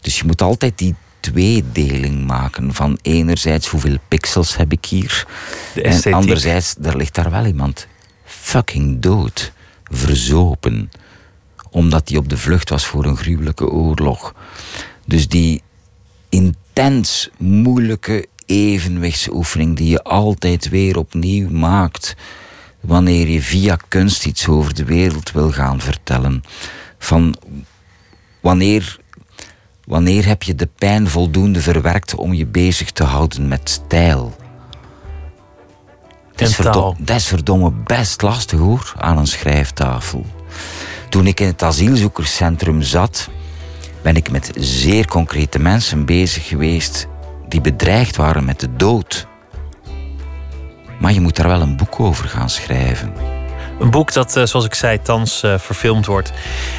[0.02, 5.28] Dus je moet altijd die tweedeling maken van enerzijds hoeveel pixels heb ik hier
[5.76, 7.88] en anderzijds er ligt daar wel iemand
[8.24, 9.52] fucking dood,
[9.84, 10.92] verzopen,
[11.70, 14.36] omdat hij op de vlucht was voor een gruwelijke oorlog.
[15.06, 15.62] Dus die
[16.30, 22.16] intens moeilijke evenwichtsoefening die je altijd weer opnieuw maakt
[22.80, 26.44] wanneer je via kunst iets over de wereld wil gaan vertellen.
[26.98, 27.36] Van
[28.40, 29.00] wanneer,
[29.86, 34.34] wanneer heb je de pijn voldoende verwerkt om je bezig te houden met stijl?
[36.36, 36.74] Dat is, En taal.
[36.74, 40.26] verdo- dat is verdomme best lastig hoor, aan een schrijftafel.
[41.10, 43.30] Toen ik in het asielzoekerscentrum zat,
[44.02, 47.08] ben ik met zeer concrete mensen bezig geweest
[47.48, 49.28] die bedreigd waren met de dood.
[51.00, 53.14] Maar je moet daar wel een boek over gaan schrijven.
[53.82, 56.32] Een boek dat, eh, zoals ik zei, thans eh, verfilmd wordt.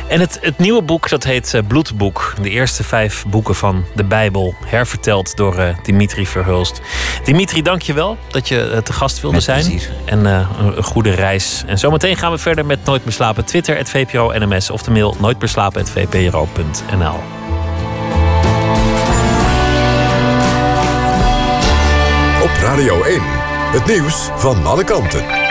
[0.09, 2.35] En het, het nieuwe boek, dat heet eh, Bloedboek.
[2.43, 6.81] De eerste vijf boeken van de Bijbel, herverteld door eh, Dimitri Verhulst.
[7.25, 9.65] Dimitri, dank je wel dat je te gast wilde Met zijn.
[9.65, 9.91] plezier.
[10.05, 11.63] En eh, een, een goede reis.
[11.67, 13.45] En zometeen gaan we verder met Nooit meer slapen.
[13.45, 17.15] Twitter, het VPRO NMS of de mail nooitmeerslapen.vpro.nl.
[22.43, 23.21] Op Radio 1.
[23.73, 25.42] Het nieuws van alle kanten.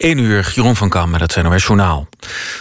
[0.00, 2.08] 1 uur, Jeroen van Kam met het NOS Journaal.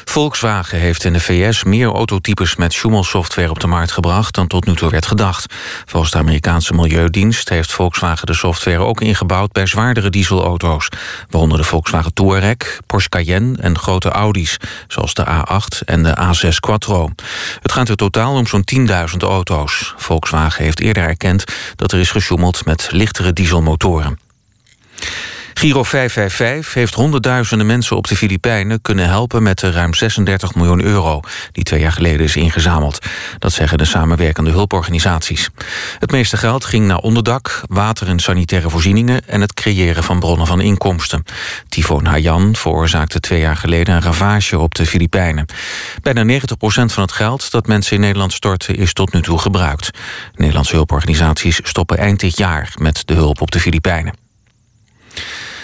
[0.06, 4.66] Volkswagen heeft in de VS meer autotypes met Schumel-software op de markt gebracht dan tot
[4.66, 5.54] nu toe werd gedacht.
[5.86, 10.88] Volgens de Amerikaanse Milieudienst heeft Volkswagen de software ook ingebouwd bij zwaardere dieselauto's,
[11.30, 16.60] waaronder de Volkswagen Touareg, Porsche Cayenne en grote Audi's, zoals de A8 en de A6
[16.60, 17.10] Quattro.
[17.62, 19.94] Het gaat in totaal om zo'n 10.000 auto's.
[19.98, 21.44] Volkswagen heeft eerder erkend
[21.76, 24.20] dat er is gesjoemeld met lichtere dieselmotoren.
[25.54, 30.82] Giro 555 heeft honderdduizenden mensen op de Filipijnen kunnen helpen met de ruim 36 miljoen
[30.82, 31.20] euro
[31.52, 33.06] die twee jaar geleden is ingezameld.
[33.40, 35.50] Dat zeggen de samenwerkende hulporganisaties.
[36.00, 40.48] Het meeste geld ging naar onderdak, water en sanitaire voorzieningen en het creëren van bronnen
[40.48, 41.24] van inkomsten.
[41.70, 45.46] Tyfoon Haiyan veroorzaakte twee jaar geleden een ravage op de Filipijnen.
[46.02, 49.90] Bijna 90% van het geld dat mensen in Nederland storten is tot nu toe gebruikt.
[50.36, 54.29] Nederlandse hulporganisaties stoppen eind dit jaar met de hulp op de Filipijnen.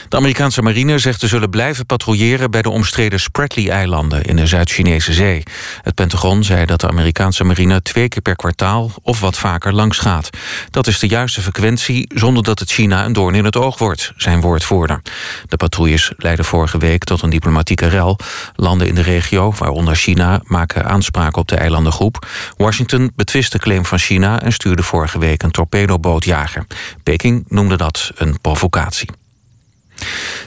[0.09, 2.51] De Amerikaanse marine zegt te zullen blijven patrouilleren...
[2.51, 5.43] bij de omstreden Spratly-eilanden in de Zuid-Chinese zee.
[5.81, 8.91] Het Pentagon zei dat de Amerikaanse marine twee keer per kwartaal...
[9.01, 10.29] of wat vaker langs gaat.
[10.69, 14.13] Dat is de juiste frequentie zonder dat het China een doorn in het oog wordt,
[14.17, 15.01] zijn woordvoerder.
[15.47, 18.19] De patrouilles leidden vorige week tot een diplomatieke rel.
[18.55, 22.27] Landen in de regio, waaronder China, maken aanspraak op de eilandengroep.
[22.57, 24.41] Washington betwist de claim van China...
[24.41, 26.65] en stuurde vorige week een torpedobootjager.
[27.03, 29.24] Peking noemde dat een provocatie.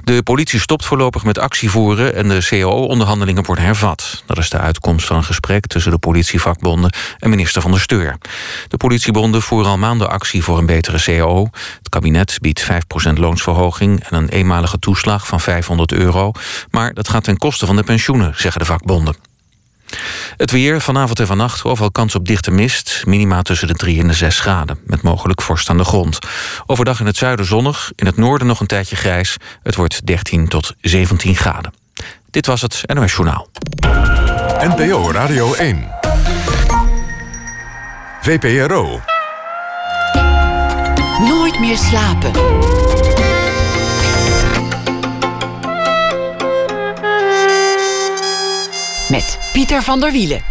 [0.04, 4.22] De politie stopt voorlopig met actievoeren en de CAO-onderhandelingen worden hervat.
[4.26, 8.16] Dat is de uitkomst van een gesprek tussen de politievakbonden en minister van der Steur.
[8.68, 11.48] De politiebonden voeren al maanden actie voor een betere CAO.
[11.78, 12.66] Het kabinet biedt
[13.10, 16.32] 5% loonsverhoging en een eenmalige toeslag van 500 euro.
[16.70, 19.27] Maar dat gaat ten koste van de pensioenen, zeggen de vakbonden.
[20.36, 23.02] Het weer vanavond en vannacht overal kans op dichte mist.
[23.06, 24.78] Minima tussen de 3 en de 6 graden.
[24.84, 26.18] Met mogelijk vorst aan de grond.
[26.66, 27.92] Overdag in het zuiden zonnig.
[27.94, 29.36] In het noorden nog een tijdje grijs.
[29.62, 31.72] Het wordt 13 tot 17 graden.
[32.30, 33.48] Dit was het NOS Journaal.
[34.60, 35.88] NPO Radio 1.
[38.20, 39.00] VPRO.
[41.18, 42.77] Nooit meer slapen.
[49.10, 50.42] Met Pieter van der Wielen.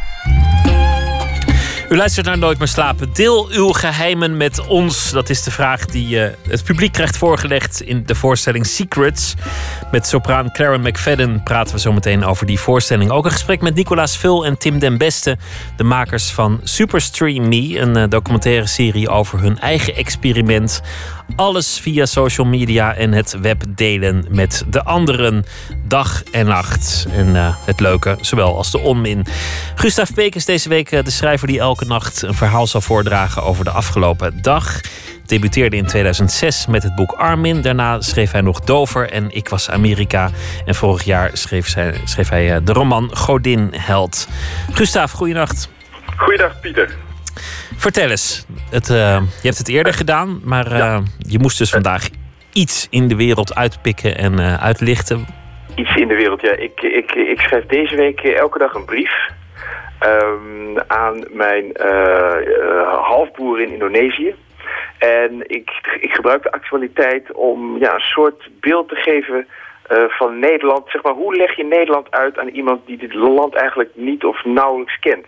[1.90, 3.10] U luistert naar Nooit meer slapen.
[3.14, 5.12] Deel uw geheimen met ons.
[5.12, 9.34] Dat is de vraag die uh, het publiek krijgt voorgelegd in de voorstelling Secrets.
[9.92, 13.12] Met sopraan Karen McFadden praten we zo meteen over die voorstelling.
[13.12, 15.38] Ook een gesprek met Nicolaas Vul en Tim den Beste,
[15.76, 20.82] de makers van Superstream Me, een uh, documentaire serie over hun eigen experiment
[21.36, 25.46] alles via social media en het web delen met de anderen.
[25.88, 27.08] Dag en nacht.
[27.12, 29.26] En uh, het leuke, zowel als de onmin.
[29.76, 33.44] Gustav Peek is deze week uh, de schrijver die elke nacht een verhaal zal voordragen
[33.44, 34.82] over de afgelopen dag.
[35.26, 37.62] Debuteerde in 2006 met het boek Armin.
[37.62, 40.30] Daarna schreef hij nog Dover en Ik was Amerika.
[40.66, 44.28] En vorig jaar schreef, schreef hij uh, de roman Godin Held.
[44.72, 45.70] Gustav, goeienacht.
[46.18, 47.07] Goeiedag, Pieter.
[47.78, 48.46] Vertel eens.
[48.70, 48.98] Het, uh,
[49.42, 51.02] je hebt het eerder gedaan, maar uh, ja.
[51.18, 52.10] je moest dus vandaag
[52.54, 55.26] iets in de wereld uitpikken en uh, uitlichten.
[55.76, 56.52] Iets in de wereld, ja.
[56.52, 59.30] Ik, ik, ik schrijf deze week elke dag een brief
[60.06, 61.72] um, aan mijn
[63.02, 64.36] halfbroer in Indonesië.
[64.98, 69.48] En ik, ik gebruik de actualiteit om ja, een soort beeld te geven
[70.08, 70.84] van Nederland.
[70.88, 74.46] Zeg maar, hoe leg je Nederland uit aan iemand die dit land eigenlijk niet of
[74.46, 75.26] nauwelijks kent?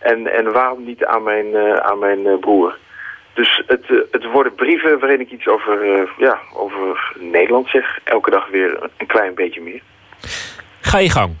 [0.00, 2.78] En, en waarom niet aan mijn, uh, aan mijn uh, broer?
[3.34, 7.98] Dus het, uh, het worden brieven waarin ik iets over, ja, over Nederland zeg.
[8.04, 9.82] Elke dag weer een klein beetje meer.
[10.80, 11.36] Ga je gang.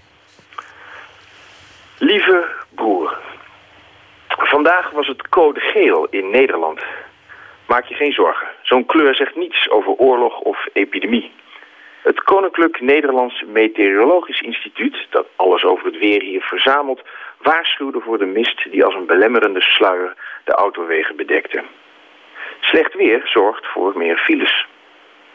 [1.98, 3.18] Lieve broer.
[4.28, 6.80] Vandaag was het code geel in Nederland.
[7.66, 8.46] Maak je geen zorgen.
[8.62, 11.32] Zo'n kleur zegt niets over oorlog of epidemie.
[12.02, 17.02] Het Koninklijk Nederlands Meteorologisch Instituut, dat alles over het weer hier verzamelt,
[17.42, 20.14] waarschuwde voor de mist die als een belemmerende sluier
[20.44, 21.62] de autowegen bedekte.
[22.60, 24.66] Slecht weer zorgt voor meer files.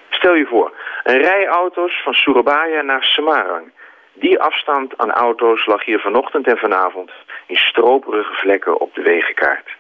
[0.10, 3.72] Stel je voor, een rij auto's van Surabaya naar Semarang.
[4.14, 7.12] Die afstand aan auto's lag hier vanochtend en vanavond
[7.48, 9.76] in stroperige vlekken op de wegenkaart.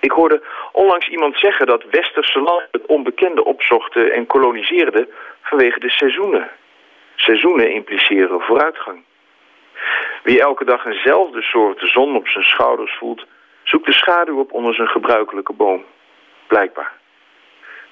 [0.00, 0.42] Ik hoorde
[0.72, 5.08] onlangs iemand zeggen dat westerse landen het onbekende opzochten en koloniseerden
[5.42, 6.50] vanwege de seizoenen.
[7.14, 9.04] Seizoenen impliceren vooruitgang.
[10.26, 13.26] Wie elke dag eenzelfde soort zon op zijn schouders voelt,
[13.62, 15.84] zoekt de schaduw op onder zijn gebruikelijke boom.
[16.46, 16.92] Blijkbaar.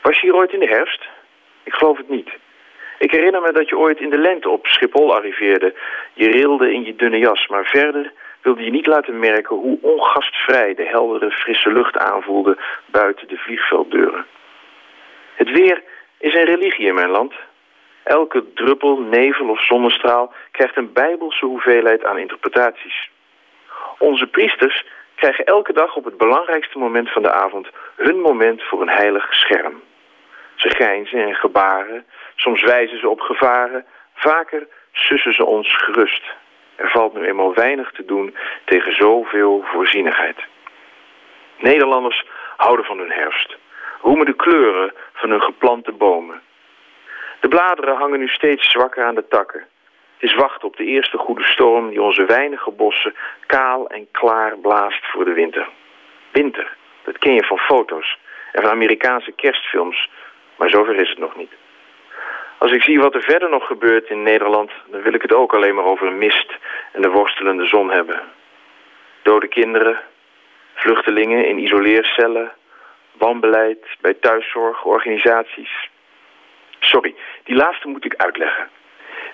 [0.03, 1.09] Was je hier ooit in de herfst?
[1.62, 2.30] Ik geloof het niet.
[2.99, 5.74] Ik herinner me dat je ooit in de lente op Schiphol arriveerde.
[6.12, 8.12] Je rilde in je dunne jas, maar verder
[8.43, 12.57] wilde je niet laten merken hoe ongastvrij de heldere, frisse lucht aanvoelde
[12.87, 14.26] buiten de vliegvelddeuren.
[15.35, 15.82] Het weer
[16.18, 17.35] is een religie in mijn land.
[18.05, 23.11] Elke druppel, nevel of zonnestraal krijgt een bijbelse hoeveelheid aan interpretaties.
[23.98, 24.84] Onze priesters
[25.14, 29.34] krijgen elke dag op het belangrijkste moment van de avond hun moment voor een heilig
[29.34, 29.82] scherm.
[30.55, 33.84] Ze grijnzen en gebaren, soms wijzen ze op gevaren,
[34.14, 36.22] vaker sussen ze ons gerust.
[36.76, 40.36] Er valt nu eenmaal weinig te doen tegen zoveel voorzienigheid.
[41.59, 42.24] Nederlanders
[42.57, 43.57] houden van hun herfst,
[44.02, 46.40] roemen de kleuren van hun geplante bomen.
[47.41, 49.66] De bladeren hangen nu steeds zwakker aan de takken.
[50.18, 53.14] Het is wachten op de eerste goede storm die onze weinige bossen
[53.47, 55.68] kaal en klaar blaast voor de winter.
[56.32, 58.18] Winter, dat ken je van foto's
[58.53, 60.11] en van Amerikaanse kerstfilms,
[60.57, 61.53] maar zover is het nog niet.
[62.59, 65.55] Als ik zie wat er verder nog gebeurt in Nederland, dan wil ik het ook
[65.55, 66.57] alleen maar over mist
[66.93, 68.20] en de worstelende zon hebben.
[69.22, 70.01] Dode kinderen,
[70.74, 72.53] vluchtelingen in isoleercellen,
[73.12, 75.91] wanbeleid bij thuiszorg, organisaties.
[76.85, 77.14] Sorry,
[77.45, 78.68] die laatste moet ik uitleggen.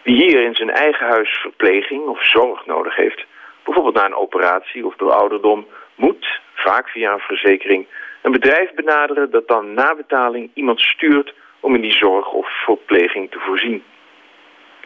[0.03, 3.25] Wie hier in zijn eigen huis verpleging of zorg nodig heeft,
[3.65, 7.87] bijvoorbeeld na een operatie of door ouderdom, moet, vaak via een verzekering,
[8.23, 13.31] een bedrijf benaderen dat dan na betaling iemand stuurt om in die zorg of verpleging
[13.31, 13.85] te voorzien.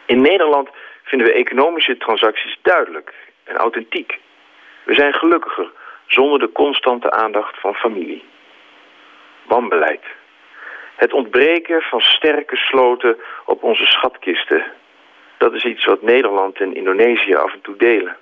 [0.05, 0.69] In Nederland
[1.03, 3.13] vinden we economische transacties duidelijk
[3.43, 4.19] en authentiek.
[4.83, 5.71] We zijn gelukkiger
[6.07, 8.23] zonder de constante aandacht van familie.
[9.43, 10.03] Wanbeleid.
[10.95, 14.63] Het ontbreken van sterke sloten op onze schatkisten.
[15.37, 18.17] Dat is iets wat Nederland en Indonesië af en toe delen.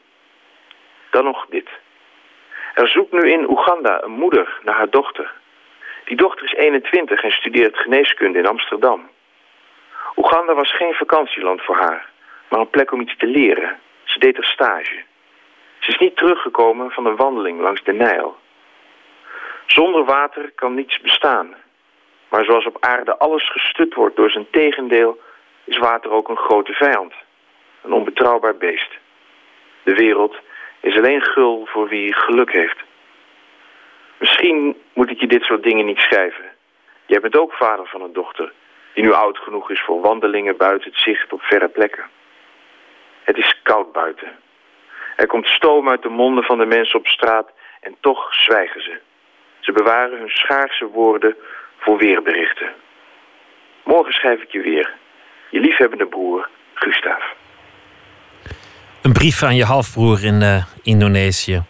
[1.10, 1.70] Dan nog dit.
[2.74, 5.32] Er zoekt nu in Oeganda een moeder naar haar dochter.
[6.06, 9.10] Die dochter is 21 en studeert geneeskunde in Amsterdam.
[10.16, 12.10] Oeganda was geen vakantieland voor haar,
[12.48, 13.80] maar een plek om iets te leren.
[14.04, 15.04] Ze deed er stage.
[15.80, 18.38] Ze is niet teruggekomen van een wandeling langs de Nijl.
[19.66, 21.56] Zonder water kan niets bestaan.
[22.34, 25.20] Maar zoals op aarde alles gestut wordt door zijn tegendeel,
[25.64, 27.14] is water ook een grote vijand.
[27.82, 28.92] Een onbetrouwbaar beest.
[29.84, 30.36] De wereld
[30.80, 32.78] is alleen gul voor wie geluk heeft.
[34.18, 36.46] Misschien moet ik je dit soort dingen niet schrijven.
[37.06, 38.52] Jij bent ook vader van een dochter
[38.94, 42.04] die nu oud genoeg is voor wandelingen buiten het zicht op verre plekken.
[43.24, 44.32] Het is koud buiten.
[45.16, 49.00] Er komt stoom uit de monden van de mensen op straat en toch zwijgen ze.
[49.60, 51.36] Ze bewaren hun schaarse woorden
[51.84, 52.72] voor weerberichten.
[53.86, 54.92] Morgen schrijf ik je weer.
[55.52, 57.24] Je liefhebbende broer, Gustav.
[59.02, 61.64] Een brief aan je halfbroer in uh, Indonesië.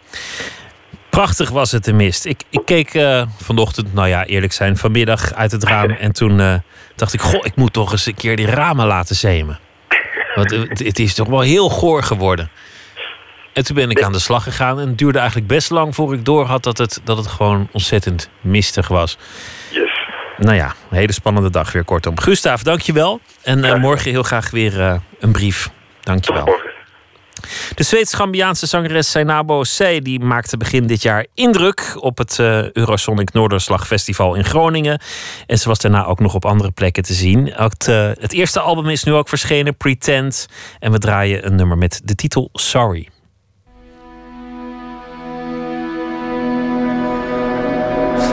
[1.10, 2.24] Prachtig was het de mist.
[2.24, 5.90] Ik, ik keek uh, vanochtend, nou ja, eerlijk zijn, vanmiddag uit het raam.
[5.90, 6.54] En toen uh,
[6.96, 9.58] dacht ik, goh, ik moet toch eens een keer die ramen laten zemen.
[10.34, 12.50] Want het, het is toch wel heel goor geworden.
[13.52, 14.80] En toen ben ik aan de slag gegaan.
[14.80, 17.68] En het duurde eigenlijk best lang voor ik door had dat het, dat het gewoon
[17.72, 19.18] ontzettend mistig was.
[19.70, 19.93] Yes.
[20.38, 22.20] Nou ja, een hele spannende dag weer kortom.
[22.20, 23.20] Gustav, dankjewel.
[23.42, 25.70] En uh, morgen heel graag weer uh, een brief.
[26.00, 26.62] Dankjewel.
[27.74, 33.32] De Zweeds-Gambiaanse zangeres Seinabo Sey die maakte begin dit jaar indruk op het uh, Eurosonic
[33.32, 35.00] Noorderslag Festival in Groningen.
[35.46, 37.52] En ze was daarna ook nog op andere plekken te zien.
[37.52, 37.86] Het,
[38.20, 40.46] het eerste album is nu ook verschenen, Pretend.
[40.78, 43.08] En we draaien een nummer met de titel Sorry.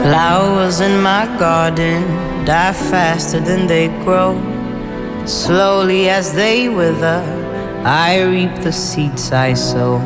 [0.02, 2.02] Flowers in my garden
[2.44, 4.34] die faster than they grow.
[5.26, 7.22] Slowly as they wither,
[7.84, 9.98] I reap the seeds I sow.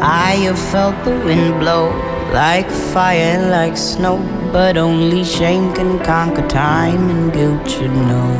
[0.00, 1.92] I have felt the wind blow
[2.32, 4.16] like fire, and like snow.
[4.52, 8.30] But only shame can conquer time, and guilt should know.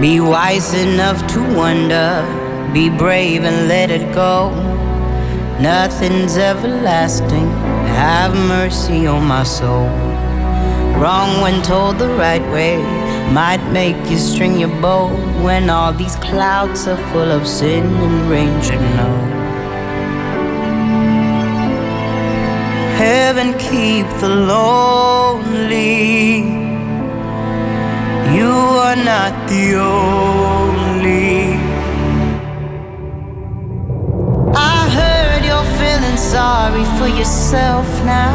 [0.00, 2.24] Be wise enough to wonder,
[2.72, 4.50] be brave and let it go.
[5.60, 7.67] Nothing's everlasting.
[7.98, 9.88] Have mercy on my soul.
[11.00, 12.76] Wrong when told the right way
[13.32, 15.08] might make you string your bow
[15.42, 19.16] when all these clouds are full of sin and rain should know.
[23.02, 26.36] Heaven keep the lonely.
[28.38, 28.52] You
[28.86, 30.37] are not the only.
[36.08, 38.32] Feeling sorry for yourself now.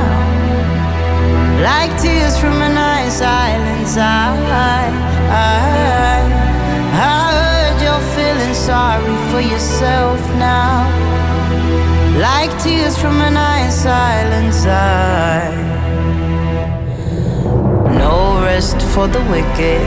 [1.61, 4.39] Like tears from an ice island's eye.
[4.49, 4.91] I,
[5.31, 5.59] I
[6.99, 10.87] heard you're feeling sorry for yourself now.
[12.19, 15.51] Like tears from an ice island's eye.
[17.97, 19.81] No rest for the wicked.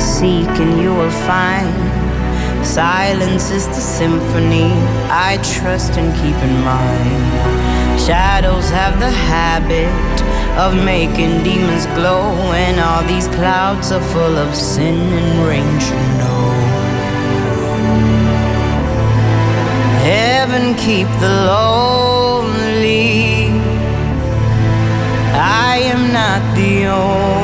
[0.00, 1.99] Seek and you will find.
[2.62, 4.72] Silence is the symphony
[5.08, 8.00] I trust and keep in mind.
[8.00, 10.20] Shadows have the habit
[10.58, 16.00] of making demons glow, and all these clouds are full of sin and rain, you
[16.20, 16.50] know.
[20.04, 23.20] Heaven keep the lonely.
[25.34, 27.39] I am not the only.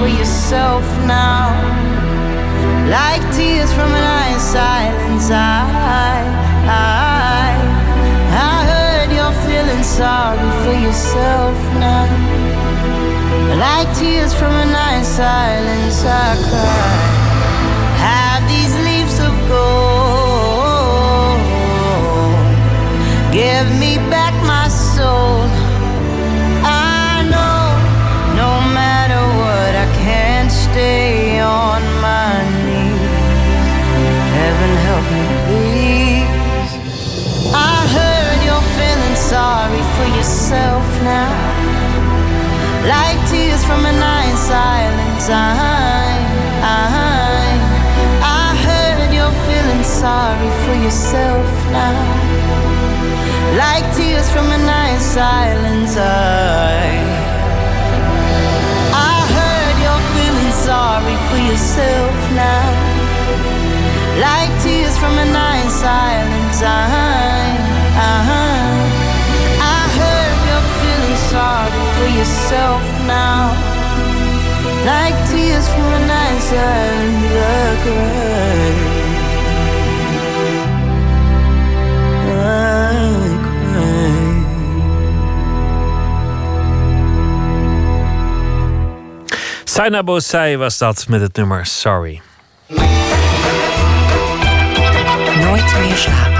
[0.00, 1.52] For yourself now.
[2.88, 6.24] Like tears from an ice island's eye.
[6.64, 7.52] I,
[8.48, 12.08] I heard you're feeling sorry for yourself now.
[13.64, 16.96] Like tears from a night silence, I cry.
[18.06, 19.80] Have these leaves of gold.
[23.36, 24.29] Give me back
[40.16, 41.32] yourself now.
[42.88, 45.28] Like tears from a night silence.
[45.28, 46.16] I,
[46.64, 47.46] I,
[48.22, 52.02] I heard you're feeling sorry for yourself now.
[53.62, 55.96] Like tears from a night silence.
[55.96, 56.88] I,
[59.10, 62.68] I heard you're feeling sorry for yourself now.
[64.26, 66.62] Like tears from a night silence.
[66.62, 67.19] I,
[72.20, 73.48] yourself now.
[74.84, 77.32] Like tears from a night silence.
[77.32, 79.00] I cry.
[89.64, 92.20] Saina Bosai was dat met het nummer Sorry.
[95.40, 96.39] Nooit meer slapen.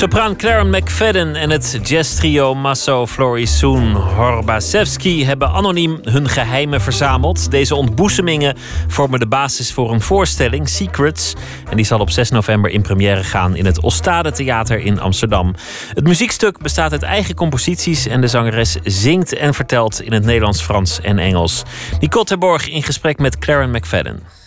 [0.00, 7.50] Sopraan Claren McFadden en het jazztrio Masso Florisoun Horbasevsky hebben anoniem hun geheimen verzameld.
[7.50, 8.56] Deze ontboezemingen
[8.88, 11.34] vormen de basis voor een voorstelling, Secrets.
[11.70, 15.54] En die zal op 6 november in première gaan in het Ostade Theater in Amsterdam.
[15.94, 20.62] Het muziekstuk bestaat uit eigen composities en de zangeres zingt en vertelt in het Nederlands,
[20.62, 21.62] Frans en Engels.
[22.00, 24.39] Nicole Terborg in gesprek met Claren McFadden.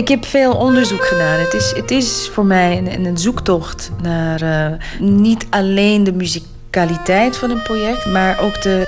[0.00, 1.38] Ik heb veel onderzoek gedaan.
[1.38, 7.36] Het is, het is voor mij een, een zoektocht naar eh, niet alleen de muzikaliteit
[7.36, 8.82] van een project, maar ook de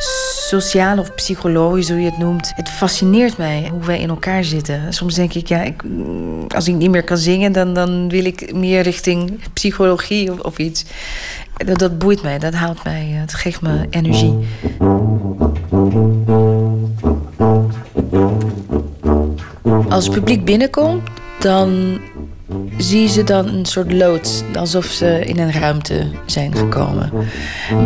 [0.49, 2.53] sociale of psychologisch, hoe je het noemt.
[2.55, 4.93] Het fascineert mij hoe wij in elkaar zitten.
[4.93, 5.83] Soms denk ik, ja, ik,
[6.55, 10.59] als ik niet meer kan zingen, dan, dan wil ik meer richting psychologie of, of
[10.59, 10.85] iets.
[11.67, 14.35] Dat, dat boeit mij, dat haalt mij, het geeft me energie.
[19.89, 21.09] Als het publiek binnenkomt,
[21.41, 21.99] dan
[22.79, 27.11] zie ze dan een soort loods, alsof ze in een ruimte zijn gekomen.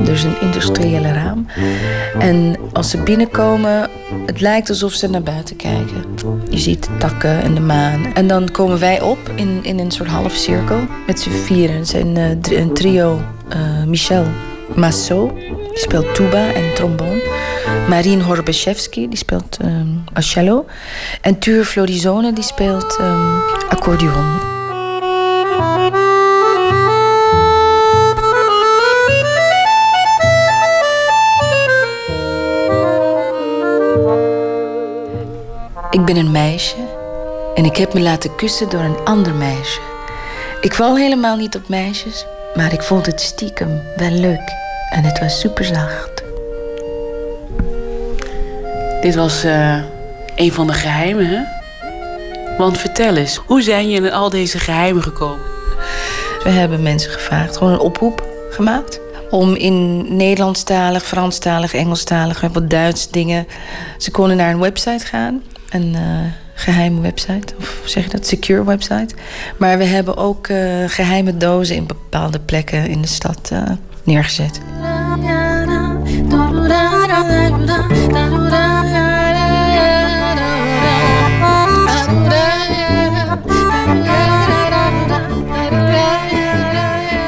[0.04, 1.46] Dus een industriële raam.
[2.18, 3.88] En als ze binnenkomen,
[4.26, 6.04] het lijkt alsof ze naar buiten kijken.
[6.50, 8.14] Je ziet de takken en de maan.
[8.14, 11.76] En dan komen wij op in, in een soort half cirkel met z'n vieren.
[11.76, 13.20] Het zijn eh, een trio.
[13.48, 14.24] eh, Michel
[14.76, 17.22] Massot, die speelt tuba en trombone.
[17.88, 19.58] Marine Horbeshevsky, die speelt
[20.14, 20.64] als cello.
[21.20, 23.38] En Tuur Florizone, die speelt ehm,
[23.68, 24.54] accordeon.
[35.90, 36.76] Ik ben een meisje
[37.54, 39.80] en ik heb me laten kussen door een ander meisje.
[40.60, 44.65] Ik val helemaal niet op meisjes, maar ik vond het stiekem wel leuk.
[44.90, 46.24] En het was super zacht.
[49.00, 49.78] Dit was eh,
[50.36, 51.42] een van de geheimen, hè?
[52.58, 55.44] Want vertel eens, hoe zijn je in al deze geheimen gekomen?
[56.42, 59.00] We hebben mensen gevraagd, gewoon een oproep gemaakt.
[59.30, 63.46] Om in Nederlandstalig, Franstalig, Engelstalig, wat Duits dingen.
[63.98, 65.42] Ze konden naar een website gaan.
[65.68, 66.02] Een eh,
[66.54, 68.26] geheime website, of zeg je dat?
[68.26, 69.14] Secure website.
[69.58, 73.52] Maar we hebben ook eh, geheime dozen in bepaalde plekken in de stad
[74.06, 74.60] neergezet.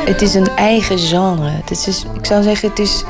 [0.09, 1.49] Het is een eigen genre.
[1.49, 3.05] Het is, ik zou zeggen, het is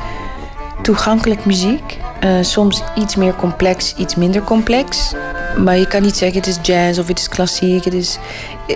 [0.81, 1.97] toegankelijk muziek.
[2.19, 5.13] Eh, soms iets meer complex, iets minder complex.
[5.57, 7.83] Maar je kan niet zeggen het is jazz of het is klassiek.
[7.83, 8.17] Het is,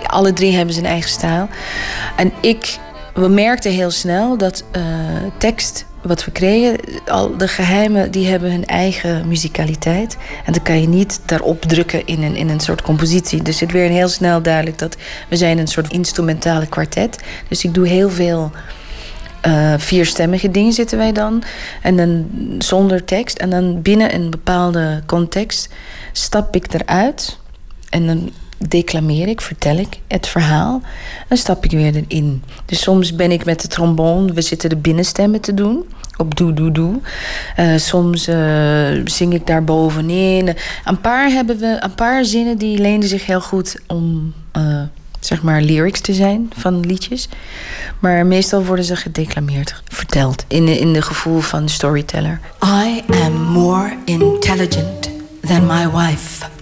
[0.06, 1.48] alle drie hebben zijn eigen stijl.
[2.16, 2.78] En ik,
[3.14, 4.82] we merkten heel snel dat eh,
[5.38, 10.16] tekst wat we kregen, al de geheimen, die hebben hun eigen muzikaliteit.
[10.44, 13.42] En dat kan je niet daarop drukken in een, in een soort compositie.
[13.42, 14.96] Dus het werd heel snel duidelijk dat
[15.28, 17.22] we zijn een soort instrumentale kwartet.
[17.48, 18.50] Dus ik doe heel veel
[19.40, 21.42] eh, vierstemmige dingen zitten wij dan.
[21.82, 22.28] En dan
[22.58, 23.38] zonder tekst.
[23.38, 25.68] En dan binnen een bepaalde context
[26.12, 27.38] stap ik eruit.
[27.90, 28.30] en dan
[28.68, 30.82] declameer ik, vertel ik het verhaal.
[31.28, 32.42] Dan stap ik weer erin.
[32.66, 35.84] Dus soms ben ik met de trombone, we zitten de binnenstemmen te doen.
[36.16, 37.00] Op doe, doe, doe.
[37.56, 38.36] Eh, soms uh,
[39.04, 40.56] zing ik daar bovenin.
[40.84, 44.82] Een paar, hebben we, een paar zinnen die leenden zich heel goed om uh,
[45.20, 47.28] zeg maar lyrics te zijn van liedjes.
[47.98, 50.44] Maar meestal worden ze gedeclameerd, verteld.
[50.48, 52.40] In in de gevoel van storyteller.
[52.64, 55.10] I am more intelligent
[55.46, 56.52] than my wife.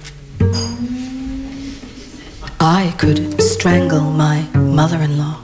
[2.64, 5.36] I could strangle my mother-in-law.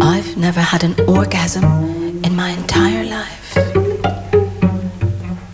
[0.00, 1.64] I've never had an orgasm
[2.22, 3.54] in my entire life.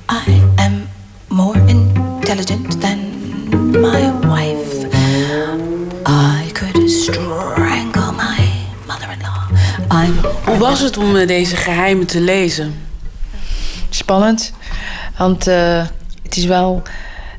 [0.08, 0.86] I am
[1.30, 4.86] more intelligent than my wife.
[6.06, 8.38] I could strangle my
[8.86, 9.48] mother-in-law.
[9.90, 12.74] I'm Hoe was het om eh, deze geheimen te lezen?
[13.90, 14.52] Spannend,
[15.18, 15.86] want uh,
[16.22, 16.82] het is wel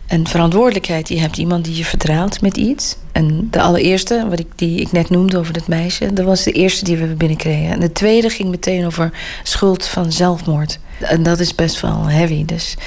[0.07, 1.09] een verantwoordelijkheid.
[1.09, 2.95] Je hebt iemand die je vertrouwt met iets.
[3.11, 6.51] En de allereerste, wat ik, die ik net noemde over dat meisje, dat was de
[6.51, 7.71] eerste die we binnenkregen.
[7.71, 9.11] En de tweede ging meteen over
[9.43, 10.79] schuld van zelfmoord.
[10.99, 12.45] En dat is best wel heavy.
[12.45, 12.77] Dus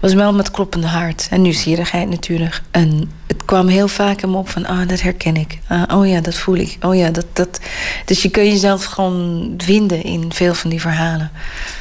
[0.00, 1.26] was wel met kloppende hart.
[1.30, 2.62] En nieuwsgierigheid natuurlijk.
[2.70, 5.58] En het kwam heel vaak hem op van, ah, dat herken ik.
[5.68, 6.76] Ah, oh ja, dat voel ik.
[6.80, 7.60] Oh ja, dat, dat.
[8.04, 11.30] Dus je kun jezelf gewoon vinden in veel van die verhalen.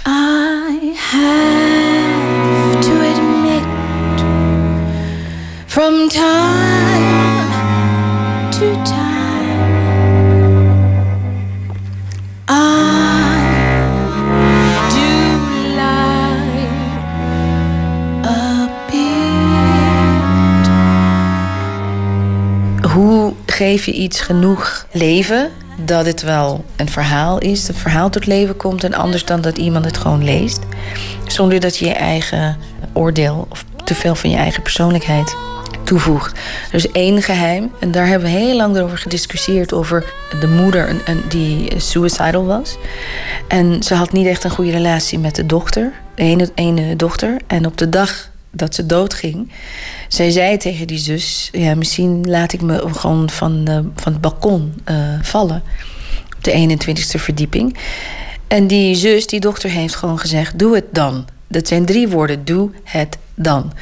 [0.08, 2.43] I have
[5.74, 7.50] From time
[8.52, 9.66] to time,
[12.48, 13.52] I
[14.94, 15.14] do
[15.76, 16.68] lie
[18.26, 20.68] a bit.
[22.92, 28.26] Hoe geef je iets genoeg leven dat het wel een verhaal is, dat verhaal tot
[28.26, 30.62] leven komt en anders dan dat iemand het gewoon leest,
[31.28, 32.58] zonder dat je je eigen
[32.94, 35.36] oordeel of te veel van je eigen persoonlijkheid
[35.84, 36.40] toevoegt.
[36.72, 39.74] Is één geheim, en daar hebben we heel lang over gediscussieerd...
[39.74, 40.96] over de moeder
[41.30, 42.78] die suicidal was.
[43.48, 47.38] En ze had niet echt een goede relatie met de dochter, de ene, dochter.
[47.48, 49.52] En op de dag dat ze doodging,
[50.08, 51.50] zij zei tegen die zus...
[51.52, 55.64] ja, misschien laat ik me gewoon van, uh, van het balkon uh, vallen.
[56.36, 57.78] Op de 21ste verdieping.
[58.48, 60.60] En die zus, die dochter, heeft gewoon gezegd...
[60.60, 61.26] doe het dan.
[61.48, 63.74] Dat zijn drie woorden, doe het dan.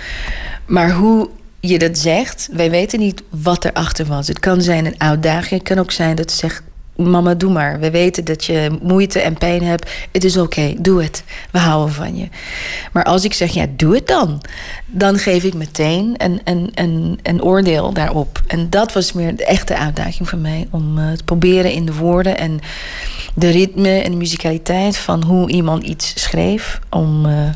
[0.66, 1.30] Maar hoe
[1.62, 4.28] je dat zegt, wij weten niet wat erachter was.
[4.28, 6.62] Het kan zijn een uitdaging, het kan ook zijn dat ze zegt...
[6.96, 7.80] mama, doe maar.
[7.80, 9.90] We weten dat je moeite en pijn hebt.
[10.12, 11.24] Het is oké, doe het.
[11.52, 12.28] We houden van je.
[12.92, 14.42] Maar als ik zeg, ja, doe het dan...
[14.86, 18.42] dan geef ik meteen een, een, een, een oordeel daarop.
[18.48, 20.68] En dat was meer de echte uitdaging voor mij...
[20.72, 22.60] om uh, te proberen in de woorden en
[23.36, 24.98] de ritme en de muzikaliteit...
[24.98, 26.80] van hoe iemand iets schreef...
[26.90, 27.50] om uh,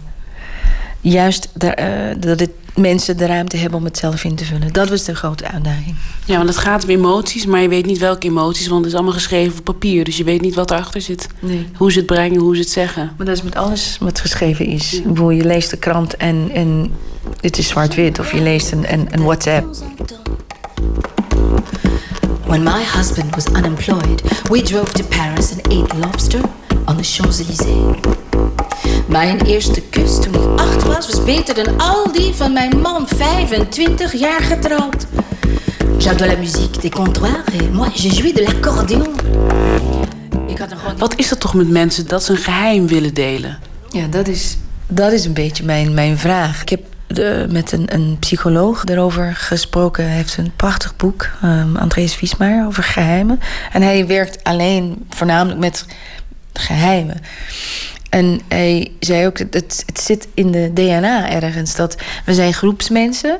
[1.11, 4.73] juist de, uh, dat het mensen de ruimte hebben om het zelf in te vullen.
[4.73, 5.95] Dat was de grote uitdaging.
[6.26, 8.94] Ja, want het gaat om emoties, maar je weet niet welke emoties, want het is
[8.94, 10.03] allemaal geschreven op papier.
[10.03, 11.27] Dus je weet niet wat erachter zit.
[11.40, 11.68] Nee.
[11.76, 13.11] Hoe ze het brengen, hoe ze het zeggen.
[13.18, 14.91] Maar dat is met alles wat geschreven is.
[14.91, 15.02] Ja.
[15.02, 16.91] Bedoel, je leest de krant en, en
[17.41, 19.76] het is zwart-wit, of je leest een, een, een WhatsApp.
[22.45, 26.41] When my husband was unemployed, we drove to Paris and ate lobster
[26.86, 27.99] on the Champs-Élysées.
[29.06, 33.07] Mijn eerste kus toen ik acht was, was beter dan al die van mijn man,
[33.07, 35.06] 25 jaar getrouwd.
[35.98, 39.15] J'adore la musique des comptoirs et moi, je jouis de l'accordéon.
[40.98, 43.60] Wat is er toch met mensen dat ze een geheim willen delen?
[43.90, 44.57] Ja, dat is,
[44.88, 46.61] dat is een beetje mijn, mijn vraag.
[46.61, 50.03] Ik heb de, met een, een psycholoog erover gesproken.
[50.06, 53.40] Hij heeft een prachtig boek, um, Andreas Wiesmaier, over geheimen.
[53.72, 55.86] En hij werkt alleen voornamelijk met
[56.53, 57.22] geheimen.
[58.16, 61.76] En hij zei ook, het, het zit in de DNA ergens...
[61.76, 63.40] dat we zijn groepsmensen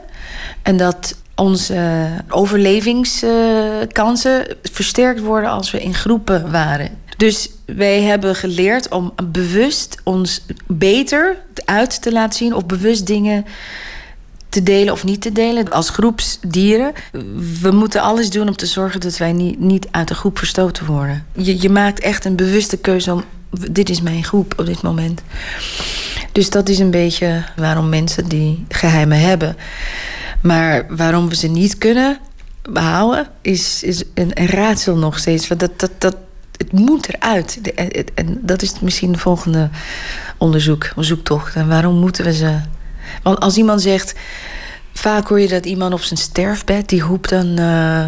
[0.62, 5.50] en dat onze overlevingskansen versterkt worden...
[5.50, 6.90] als we in groepen waren.
[7.18, 12.56] Dus wij hebben geleerd om bewust ons beter uit te laten zien...
[12.56, 13.46] of bewust dingen
[14.56, 15.72] te delen of niet te delen.
[15.72, 16.94] Als groepsdieren,
[17.62, 19.00] we moeten alles doen om te zorgen...
[19.00, 21.26] dat wij niet, uit de groep verstoten worden.
[21.34, 23.24] Je, je maakt echt een bewuste keuze om
[23.72, 25.22] dit is mijn groep op dit moment.
[26.32, 29.56] Dus dat is een beetje waarom mensen die geheimen hebben.
[30.42, 32.20] Maar waarom we ze niet kunnen
[32.70, 35.48] behouden, is, is een, een raadsel nog steeds.
[35.48, 36.18] Want dat, dat, dat,
[36.58, 37.60] het moet eruit.
[38.14, 39.70] En dat is misschien de volgende
[40.38, 41.56] onderzoek, zoektocht.
[41.56, 42.60] En waarom moeten we ze.
[43.24, 44.14] Want als iemand zegt.
[44.94, 48.06] Vaak hoor je dat iemand op zijn sterfbed, die roept dan uh,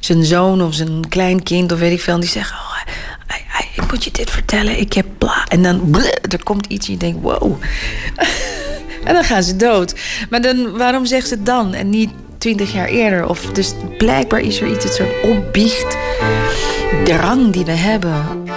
[0.00, 2.14] zijn zoon of zijn kleinkind of weet ik veel.
[2.14, 2.68] En die zegt: oh,
[3.78, 5.46] ik moet je dit vertellen, ik heb bla.
[5.48, 7.52] En dan blah, er komt iets en je denkt, wow.
[9.04, 9.94] En dan gaan ze dood.
[10.30, 13.28] Maar dan, waarom zegt ze het dan en niet twintig jaar eerder?
[13.28, 15.96] Of, dus blijkbaar is er iets, een soort opbiecht
[17.04, 18.47] drang die we hebben.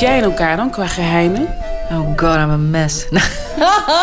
[0.00, 1.48] Zit jij in elkaar dan qua geheimen?
[1.90, 3.06] Oh god, I'm a mess.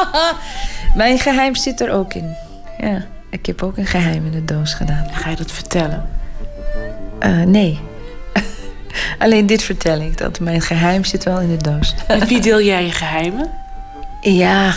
[0.96, 2.36] Mijn geheim zit er ook in.
[2.78, 5.08] Ja, ik heb ook een geheim in de doos gedaan.
[5.12, 6.10] Ga je dat vertellen?
[7.20, 7.80] Eh, nee.
[9.20, 11.96] Alleen dit vertel ik, dat mijn geheim zit wel in de doos.
[12.08, 13.52] Met wie deel jij je geheimen?
[14.22, 14.74] Ja,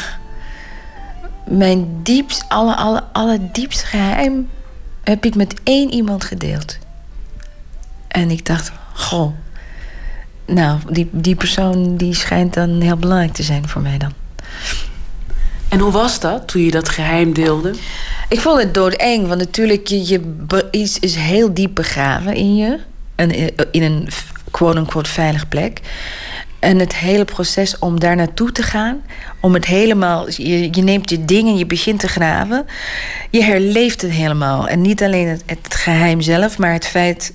[1.44, 4.48] mijn diepst, alle, alle, alle diepste geheim
[5.05, 6.78] heb ik met één iemand gedeeld.
[8.09, 9.32] En ik dacht, goh,
[10.55, 14.12] nou, die, die persoon die schijnt dan heel belangrijk te zijn voor mij dan.
[15.68, 17.74] En hoe was dat toen je dat geheim deelde?
[18.28, 20.20] Ik vond het doodeng, want natuurlijk, je, je
[20.70, 22.78] iets is heel diep begraven in je.
[23.14, 24.09] En in- in een
[24.51, 25.81] quote-unquote veilig plek.
[26.59, 29.02] En het hele proces om daar naartoe te gaan,
[29.40, 30.28] om het helemaal.
[30.31, 32.66] Je, je neemt je dingen, je begint te graven.
[33.31, 34.68] Je herleeft het helemaal.
[34.68, 37.32] En niet alleen het, het geheim zelf, maar het feit.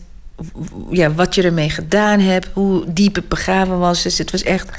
[0.90, 4.04] Ja, wat je ermee gedaan hebt, hoe diep het begraven was.
[4.04, 4.70] Dus het was echt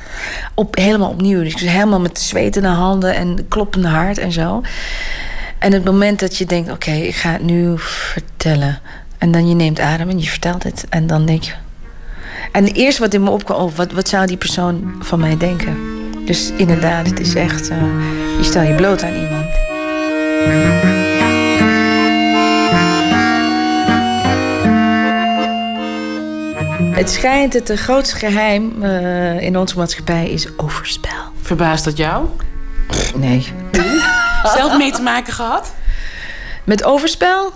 [0.55, 1.43] op, helemaal opnieuw.
[1.43, 4.63] Dus ik was helemaal met zwetende handen en kloppende hart en zo.
[5.59, 8.81] En het moment dat je denkt, oké, ik ga het nu vertellen.
[9.19, 10.85] En dan je neemt adem en je vertelt het.
[10.89, 11.53] En dan denk je...
[12.53, 15.37] En het eerste wat in me opkwam, oh, wat, wat zou die persoon van mij
[15.37, 15.77] denken?
[16.25, 17.69] Dus inderdaad, het is echt...
[17.71, 17.77] eh,
[18.39, 19.45] je stel je bloot aan iemand.
[26.97, 31.33] Het schijnt het grootste geheim eh, in onze maatschappij is overspel.
[31.43, 32.29] Verbaast dat jou?
[33.15, 33.53] Nee.
[34.57, 35.75] Zelf mee te maken gehad?
[36.65, 37.53] Met overspel?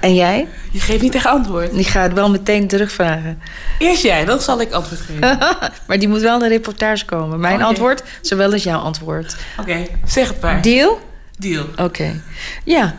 [0.00, 0.48] En jij?
[0.70, 1.72] Je geeft niet echt antwoord.
[1.74, 3.38] Die gaat wel meteen terugvragen.
[3.78, 5.38] Eerst jij, dan zal ik antwoord geven.
[5.86, 7.40] maar die moet wel in de reportage komen.
[7.40, 7.64] Mijn Oké.
[7.64, 9.36] antwoord, zowel als jouw antwoord.
[9.60, 10.62] Oké, zeg het maar.
[10.62, 11.00] Deal?
[11.38, 11.64] Deal.
[11.76, 12.20] Oké.
[12.64, 12.94] Ja,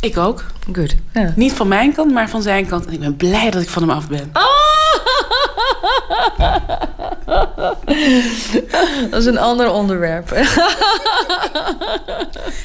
[0.00, 0.44] Ik ook.
[0.72, 0.94] good.
[1.12, 1.32] Ja.
[1.36, 2.86] Niet van mijn kant, maar van zijn kant.
[2.86, 4.30] En ik ben blij dat ik van hem af ben.
[9.10, 10.32] Dat is een ander onderwerp.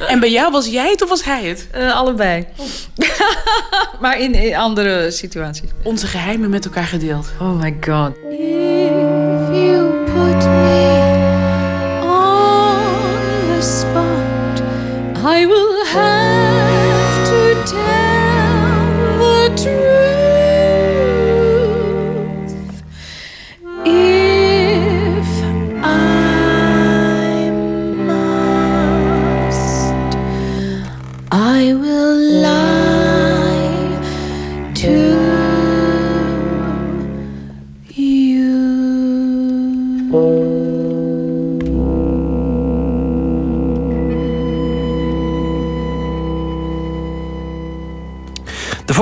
[0.07, 1.67] En bij jou was jij het of was hij het?
[1.71, 2.47] Eh, allebei.
[4.01, 5.69] maar in, in andere situaties.
[5.83, 7.31] Onze geheimen met elkaar gedeeld.
[7.41, 8.11] Oh my god.
[8.29, 11.03] If you put me
[12.01, 12.77] on
[13.47, 14.61] the spot,
[15.35, 15.64] I will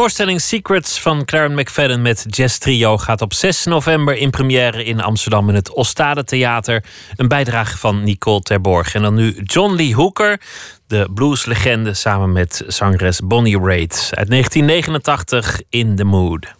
[0.03, 5.01] voorstelling Secrets van Claren McFadden met Jazz Trio gaat op 6 november in première in
[5.01, 6.83] Amsterdam in het Ostade Theater.
[7.15, 8.95] Een bijdrage van Nicole Terborg.
[8.95, 10.41] En dan nu John Lee Hooker,
[10.87, 16.53] de blueslegende, samen met zangeres Bonnie Raitt uit 1989 in The Mood.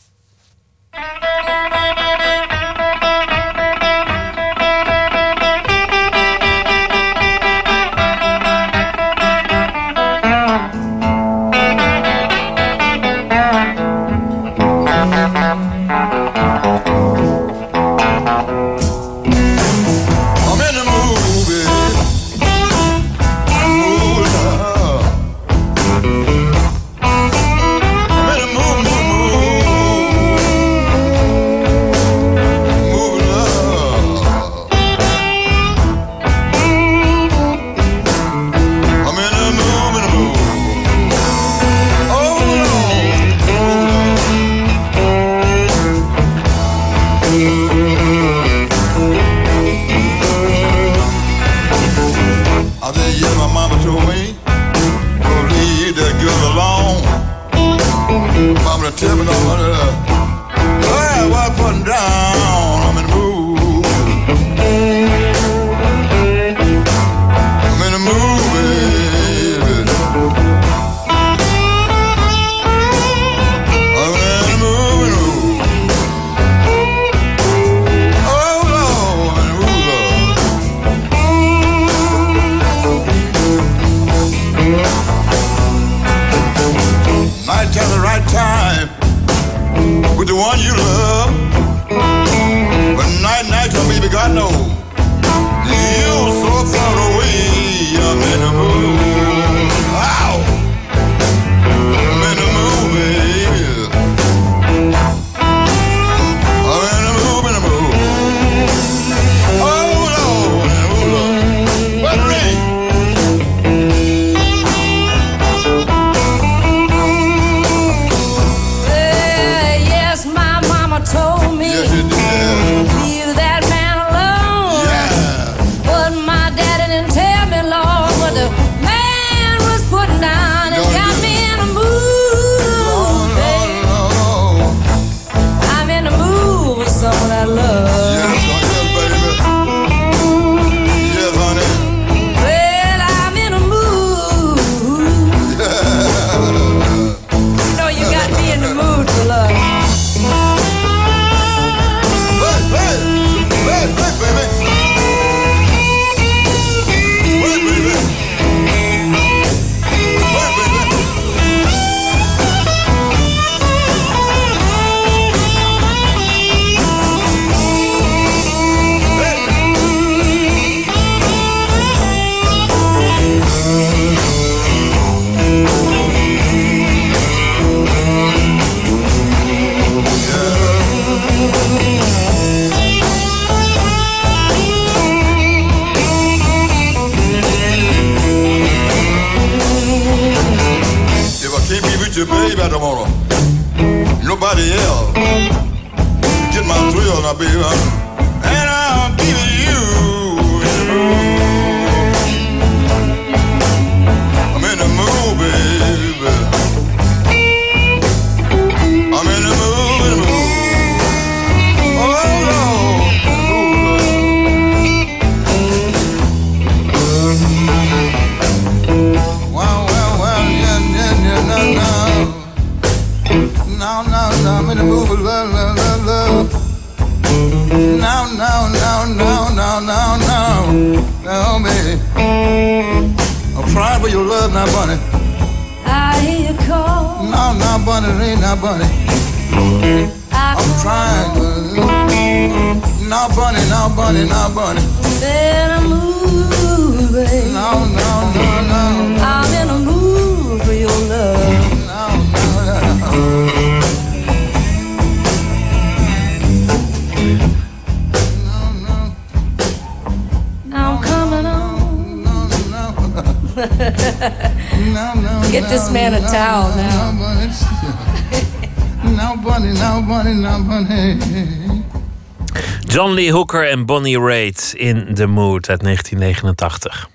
[273.33, 277.09] Hooker en Bonnie Raitt in The Mood uit 1989.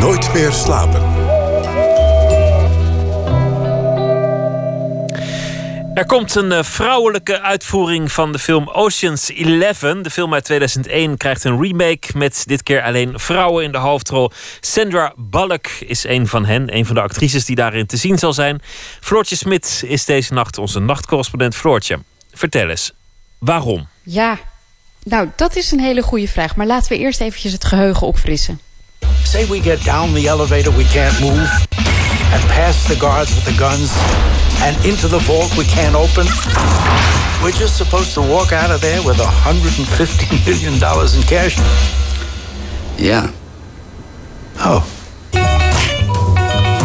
[0.00, 1.02] Nooit meer slapen.
[5.94, 10.02] Er komt een eh, vrouwelijke uitvoering van de film Ocean's Eleven.
[10.02, 14.30] De film uit 2001 krijgt een remake met dit keer alleen vrouwen in de hoofdrol.
[14.60, 18.32] Sandra Bullock is een van hen, een van de actrices die daarin te zien zal
[18.32, 18.60] zijn.
[19.00, 21.56] Floortje Smit is deze nacht onze nachtcorrespondent.
[21.56, 21.98] Floortje,
[22.32, 22.92] vertel eens,
[23.42, 23.88] waarom?
[24.02, 24.38] Ja,
[25.02, 26.56] nou, dat is een hele goede vraag.
[26.56, 28.60] Maar laten we eerst eventjes het geheugen opfrissen.
[29.22, 31.66] Say we get down the elevator we can't move,
[32.32, 33.90] and past the guards with the guns,
[34.62, 36.26] and into the vault we can't open.
[37.42, 40.74] We're just supposed to walk out of there with $150 million
[41.16, 41.56] in cash.
[42.96, 43.30] Yeah.
[44.58, 44.91] Oh.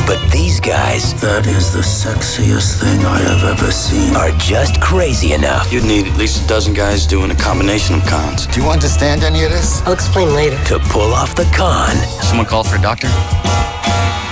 [0.08, 4.16] But these guys That is the sexiest thing I have ever seen.
[4.16, 8.10] are just crazy enough You'd need at least a dozen guys doing a combination of
[8.10, 8.46] cons.
[8.48, 9.82] Do you understand any of this?
[9.86, 10.58] I'll explain later.
[10.68, 13.10] to pull off the con Someone call for a doctor?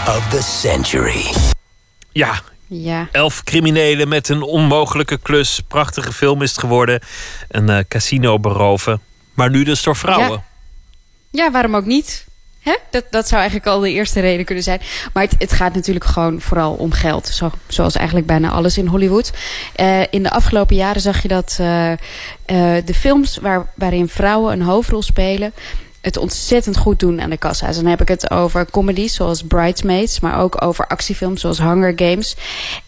[0.07, 1.23] of the century.
[2.11, 3.07] Ja, Ja.
[3.11, 5.60] elf criminelen met een onmogelijke klus.
[5.68, 6.99] Prachtige film is het geworden.
[7.47, 9.02] Een eh, casino beroven.
[9.34, 10.43] Maar nu dus door vrouwen.
[11.31, 11.43] Ja.
[11.43, 12.26] Ja, waarom ook niet?
[12.90, 14.82] Dat, dat zou eigenlijk al de eerste reden kunnen zijn.
[15.14, 17.28] Maar het, het gaat natuurlijk gewoon vooral om geld.
[17.28, 19.32] Zo, zoals eigenlijk bijna alles in Hollywood.
[19.76, 21.98] Eh, in de afgelopen jaren zag je dat eh, eh,
[22.86, 25.54] de films waar, waarin vrouwen een hoofdrol spelen...
[26.02, 27.76] het ontzettend goed doen aan de kassa's.
[27.76, 30.20] Dan heb ik het over comedies zoals Bridesmaids...
[30.20, 32.36] maar ook over actiefilms zoals Hunger Games...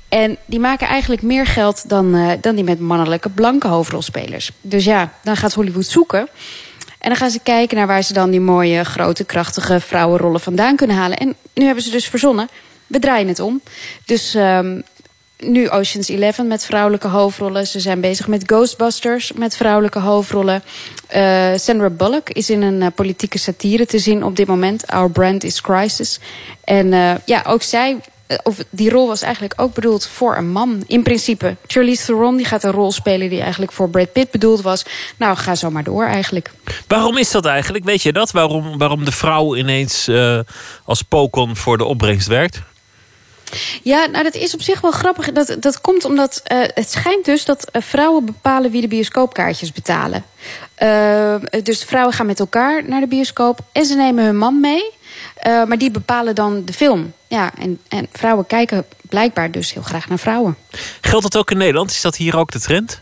[0.09, 4.51] En die maken eigenlijk meer geld dan, dan die met mannelijke blanke hoofdrolspelers.
[4.61, 6.27] Dus ja, dan gaat Hollywood zoeken.
[6.99, 10.75] En dan gaan ze kijken naar waar ze dan die mooie, grote, krachtige vrouwenrollen vandaan
[10.75, 11.17] kunnen halen.
[11.17, 12.49] En nu hebben ze dus verzonnen,
[12.87, 13.61] we draaien het om.
[14.05, 14.79] Dus ehm,
[15.37, 17.67] nu Ocean's Eleven met vrouwelijke hoofdrollen.
[17.67, 20.63] Ze zijn bezig met Ghostbusters met vrouwelijke hoofdrollen.
[21.07, 24.87] Eh, Sandra Bullock is in een eh, politieke satire te zien op dit moment.
[24.87, 26.19] Our Brand is Crisis.
[26.63, 27.97] En eh, ja, ook zij...
[28.27, 30.83] eh, Of die rol was eigenlijk ook bedoeld voor een man.
[30.87, 31.55] In principe.
[31.67, 34.85] Charlize Theron die gaat een rol spelen die eigenlijk voor Brad Pitt bedoeld was.
[35.17, 36.51] Nou, ga zo maar door eigenlijk.
[36.87, 37.85] Waarom is dat eigenlijk?
[37.85, 38.31] Weet je dat?
[38.31, 40.39] Waarom, waarom de vrouw ineens eh,
[40.85, 42.61] als pokon voor de opbrengst werkt?
[43.83, 45.31] Ja, nou dat is op zich wel grappig.
[45.31, 50.23] Dat, dat komt omdat eh, het schijnt dus dat vrouwen bepalen wie de bioscoopkaartjes betalen.
[51.63, 54.95] Dus vrouwen gaan met elkaar naar de bioscoop en ze nemen hun man mee.
[55.47, 57.13] Eh, maar die bepalen dan de film.
[57.27, 60.57] Ja, en, en vrouwen kijken blijkbaar dus heel graag naar vrouwen.
[61.01, 61.91] Geldt dat ook in Nederland?
[61.91, 63.01] Is dat hier ook de trend?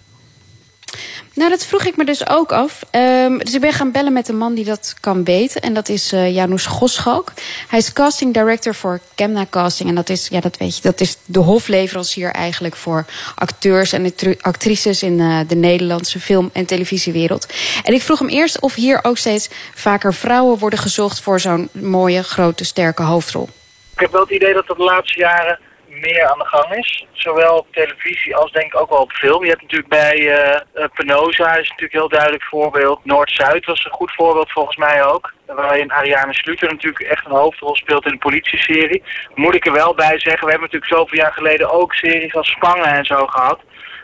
[1.34, 2.84] Nou, dat vroeg ik me dus ook af.
[2.92, 5.62] Ehm, dus ik ben gaan bellen met een man die dat kan weten.
[5.62, 7.32] En dat is eh Janusz Goschalk.
[7.68, 9.90] Hij is casting director voor Kemna Casting.
[9.90, 13.06] En dat is, ja, dat weet je, dat is de hofleverancier eigenlijk voor
[13.36, 17.48] acteurs en actri- actrices in eh, de Nederlandse film- en televisiewereld.
[17.84, 21.70] En ik vroeg hem eerst of hier ook steeds vaker vrouwen worden gezocht voor zo'n
[21.72, 23.50] mooie, grote, sterke hoofdrol.
[23.94, 25.60] Ik heb wel het idee dat dat de laatste jaren
[26.02, 27.06] meer aan de gang is.
[27.12, 29.44] Zowel op televisie als denk ik ook wel op film.
[29.44, 33.06] Je hebt natuurlijk bij eh, Penosa is natuurlijk een heel duidelijk voorbeeld.
[33.06, 35.34] Noord-Zuid was een goed voorbeeld volgens mij ook.
[35.46, 39.04] Waarin Ariane Sluter natuurlijk echt een hoofdrol speelt in een politieserie.
[39.34, 42.50] Moet ik er wel bij zeggen, we hebben natuurlijk zoveel jaar geleden ook series als
[42.50, 43.60] Spangen en zo gehad.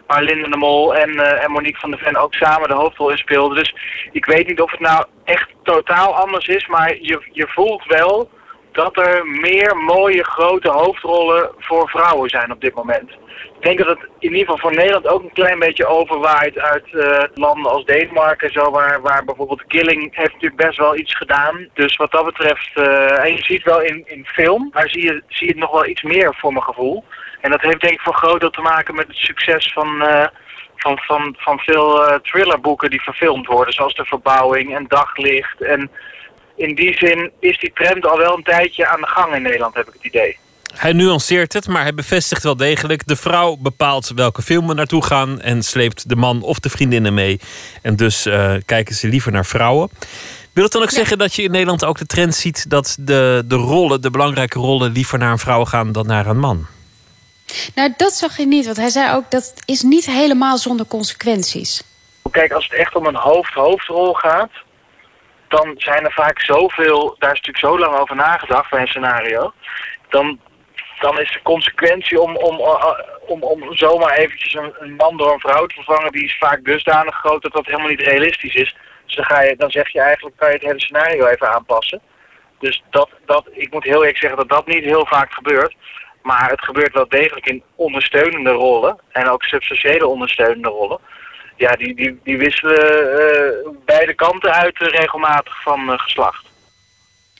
[0.07, 3.09] Waar Linda de Mol en, eh, en Monique van der Ven ook samen de hoofdrol
[3.09, 3.57] in speelden.
[3.57, 3.75] Dus
[4.11, 8.29] ik weet niet of het nou echt totaal anders is, maar je, je voelt wel
[8.71, 13.09] dat er meer mooie grote hoofdrollen voor vrouwen zijn op dit moment.
[13.61, 16.93] Ik denk dat het in ieder geval voor Nederland ook een klein beetje overwaait uit
[16.93, 21.15] eh, landen als Denemarken en zo, waar, waar bijvoorbeeld Killing heeft natuurlijk best wel iets
[21.15, 21.67] gedaan.
[21.73, 25.23] Dus wat dat betreft, eh, en je ziet wel in, in film, maar zie je,
[25.27, 27.03] zie je het nog wel iets meer voor mijn gevoel.
[27.41, 30.27] En dat heeft denk ik voor groot te maken met het succes van, eh,
[30.75, 35.61] van, van, van veel thrillerboeken die verfilmd worden, zoals De Verbouwing en Daglicht.
[35.61, 35.91] En
[36.55, 39.75] in die zin is die trend al wel een tijdje aan de gang in Nederland,
[39.75, 40.37] heb ik het idee.
[40.75, 43.07] Hij nuanceert het, maar hij bevestigt wel degelijk...
[43.07, 45.41] de vrouw bepaalt welke film we naartoe gaan...
[45.41, 47.39] en sleept de man of de vriendinnen mee.
[47.81, 49.89] En dus eh, kijken ze liever naar vrouwen.
[50.53, 52.69] Wil het dan ook zeggen dat je in Nederland ook de trend ziet...
[52.69, 54.91] dat de, de rollen, de belangrijke rollen...
[54.91, 56.67] liever naar een vrouw gaan dan naar een man?
[57.75, 61.83] Nou, dat zag je niet, want hij zei ook dat is niet helemaal zonder consequenties.
[62.31, 64.51] Kijk, als het echt om een hoofd-hoofdrol gaat,
[65.51, 69.53] dan zijn er vaak zoveel, daar is natuurlijk zo lang over nagedacht bij een scenario,
[70.09, 70.39] dan,
[70.99, 72.93] dan is de consequentie om, om, uh,
[73.25, 76.63] om, om zomaar eventjes een, een man door een vrouw te vervangen, die is vaak
[76.63, 78.75] dusdanig groot dat dat helemaal niet realistisch is.
[79.05, 82.01] Dus dan, ga je, dan zeg je eigenlijk, kan je het hele scenario even aanpassen.
[82.59, 85.75] Dus dat, dat, ik moet heel eerlijk zeggen dat dat niet heel vaak gebeurt.
[86.21, 88.99] Maar het gebeurt wel degelijk in ondersteunende rollen.
[89.11, 90.99] En ook substantiële ondersteunende rollen.
[91.61, 96.45] Ja, die, die, die wisselen eh, beide kanten uit eh, regelmatig van eh, geslacht.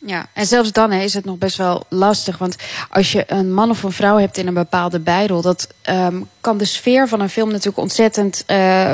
[0.06, 2.38] Ja, en zelfs dan is het nog best wel lastig.
[2.38, 2.56] Want
[2.90, 5.42] als je een man of een vrouw hebt in een bepaalde bijrol...
[5.42, 8.44] dat ehm, kan de sfeer van een film natuurlijk ontzettend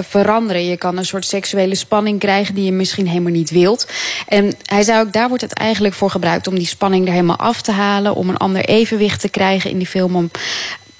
[0.01, 0.65] veranderen.
[0.65, 3.91] Je kan een soort seksuele spanning krijgen die je misschien helemaal niet wilt.
[4.27, 6.47] En hij zei ook, daar wordt het eigenlijk voor gebruikt...
[6.47, 8.15] om die spanning er helemaal af te halen...
[8.15, 10.15] om een ander evenwicht te krijgen in die film...
[10.15, 10.31] om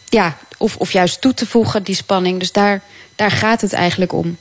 [0.10, 2.40] ja, of, of juist toe te voegen, die spanning.
[2.40, 2.82] Dus daar,
[3.16, 4.38] daar gaat het eigenlijk om.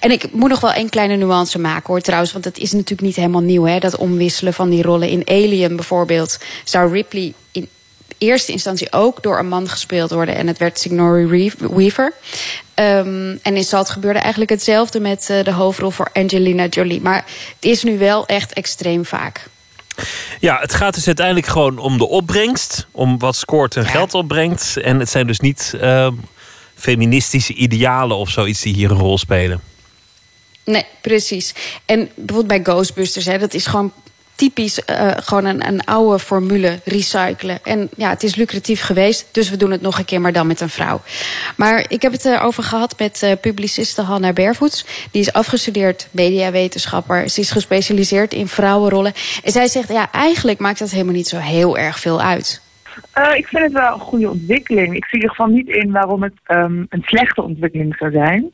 [0.00, 2.32] En ik moet nog wel één kleine nuance maken hoor trouwens.
[2.32, 5.08] Want het is natuurlijk niet helemaal nieuw hè, dat omwisselen van die rollen.
[5.08, 7.68] In Alien bijvoorbeeld zou Ripley in
[8.18, 10.34] eerste instantie ook door een man gespeeld worden.
[10.34, 12.12] En het werd Sigourney Weaver.
[12.74, 17.00] Um, en in Salt gebeurde eigenlijk hetzelfde met uh, de hoofdrol voor Angelina Jolie.
[17.00, 17.24] Maar
[17.54, 19.48] het is nu wel echt extreem vaak.
[20.40, 22.86] Ja, het gaat dus uiteindelijk gewoon om de opbrengst.
[22.90, 24.76] Om wat scoort en geld opbrengt.
[24.76, 26.08] En het zijn dus niet uh,
[26.74, 29.60] feministische idealen of zoiets die hier een rol spelen.
[30.64, 31.54] Nee, precies.
[31.84, 33.92] En bijvoorbeeld bij Ghostbusters, hè, dat is gewoon
[34.34, 37.58] typisch uh, gewoon een, een oude formule recyclen.
[37.62, 40.46] En ja, het is lucratief geweest, dus we doen het nog een keer, maar dan
[40.46, 41.00] met een vrouw.
[41.56, 44.86] Maar ik heb het erover gehad met uh, publiciste Hanna Bervoets.
[45.10, 47.28] Die is afgestudeerd mediawetenschapper.
[47.28, 49.12] Ze is gespecialiseerd in vrouwenrollen.
[49.44, 52.60] En zij zegt, ja, eigenlijk maakt dat helemaal niet zo heel erg veel uit.
[53.34, 54.94] Ik vind het wel een goede ontwikkeling.
[54.94, 58.52] Ik zie in ieder geval niet in waarom het um, een slechte ontwikkeling zou zijn.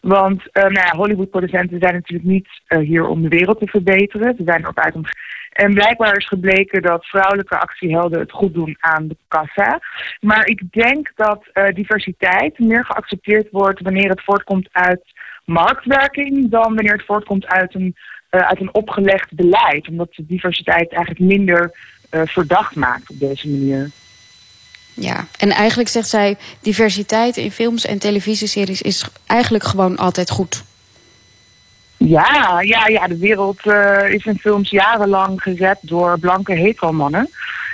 [0.00, 4.34] Want uh, nou Hollywood-producenten zijn natuurlijk niet uh, hier om de wereld te verbeteren.
[4.36, 5.04] Ze zijn erop uit om.
[5.52, 9.80] En blijkbaar is gebleken dat vrouwelijke actiehelden het goed doen aan de kassa.
[10.20, 15.02] Maar ik denk dat uh, diversiteit meer geaccepteerd wordt wanneer het voortkomt uit
[15.44, 17.96] marktwerking dan wanneer het voortkomt uit een,
[18.30, 19.88] uit een opgelegd beleid.
[19.88, 21.70] Omdat diversiteit eigenlijk minder
[22.10, 23.90] verdacht maakt op deze manier.
[25.00, 30.64] Ja, en eigenlijk zegt zij: diversiteit in films en televisieseries is eigenlijk gewoon altijd goed.
[31.96, 37.30] Ja, ja, ja de wereld uh, is in films jarenlang gezet door blanke hetero-mannen.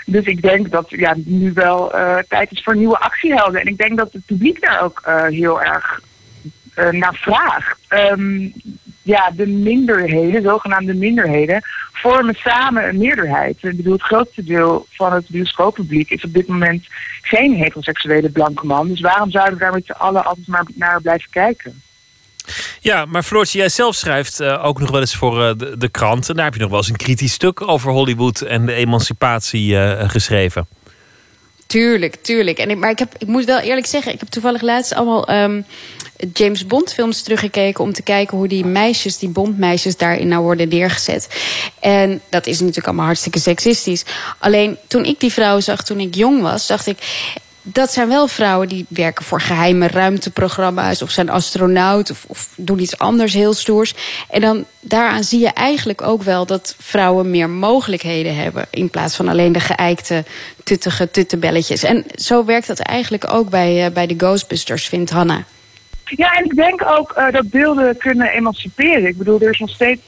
[0.07, 3.61] Dus ik denk dat ja, nu wel uh, tijd is voor nieuwe actiehelden.
[3.61, 6.01] En ik denk dat het publiek daar ook uh, heel erg
[6.91, 7.79] naar vraagt.
[7.89, 8.53] Um,
[9.03, 13.57] ja, de minderheden, zogenaamde minderheden, vormen samen een meerderheid.
[13.61, 16.87] Ik bedoel, het grootste deel van het bioscooppubliek is op dit moment
[17.23, 18.89] geen heteroseksuele blanke man.
[18.89, 21.83] Dus waarom zouden we daar met z'n allen altijd maar naar blijven kijken?
[22.81, 25.89] Ja, maar Floortje, jij zelf schrijft uh, ook nog wel eens voor uh, de, de
[25.89, 26.35] kranten.
[26.35, 30.09] Daar heb je nog wel eens een kritisch stuk over Hollywood en de emancipatie uh,
[30.09, 30.67] geschreven.
[31.75, 32.59] Tuurlijk, tuurlijk.
[32.59, 35.31] En ik, maar ik, heb, ik moet wel eerlijk zeggen, ik heb toevallig laatst allemaal
[35.31, 35.65] um,
[36.33, 40.69] James Bond films teruggekeken om te kijken hoe die meisjes, die Bondmeisjes daarin nou worden
[40.69, 41.29] neergezet.
[41.81, 44.05] En dat is natuurlijk allemaal hartstikke seksistisch.
[44.39, 46.99] Alleen toen ik die vrouw zag toen ik jong was, dacht ik,
[47.67, 52.79] dat zijn wel vrouwen die werken voor geheime ruimteprogramma's of zijn astronaut of, of, doen
[52.79, 53.95] iets anders heel stoers.
[54.31, 59.17] En dan daaraan zie je eigenlijk ook wel dat vrouwen meer mogelijkheden hebben in plaats
[59.17, 60.25] van alleen de geëikte
[60.65, 61.83] tuttige tuttebelletjes.
[61.83, 65.45] En zo werkt dat eigenlijk ook bij, uh, bij de Ghostbusters, vindt Hanna.
[66.05, 69.07] Ja, en ik denk ook uh, dat beelden kunnen emanciperen.
[69.07, 70.01] Ik bedoel, er is nog steeds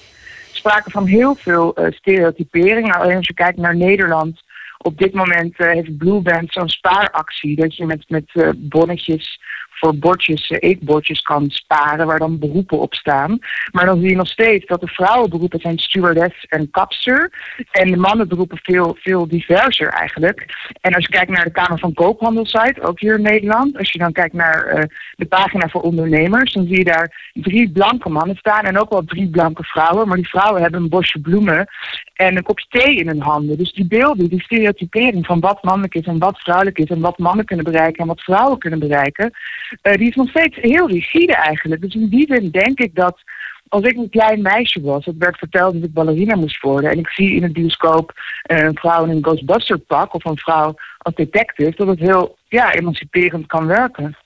[0.52, 2.94] sprake van heel veel uh, stereotypering.
[2.96, 4.44] Alleen als je kijkt naar Nederland
[4.86, 7.56] op dit moment uh, heeft Blueband zo'n spaaractie.
[7.56, 9.40] Dat je met, met uh, bonnetjes
[9.78, 13.38] voor bordjes, eh, eetbordjes kan sparen waar dan beroepen op staan.
[13.72, 17.32] Maar dan zie je nog steeds dat de vrouwenberoepen zijn stewardess en kapster.
[17.70, 20.44] En de mannenberoepen veel, veel diverser eigenlijk.
[20.80, 23.78] En als je kijkt naar de Kamer van Koophandelsite, ook hier in Nederland.
[23.78, 24.82] Als je dan kijkt naar eh,
[25.16, 29.04] de pagina voor ondernemers, dan zie je daar drie blanke mannen staan en ook wel
[29.04, 30.08] drie blanke vrouwen.
[30.08, 31.66] Maar die vrouwen hebben een bosje bloemen
[32.14, 33.58] en een kopje thee in hun handen.
[33.58, 37.18] Dus die beelden, die stereotypering van wat mannelijk is en wat vrouwelijk is en wat
[37.18, 39.32] mannen kunnen bereiken en wat vrouwen kunnen bereiken,
[39.82, 41.80] die is nog steeds heel rigide eigenlijk.
[41.80, 43.22] Dus in die zin denk ik dat
[43.68, 46.90] als ik een klein meisje was, het werd verteld dat ik ballerina moest worden.
[46.90, 48.12] En ik zie in het bioscoop
[48.43, 52.36] eh, een vrouw in een Ghostbuster pak of een vrouw als detective, dat het heel
[52.48, 54.16] ja, emanciperend kan werken.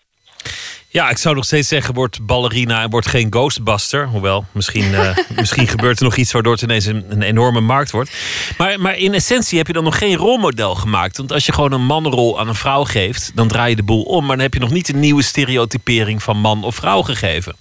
[0.92, 4.06] Ja, ik zou nog steeds zeggen, wordt ballerina en wordt geen ghostbuster.
[4.06, 7.90] Hoewel, misschien, eh, misschien gebeurt er nog iets waardoor het ineens een, een, enorme markt
[7.90, 8.10] wordt.
[8.58, 11.16] Maar, maar in essentie heb je dan nog geen rolmodel gemaakt.
[11.16, 14.02] Want als je gewoon een mannenrol aan een vrouw geeft, dan draai je de boel
[14.02, 14.26] om.
[14.26, 17.54] Maar dan heb je nog niet een nieuwe stereotypering van man of vrouw gegeven.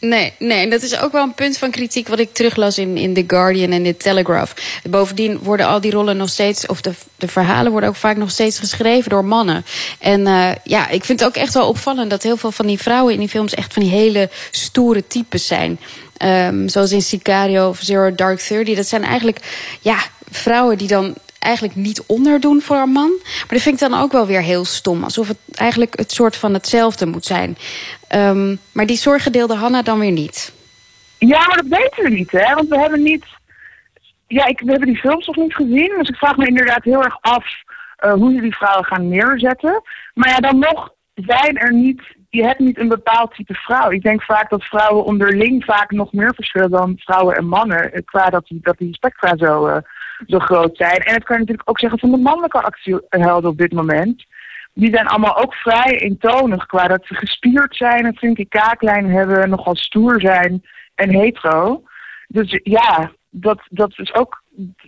[0.00, 2.96] Nee, nee, en dat is ook wel een punt van kritiek wat ik teruglas in,
[2.96, 4.54] in The Guardian en The Telegraph.
[4.90, 8.30] Bovendien worden al die rollen nog steeds, of de, de verhalen worden ook vaak nog
[8.30, 9.64] steeds geschreven door mannen.
[9.98, 12.78] En uh, ja, ik vind het ook echt wel opvallend dat heel veel van die
[12.78, 15.80] vrouwen in die films echt van die hele stoere types zijn.
[16.22, 18.74] Um, zoals in Sicario of Zero Dark Thirty.
[18.74, 19.38] Dat zijn eigenlijk
[19.80, 19.98] ja,
[20.30, 23.10] vrouwen die dan eigenlijk niet onderdoen voor een man.
[23.22, 25.04] Maar dat vind ik dan ook wel weer heel stom.
[25.04, 27.56] Alsof het eigenlijk het soort van hetzelfde moet zijn.
[28.14, 30.52] Um, maar die zorgen deelde Hanna dan weer niet.
[31.18, 32.54] Ja, maar dat weten we niet, hè?
[32.54, 33.24] Want we hebben niet.
[34.26, 35.94] Ja, ik, we hebben die films nog niet gezien.
[35.98, 37.44] Dus ik vraag me inderdaad heel erg af
[38.04, 39.82] uh, hoe je die vrouwen gaan neerzetten.
[40.14, 42.02] Maar ja, dan nog zijn er niet.
[42.30, 43.90] Je hebt niet een bepaald type vrouw.
[43.90, 48.04] Ik denk vaak dat vrouwen onderling vaak nog meer verschillen dan vrouwen en mannen.
[48.04, 49.68] Qua dat die, dat die spectra zo.
[49.68, 49.76] Uh,
[50.26, 50.96] zo groot zijn.
[50.96, 54.24] En dat kan je natuurlijk ook zeggen van de mannelijke actiehelden op dit moment.
[54.72, 59.48] Die zijn allemaal ook vrij eentonig qua dat ze gespierd zijn, een flinke kaaklijn hebben,
[59.48, 60.64] nogal stoer zijn
[60.94, 61.82] en hetero.
[62.28, 64.42] Dus ja, dat, dat is ook.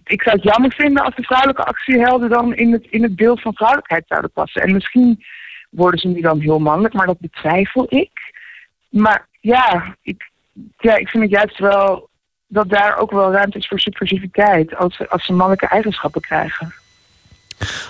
[0.05, 3.41] Ik zou het jammer vinden als de vrouwelijke actiehelden dan in het, in het beeld
[3.41, 4.63] van vrouwelijkheid zouden passen.
[4.63, 5.25] En misschien
[5.71, 8.35] worden ze nu dan heel mannelijk, maar dat betwijfel ik.
[8.89, 10.31] Maar ja, ik,
[10.79, 12.10] ja, ik vind het juist wel
[12.53, 16.75] dat daar ook wel ruimte is voor subversiviteit als ze, als ze mannelijke eigenschappen krijgen.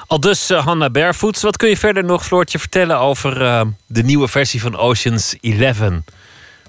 [0.07, 1.43] Al dus uh, Hanna Barefoots.
[1.43, 5.79] Wat kun je verder nog, Floortje, vertellen over uh, de nieuwe versie van Oceans 11?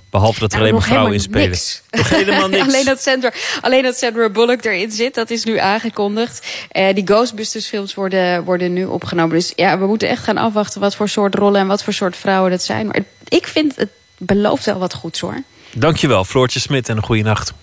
[0.10, 1.50] Behalve dat er nou, alleen maar vrouwen in spelen.
[1.50, 1.84] Niks.
[1.92, 2.68] Nog helemaal niks.
[2.68, 3.32] alleen, dat Sandra,
[3.62, 6.66] alleen dat Sandra Bullock erin zit, dat is nu aangekondigd.
[6.72, 9.36] Uh, die Ghostbusters films worden, worden nu opgenomen.
[9.36, 12.16] Dus ja, we moeten echt gaan afwachten wat voor soort rollen en wat voor soort
[12.16, 12.88] vrouwen dat zijn.
[12.88, 15.44] Maar ik vind het belooft wel wat goeds hoor.
[15.74, 17.54] Dankjewel, Floortje Smit en een goede nacht.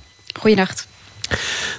[0.40, 0.88] Goeienacht.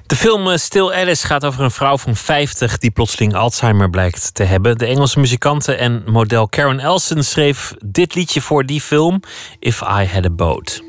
[0.05, 4.43] De film Still Alice gaat over een vrouw van 50 die plotseling Alzheimer blijkt te
[4.43, 4.77] hebben.
[4.77, 9.21] De Engelse muzikante en model Karen Elson schreef dit liedje voor die film,
[9.59, 10.88] If I Had a Boat.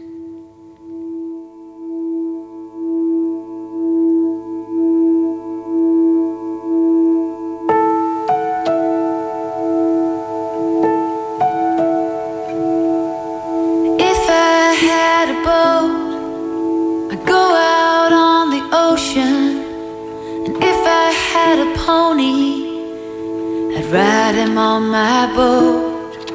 [23.93, 26.31] Ride him on my boat,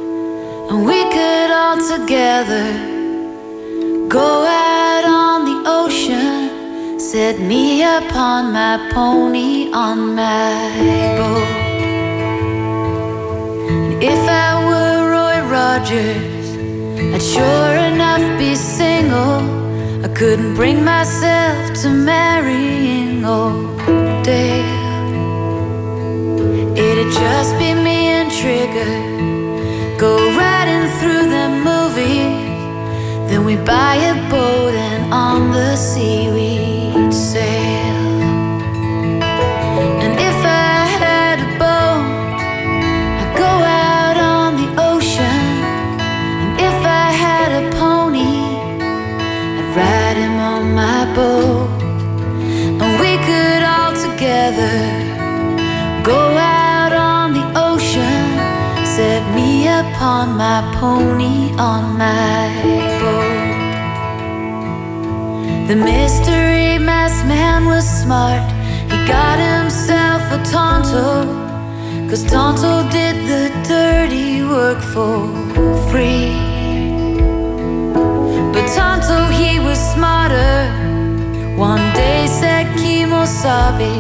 [0.70, 2.68] and we could all together
[4.10, 7.00] go out on the ocean.
[7.00, 10.52] Set me upon my pony on my
[11.18, 11.48] boat.
[13.70, 16.48] And if I were Roy Rogers,
[17.16, 19.40] I'd sure enough be single.
[20.04, 23.78] I couldn't bring myself to marrying old
[24.24, 24.85] Dale.
[26.78, 28.96] It'd just be me and Trigger.
[29.98, 33.30] Go riding through the movies.
[33.30, 37.96] Then we buy a boat and on the sea we'd sail.
[40.04, 42.04] And if I had a boat,
[43.22, 43.52] I'd go
[43.88, 45.44] out on the ocean.
[46.42, 48.36] And if I had a pony,
[49.60, 51.70] I'd ride him on my boat.
[52.82, 54.76] And we could all together
[56.04, 56.65] go out
[59.84, 62.48] upon my pony on my
[63.02, 63.56] boat.
[65.68, 68.46] The mystery masked man was smart.
[68.92, 71.10] He got himself a Tonto.
[72.10, 75.18] Cause Tonto did the dirty work for
[75.90, 76.32] free.
[78.54, 80.58] But Tonto, he was smarter.
[81.58, 83.96] One day said Kimosabi.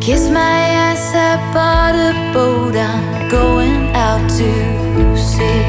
[0.00, 2.76] Kiss my ass, I bought a boat.
[2.76, 4.52] I'm going out to
[5.16, 5.64] sea.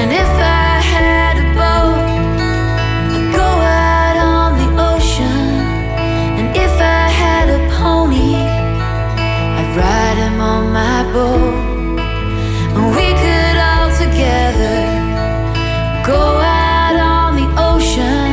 [0.00, 0.32] And if
[0.64, 2.02] I had a boat,
[3.14, 3.50] I'd go
[3.86, 5.52] out on the ocean.
[6.38, 8.34] And if I had a pony,
[9.58, 11.54] I'd ride him on my boat.
[12.74, 14.78] And we could all together
[16.12, 16.22] go
[16.66, 18.28] out on the ocean.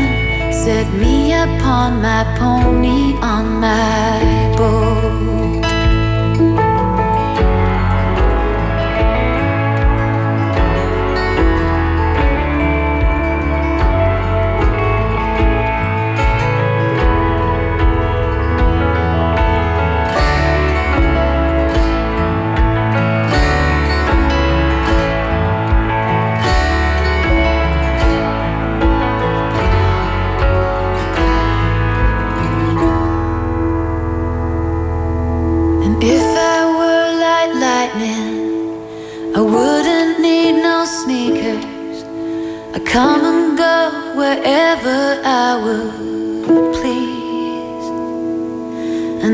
[0.63, 3.01] Set me upon my pony
[3.33, 4.28] on my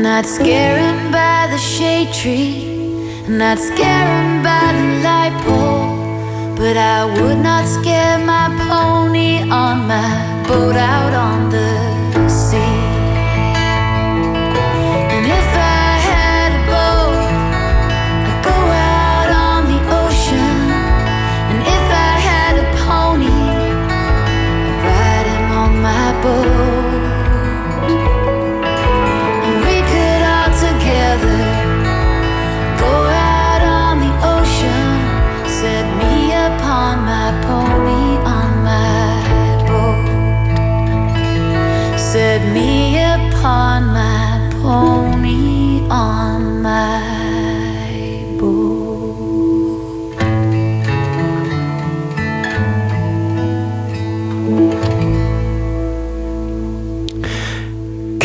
[0.06, 6.54] Scare him by the shade tree, I'd scare him by the light pole.
[6.54, 12.85] But I would not scare my pony on my boat out on the sea.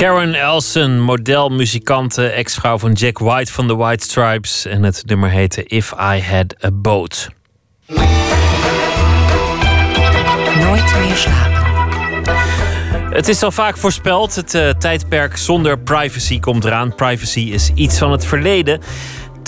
[0.02, 4.65] Karen Elson, modelmuzikante, ex-vrouw van Jack White van de White Stripes.
[4.65, 7.30] En het nummer heette If I Had a Boat.
[10.60, 11.61] Nooit meer slapen.
[13.14, 16.95] Het is al vaak voorspeld, het eh, tijdperk zonder privacy komt eraan.
[16.95, 18.82] Privacy is iets van het verleden.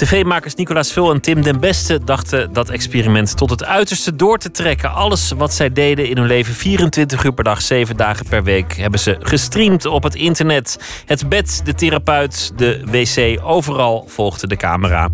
[0.04, 4.52] TV-makers Nicolas Vul en Tim den Beste dachten dat experiment tot het uiterste door te
[4.52, 4.94] trekken.
[4.94, 8.76] Alles wat zij deden in hun leven, 24 uur per dag, 7 dagen per week,
[8.76, 10.80] hebben ze gestreamd op het internet.
[11.06, 15.10] Het bed, de therapeut, de wc, overal volgde de camera.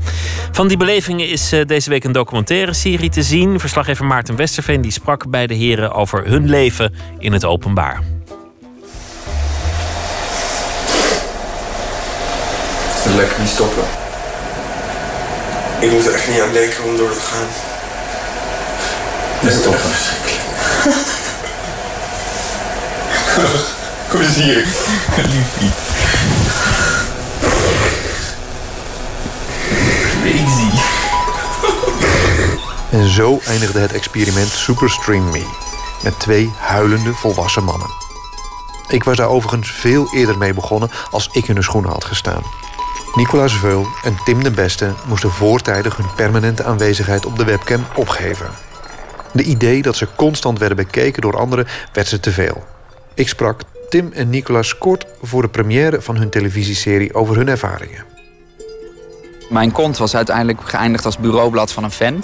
[0.51, 3.59] Van die belevingen is eh, deze week een documentaire serie te zien.
[3.59, 8.01] Verslaggever Maarten Westerveen die sprak bij de heren over hun leven in het openbaar.
[13.15, 13.98] Lekker niet stoppen.
[15.79, 17.47] Ik moet er echt niet aan denken om door te gaan.
[19.39, 20.39] Het is toch verschrikkelijk.
[24.09, 24.65] Kom eens hier.
[25.15, 25.71] Liefie.
[30.21, 30.69] Crazy.
[32.91, 35.45] En zo eindigde het experiment Super Stream Me.
[36.03, 37.89] Met twee huilende volwassen mannen.
[38.87, 42.43] Ik was daar overigens veel eerder mee begonnen als ik in de schoenen had gestaan.
[43.15, 48.49] Nicolaas Veul en Tim de Beste moesten voortijdig hun permanente aanwezigheid op de webcam opgeven.
[49.31, 52.63] De idee dat ze constant werden bekeken door anderen werd ze te veel.
[53.13, 58.03] Ik sprak Tim en Nicolaas kort voor de première van hun televisieserie over hun ervaringen.
[59.49, 62.23] Mijn kont was uiteindelijk geëindigd als bureaublad van een fan.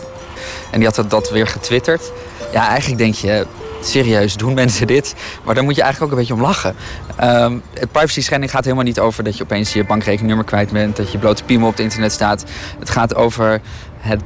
[0.72, 2.12] En die had dat- dat weer getwitterd.
[2.52, 3.46] Ja, eigenlijk denk je,
[3.82, 5.16] serieus, doen mensen dit?
[5.44, 6.76] Maar daar moet je eigenlijk ook een beetje om lachen.
[7.16, 7.58] Ehm
[7.92, 10.96] privacy schending gaat helemaal niet over dat je opeens je bankrekeningnummer kwijt bent.
[10.96, 12.44] Dat je blote piemel op het internet staat.
[12.80, 13.62] Het gaat over
[13.98, 14.22] het,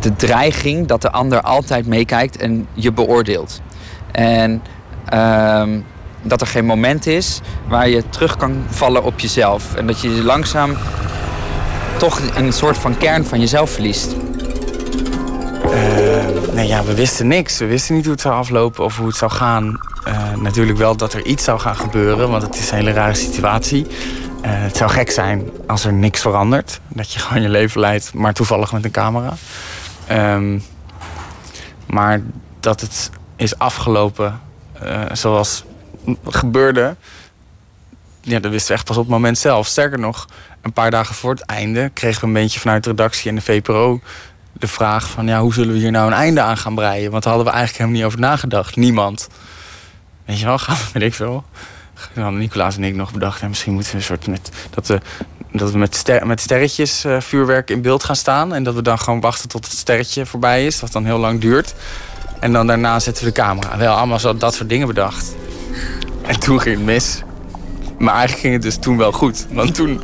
[0.00, 3.60] de dreiging dat de ander altijd meekijkt en je beoordeelt.
[4.12, 4.62] En
[5.08, 5.80] ehm,
[6.22, 9.74] dat er geen moment is waar je terug kan vallen op jezelf.
[9.74, 10.76] En dat je langzaam
[11.96, 14.14] toch een soort van kern van jezelf verliest.
[15.72, 16.01] Eh,
[16.66, 17.58] ja, we wisten niks.
[17.58, 19.80] We wisten niet hoe het zou aflopen of hoe het zou gaan.
[20.04, 23.14] Eh, natuurlijk wel dat er iets zou gaan gebeuren, want het is een hele rare
[23.14, 23.86] situatie.
[24.40, 26.80] Eh, het zou gek zijn als er niks verandert.
[26.88, 29.34] Dat je gewoon je leven leidt, maar toevallig met een camera.
[30.06, 30.58] Ehm,
[31.86, 32.22] maar
[32.60, 34.40] dat het is afgelopen
[34.72, 35.64] eh, zoals
[36.24, 36.96] gebeurde,
[38.20, 39.66] ja, dat wisten we echt pas op het moment zelf.
[39.66, 40.26] Sterker nog,
[40.60, 43.42] een paar dagen voor het einde kregen we een beetje vanuit de redactie en de
[43.42, 44.00] VPRO
[44.52, 47.10] de vraag van ja, hoe zullen we hier nou een einde aan gaan breien?
[47.10, 48.76] Want daar hadden we eigenlijk helemaal niet over nagedacht.
[48.76, 49.28] Niemand.
[50.24, 51.44] Weet je wel, gaan we, weet ik veel.
[52.14, 55.00] Dan Nicolaas en ik nog bedacht, ja, misschien moeten we een soort met dat we
[55.52, 58.54] dat we met, met sterretjes eh, vuurwerk in beeld gaan staan.
[58.54, 60.80] En dat we dan gewoon wachten tot het sterretje voorbij is.
[60.80, 61.74] Wat dan heel lang duurt.
[62.40, 63.76] En dan daarna zetten we de camera.
[63.76, 65.34] Wel allemaal zo dat soort dingen bedacht.
[66.22, 67.22] En toen ging het mis.
[67.98, 69.46] Maar eigenlijk ging het dus toen wel goed.
[69.50, 70.00] Want toen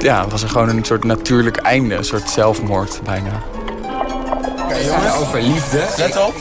[0.00, 1.94] ja, was er gewoon een soort natuurlijk einde.
[1.94, 3.42] Een soort zelfmoord bijna.
[4.74, 5.84] Oké jongens, over liefde.
[5.96, 6.34] Let op.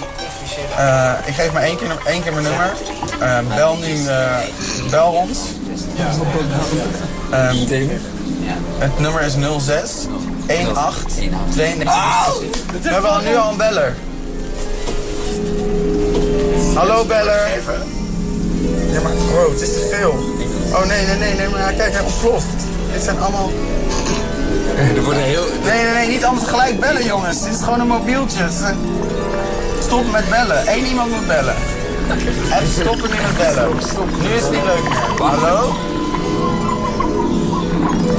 [0.78, 2.74] Eh, ik geef maar één keer, één keer mijn nummer.
[3.20, 4.38] Eh, bel nu, eh,
[4.90, 5.40] bel ons.
[7.32, 7.88] Ehm,
[8.78, 10.08] het nummer is 06
[10.74, 11.94] 18 92.
[12.82, 13.96] We hebben al nu al een beller.
[16.76, 17.50] Hallo beller.
[18.92, 20.12] Ja maar bro, het is te veel.
[20.74, 22.46] Oh nee, nee, nee, nee, maar kijk, hij ontploft.
[22.94, 23.52] Dit zijn allemaal...
[24.98, 25.46] Er worden heel...
[25.64, 27.44] Nee, nee, nee, niet allemaal tegelijk bellen jongens.
[27.44, 28.44] Dit is gewoon een mobieltje.
[28.44, 28.76] Het
[29.84, 30.74] Stop met bellen.
[30.74, 31.56] Eén iemand moet bellen.
[32.46, 33.70] Even stoppen nu met bellen.
[34.22, 35.28] Nu is het niet leuk meer.
[35.28, 35.74] Hallo?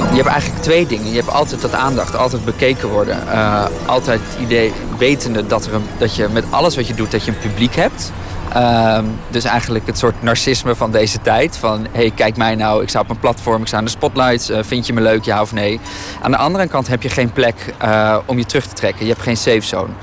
[0.09, 1.09] Je hebt eigenlijk twee dingen.
[1.09, 3.27] Je hebt altijd dat aandacht, altijd bekeken worden.
[3.31, 7.11] Eh, altijd het idee, wetende dat, er een, dat je met alles wat je doet,
[7.11, 8.11] dat je een publiek hebt.
[8.55, 11.57] Ehm, dus eigenlijk het soort narcisme van deze tijd.
[11.57, 14.49] Van, hey, kijk mij nou, ik sta op een platform, ik sta in de spotlights.
[14.49, 15.79] eh, vind je me leuk, ja of nee?
[16.21, 19.05] Aan de andere kant heb je geen plek eh, om je terug te trekken.
[19.05, 19.93] Je hebt geen safe zone.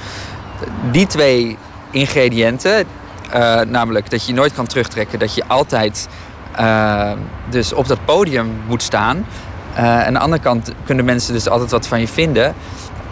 [0.90, 1.58] Die twee
[1.90, 2.84] ingrediënten,
[3.30, 6.08] eh, namelijk dat je nooit kan terugtrekken, dat je altijd
[7.50, 9.26] dus op dat podium moet staan.
[9.76, 12.54] Aan de andere kant kunnen mensen dus altijd wat van je vinden.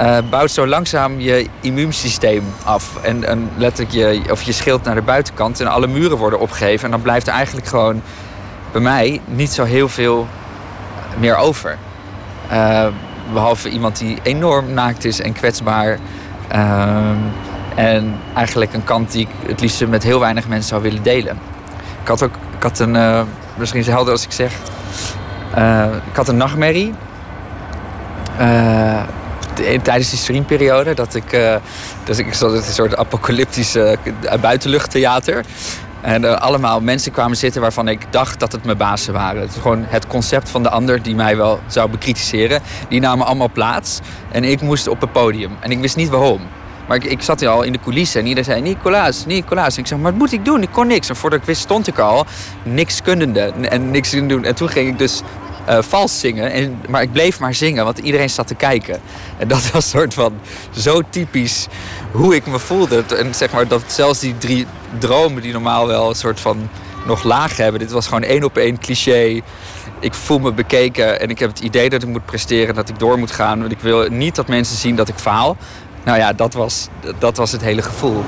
[0.00, 2.96] Eh, bouwt zo langzaam je immuunsysteem af.
[3.02, 6.84] En, en letterlijk je, of je schild naar de buitenkant en alle muren worden opgegeven.
[6.84, 8.02] En dan blijft er eigenlijk gewoon
[8.72, 10.28] bij mij niet zo heel veel
[11.18, 11.76] meer over.
[12.48, 12.86] Eh,
[13.32, 15.98] behalve iemand die enorm naakt is en kwetsbaar.
[16.48, 17.16] Ehm,
[17.74, 21.38] en eigenlijk een kant die ik het liefst met heel weinig mensen zou willen delen.
[22.02, 23.22] Ik had ook, ik had een, eh,
[23.56, 24.52] misschien is het helder als ik zeg,
[25.54, 26.94] eh, ik had een nachtmerrie.
[29.60, 31.54] Eh, tijdens die streamperiode, dat ik, eh,
[32.04, 35.44] dus ik zat in een soort apocalyptische uh, buitenluchttheater.
[36.00, 39.42] En eh, allemaal mensen kwamen zitten waarvan ik dacht dat het mijn bazen waren.
[39.42, 42.62] Het gewoon het concept van de ander die mij wel zou bekritiseren.
[42.88, 44.00] Die namen allemaal plaats
[44.32, 45.50] en ik moest op het podium.
[45.60, 46.40] En ik wist niet waarom.
[46.88, 49.74] Maar ik, ik zat al in de coulissen en iedereen zei: Nicolaas, Nicolaas.
[49.74, 50.62] En ik zei: Maar wat moet ik doen?
[50.62, 51.08] Ik kon niks.
[51.08, 52.26] En voordat ik wist, stond ik al
[52.62, 54.44] niks kunnende en niks te doen.
[54.44, 55.22] En toen ging ik dus
[55.64, 56.52] eh, vals zingen.
[56.52, 59.00] En, maar ik bleef maar zingen, want iedereen zat te kijken.
[59.38, 60.32] En dat was soort van
[60.70, 61.66] zo typisch
[62.10, 63.04] hoe ik me voelde.
[63.18, 64.66] En zeg maar dat zelfs die drie
[64.98, 66.68] dromen die normaal wel een soort van
[67.06, 67.80] nog laag hebben.
[67.80, 69.40] Dit was gewoon één op één cliché.
[70.00, 72.98] Ik voel me bekeken en ik heb het idee dat ik moet presteren, dat ik
[72.98, 73.60] door moet gaan.
[73.60, 75.56] Want ik wil niet dat mensen zien dat ik faal.
[76.04, 76.88] Nou ja, dat was,
[77.18, 78.24] dat was het hele gevoel.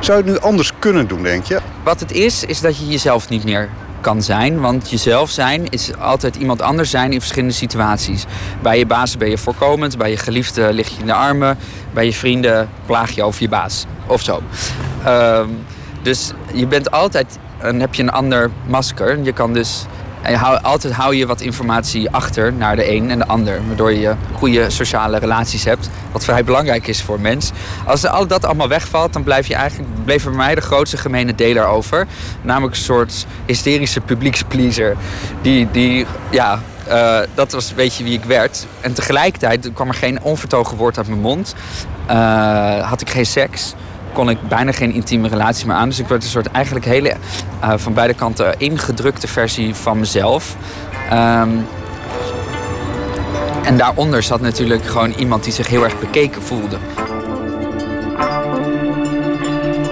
[0.00, 1.60] Zou je het nu anders kunnen doen, denk je?
[1.82, 3.70] Wat het is, is dat je jezelf niet meer
[4.00, 4.60] kan zijn.
[4.60, 8.24] Want jezelf zijn is altijd iemand anders zijn in verschillende situaties.
[8.62, 11.58] Bij je baas ben je voorkomend, bij je geliefde lig je in de armen,
[11.92, 13.84] bij je vrienden plaag je over je baas.
[14.06, 14.42] Of zo.
[15.04, 15.48] Ehm,
[16.02, 19.22] dus je bent altijd, dan heb je een ander masker.
[19.22, 19.86] Je kan dus
[20.26, 23.60] en altijd hou je wat informatie achter naar de een en de ander.
[23.66, 25.90] Waardoor je goede sociale relaties hebt.
[26.12, 27.50] Wat vrij belangrijk is voor mens.
[27.86, 30.96] Als al dat allemaal wegvalt, dan blijf je eigenlijk, bleef er bij mij de grootste
[30.96, 32.06] gemene deler over.
[32.42, 34.96] Namelijk een soort hysterische publiekspleaser.
[35.42, 38.66] Die, die ja, uh, dat was een beetje wie ik werd.
[38.80, 41.54] En tegelijkertijd kwam er geen onvertogen woord uit mijn mond.
[42.10, 43.74] Uh, had ik geen seks
[44.16, 45.88] kon ik bijna geen intieme relatie meer aan.
[45.88, 47.14] Dus ik werd een soort eigenlijk hele
[47.64, 50.56] uh, van beide kanten ingedrukte versie van mezelf.
[51.12, 51.66] Um,
[53.64, 56.76] en daaronder zat natuurlijk gewoon iemand die zich heel erg bekeken voelde.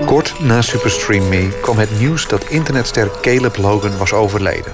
[0.06, 4.72] Kort na Superstream Me kwam het nieuws dat internetster Caleb Logan was overleden.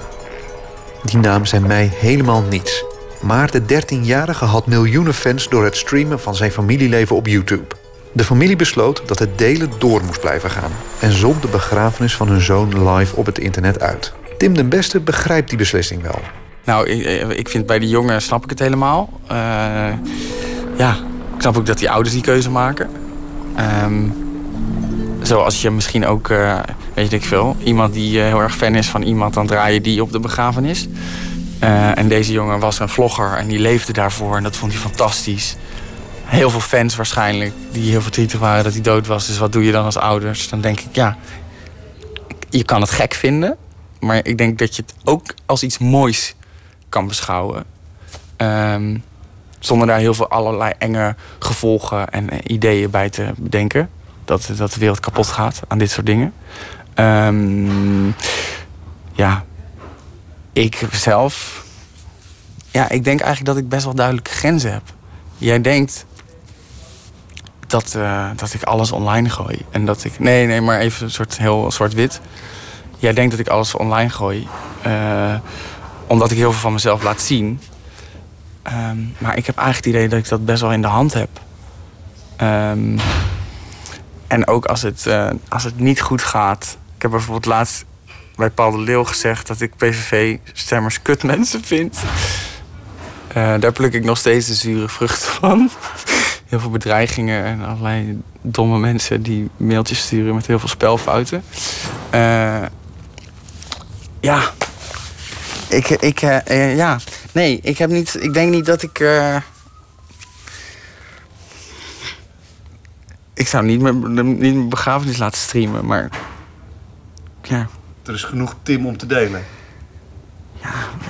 [1.03, 2.83] Die naam zei mij helemaal niets.
[3.21, 7.80] Maar de 13-jarige had miljoenen fans door het streamen van zijn familieleven op YouTube.
[8.13, 12.27] De familie besloot dat het delen door moest blijven gaan en zond de begrafenis van
[12.27, 14.13] hun zoon live op het internet uit.
[14.37, 16.19] Tim den Beste begrijpt die beslissing wel.
[16.65, 19.09] Nou, ik, ik vind bij die jongen snap ik het helemaal.
[19.23, 19.37] Uh,
[20.77, 20.95] ja,
[21.35, 22.89] ik snap ook dat die ouders die keuze maken.
[23.83, 24.13] Um,
[25.21, 26.59] zoals je misschien ook, uh,
[26.93, 30.01] weet ik veel, iemand die heel erg fan is van iemand, dan draai je die
[30.01, 30.87] op de begrafenis.
[31.95, 35.55] en deze jongen was een vlogger en die leefde daarvoor en dat vond hij fantastisch
[36.31, 39.27] heel veel fans waarschijnlijk die heel verdrietig waren dat hij dood was.
[39.27, 40.49] Dus wat doe je dan als ouders?
[40.49, 41.17] Dan denk ik, ja,
[42.49, 43.57] je kan het gek vinden.
[43.99, 46.35] Maar ik denk dat je het ook als iets moois
[46.89, 47.63] kan beschouwen.
[48.37, 49.03] Um,
[49.59, 53.89] zonder daar heel veel allerlei enge gevolgen en ideeën bij te bedenken.
[54.25, 56.33] Dat, dat de wereld kapot gaat aan dit soort dingen.
[56.95, 58.15] Um,
[59.13, 59.45] ja,
[60.53, 61.65] ik zelf
[62.71, 64.83] ja, ik denk eigenlijk dat ik best wel duidelijke grenzen heb.
[65.37, 66.05] Jij denkt
[67.71, 69.65] dat, eh, dat ik alles online gooi.
[69.71, 70.19] En dat ik.
[70.19, 72.21] Nee, nee, maar even een soort heel zwart-wit.
[72.97, 74.47] Jij denkt dat ik alles online gooi.
[74.81, 75.35] eh,
[76.07, 77.59] omdat ik heel veel van mezelf laat zien.
[78.63, 81.13] Ehm, maar ik heb eigenlijk het idee dat ik dat best wel in de hand
[81.13, 81.29] heb.
[82.35, 82.97] Ehm,
[84.27, 86.77] en ook als het, eh, als het niet goed gaat.
[86.95, 87.85] Ik heb bijvoorbeeld laatst
[88.35, 91.97] bij Paul de Leeuw gezegd dat ik PVV-stemmers kutmensen vind.
[93.33, 95.69] Daar pluk ik nog steeds de zure vruchten van.
[96.51, 101.43] Heel veel bedreigingen en allerlei domme mensen die mailtjes sturen met heel veel spelfouten.
[102.09, 102.65] Eh,
[104.19, 104.51] ja.
[105.69, 106.99] Ik, ik, eh, eh, ja.
[107.31, 108.23] Nee, ik heb niet.
[108.23, 108.99] Ik denk niet dat ik.
[113.33, 116.09] ik zou niet mijn, niet mijn begrafenis laten streamen, maar.
[117.41, 117.67] Ja.
[118.05, 119.43] Er is genoeg Tim om te delen.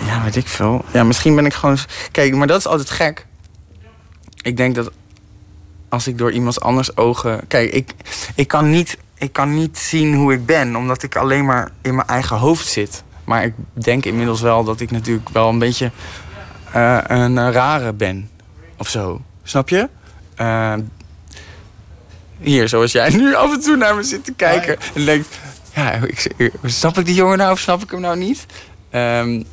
[0.06, 0.86] Ja, weet ik veel.
[0.94, 1.78] Ja, misschien ben ik gewoon.
[2.12, 3.26] Kijk, maar dat is altijd gek.
[4.42, 4.92] Ik denk dat
[5.92, 7.48] als ik door iemands anders ogen.
[7.48, 7.92] Kijk, ik,
[8.36, 11.96] ik, kan niet, ik kan niet zien hoe ik ben, omdat ik alleen maar in
[11.96, 13.04] mijn eigen hoofd zit.
[13.24, 15.92] Maar ik denk inmiddels wel dat ik natuurlijk wel een beetje
[16.72, 18.30] eh, een eh, rare ben.
[18.78, 19.22] Of zo.
[19.44, 19.90] Snap je?
[20.36, 20.74] Eh,
[22.40, 24.78] hier, zoals jij nu af en toe naar me zit te kijken.
[24.96, 25.38] En denkt,
[25.76, 26.32] ja, ik,
[26.64, 28.46] snap ik die jongen nou of snap ik hem nou niet?
[28.90, 29.44] Ehm,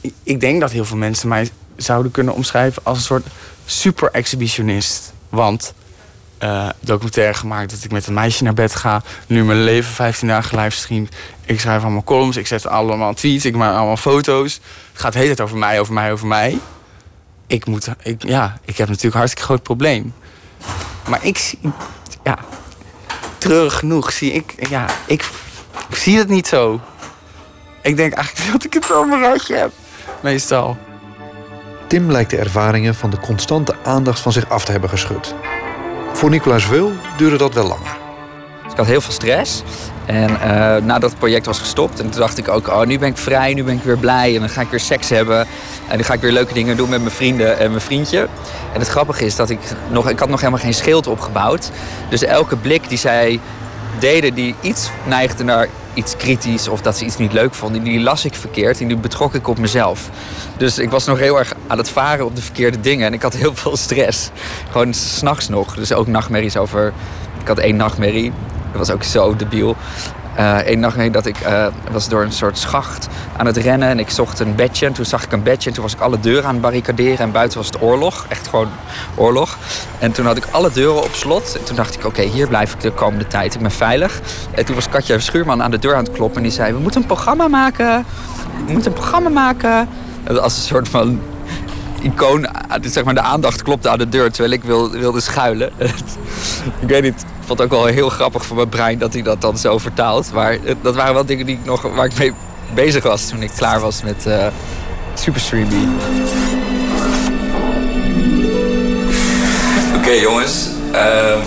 [0.00, 3.26] ik- ik denk dat heel veel mensen mij zouden kunnen omschrijven als een soort
[3.70, 5.12] super exhibitionist.
[5.28, 5.74] Want
[6.38, 9.02] eh, documentaire gemaakt dat ik met een meisje naar bed ga.
[9.26, 11.08] Nu mijn leven 15 dagen livestream.
[11.44, 14.60] Ik schrijf allemaal columns, ik zet allemaal tweets, ik maak allemaal foto's.
[14.92, 16.58] Het gaat de hele tijd over mij, over mij, over mij.
[17.46, 20.14] Ik moet, ik, ja, ik heb natuurlijk een hartstikke groot probleem.
[21.08, 21.58] Maar ik zie,
[22.24, 22.38] ja,
[23.38, 25.24] treurig genoeg zie ik, ja, ik,
[25.88, 26.80] ik zie het niet zo.
[27.82, 29.72] Ik denk eigenlijk dat ik het wel mijn ratje heb,
[30.20, 30.78] meestal.
[31.90, 35.34] Tim lijkt de ervaringen van de constante aandacht van zich af te hebben geschud.
[36.12, 37.96] Voor Nicolaas Veul duurde dat wel langer.
[38.70, 39.62] Ik had heel veel stress.
[40.06, 43.08] En eh, nadat het project was gestopt, en toen dacht ik ook, oh, nu ben
[43.08, 44.34] ik vrij, nu ben ik weer blij.
[44.34, 45.38] En dan ga ik weer seks hebben.
[45.88, 48.28] En dan ga ik weer leuke dingen doen met mijn vrienden en mijn vriendje.
[48.72, 51.70] En het grappige is dat ik nog, ik had nog helemaal geen schild opgebouwd.
[52.08, 53.40] Dus elke blik die zij
[53.98, 58.00] deden die iets neigde naar iets kritisch of dat ze iets niet leuk vonden, die
[58.00, 60.10] las ik verkeerd en die betrok ik op mezelf.
[60.56, 63.22] Dus ik was nog heel erg aan het varen op de verkeerde dingen en ik
[63.22, 64.30] had heel veel stress.
[64.70, 65.74] Gewoon s'nachts nog.
[65.74, 66.92] Dus ook nachtmerries over.
[67.40, 68.32] Ik had één nachtmerrie,
[68.70, 69.76] dat was ook zo debiel.
[70.40, 74.10] Eén nachtmerrie dat ik eh, was door een soort schacht aan het rennen en ik
[74.10, 74.86] zocht een bedje.
[74.86, 77.18] En toen zag ik een bedje en toen was ik alle deuren aan het barricaderen
[77.18, 78.26] en buiten was het oorlog.
[78.28, 78.68] Echt gewoon
[79.14, 79.58] oorlog.
[79.98, 81.56] En toen had ik alle deuren op slot.
[81.58, 83.54] En toen dacht ik, oké, hier blijf ik de komende tijd.
[83.54, 84.20] Ik ben veilig.
[84.50, 86.78] En toen was Katja Schuurman aan de deur aan het kloppen en die zei, we
[86.78, 88.04] moeten een programma maken.
[88.66, 89.88] We moeten een programma maken.
[90.40, 91.20] Als een soort van
[92.02, 92.46] icoon,
[92.80, 95.72] zeg maar de aandacht klopte aan de deur terwijl ik wil, wilde schuilen.
[96.84, 97.24] ik weet niet,
[97.56, 100.32] vond het ook wel heel grappig voor mijn brein dat hij dat dan zo vertaalt.
[100.32, 102.32] Maar het- dat waren wel dingen die ik nog, waar ik mee
[102.74, 104.46] bezig was toen ik klaar was met eh
[105.14, 105.88] Superstreamy.
[109.96, 111.38] Oké jongens, ehm,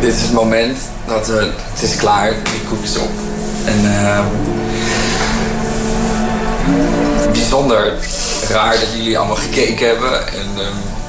[0.00, 3.10] dit is het moment dat we, het is klaar, die koek is op.
[3.64, 4.24] En ehm,
[7.32, 7.92] bijzonder
[8.48, 10.28] raar dat jullie allemaal gekeken hebben.
[10.28, 10.99] En, ehm,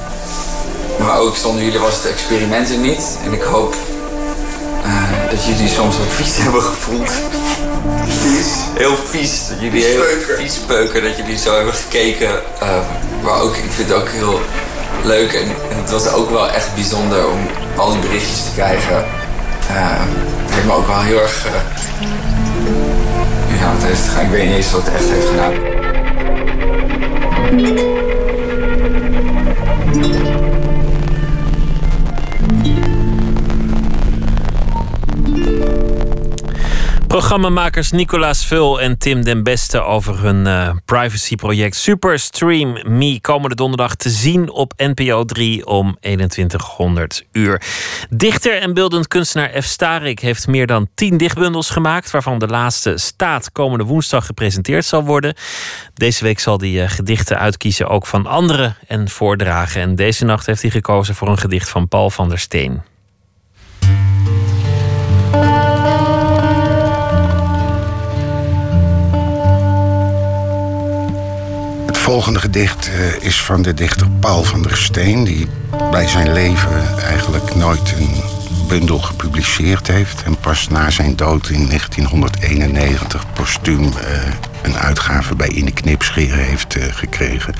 [1.02, 3.18] maar ook zonder jullie was het experiment er niet.
[3.24, 3.74] En ik hoop
[4.84, 7.10] eh, dat jullie soms wat vies hebben gevoeld.
[8.06, 8.46] Vies?
[8.74, 9.48] Heel vies.
[9.48, 10.02] Dat jullie heel
[10.36, 11.02] vies peuken.
[11.02, 12.30] Dat jullie zo hebben gekeken.
[12.60, 12.82] Ehm,
[13.22, 14.40] maar ook, ik vind het ook heel
[15.04, 15.32] leuk.
[15.32, 17.38] En, en het was ook wel echt bijzonder om
[17.76, 19.04] al die berichtjes te krijgen.
[19.68, 20.08] Ehm,
[20.44, 21.46] het heeft me ook wel heel erg...
[21.46, 21.52] eh,
[23.60, 24.24] ja, wat heeft het gedaan?
[24.24, 25.80] Ik weet niet eens wat het echt heeft gedaan.
[37.12, 43.94] Programmamakers Nicolaas Vul en Tim den Beste over hun eh, privacyproject Superstream Me komende donderdag
[43.94, 47.62] te zien op NPO 3 om 2100 uur.
[48.10, 49.64] Dichter en beeldend kunstenaar F.
[49.64, 55.04] Starik heeft meer dan 10 dichtbundels gemaakt, waarvan de laatste staat komende woensdag gepresenteerd zal
[55.04, 55.34] worden.
[55.94, 59.80] Deze week zal hij eh, gedichten uitkiezen ook van anderen en voordragen.
[59.80, 62.91] En deze nacht heeft hij gekozen voor een gedicht van Paul van der Steen.
[72.12, 75.24] Volgende gedicht eh, is van de dichter Paul van der Steen...
[75.24, 75.48] die
[75.90, 78.22] bij zijn leven eigenlijk nooit een
[78.68, 80.22] bundel gepubliceerd heeft...
[80.22, 84.32] en pas na zijn dood in 1991 postuum eh,
[84.62, 87.54] een uitgave bij In de Knipscheer heeft eh, gekregen.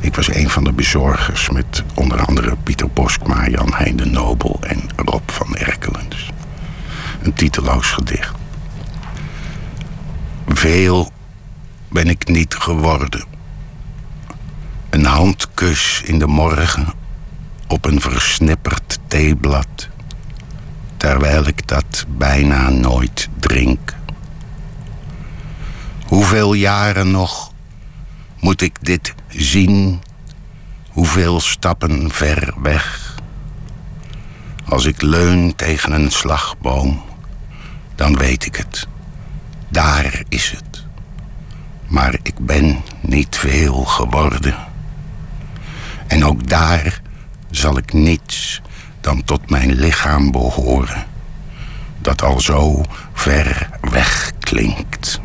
[0.00, 4.58] Ik was een van de bezorgers met onder andere Pieter Boskma, Jan Heijn de Nobel
[4.60, 6.06] en Rob van Erkelen.
[6.08, 6.30] Dus
[7.22, 8.34] een titeloos gedicht.
[10.48, 11.10] Veel
[11.88, 13.35] ben ik niet geworden.
[14.96, 16.86] Een handkus in de morgen
[17.66, 19.88] op een versnipperd theeblad,
[20.96, 23.94] terwijl ik dat bijna nooit drink.
[26.06, 27.52] Hoeveel jaren nog
[28.40, 30.02] moet ik dit zien?
[30.88, 33.14] Hoeveel stappen ver weg?
[34.68, 37.02] Als ik leun tegen een slagboom,
[37.94, 38.86] dan weet ik het.
[39.68, 40.84] Daar is het.
[41.86, 44.74] Maar ik ben niet veel geworden.
[46.06, 47.00] En ook daar
[47.50, 48.62] zal ik niets
[49.00, 51.06] dan tot mijn lichaam behoren,
[51.98, 55.20] dat al zo ver weg klinkt.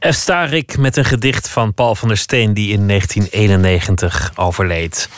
[0.00, 0.14] F.
[0.14, 5.08] Starik met een gedicht van Paul van der Steen, die in 1991 overleed.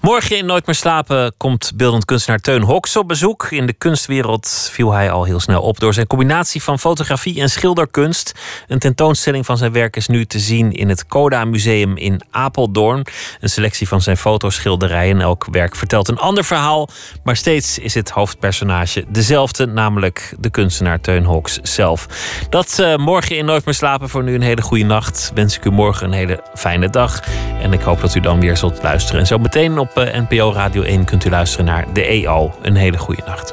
[0.00, 3.50] Morgen in Nooit meer slapen komt beeldend kunstenaar Teun Hoks op bezoek.
[3.50, 7.50] In de kunstwereld viel hij al heel snel op door zijn combinatie van fotografie en
[7.50, 8.32] schilderkunst.
[8.68, 13.06] Een tentoonstelling van zijn werk is nu te zien in het Coda Museum in Apeldoorn.
[13.40, 15.20] Een selectie van zijn fotoschilderijen.
[15.20, 16.88] Elk werk vertelt een ander verhaal,
[17.24, 22.06] maar steeds is het hoofdpersonage dezelfde, namelijk de kunstenaar Teun Hoks zelf.
[22.48, 25.30] Dat uh, morgen in Nooit meer slapen voor nu een hele goede nacht.
[25.34, 27.22] Wens ik u morgen een hele fijne dag.
[27.62, 29.20] En ik hoop dat u dan weer zult luisteren.
[29.20, 32.54] En zo meteen op NPO Radio 1 kunt u luisteren naar de EO.
[32.62, 33.52] Een hele goede nacht.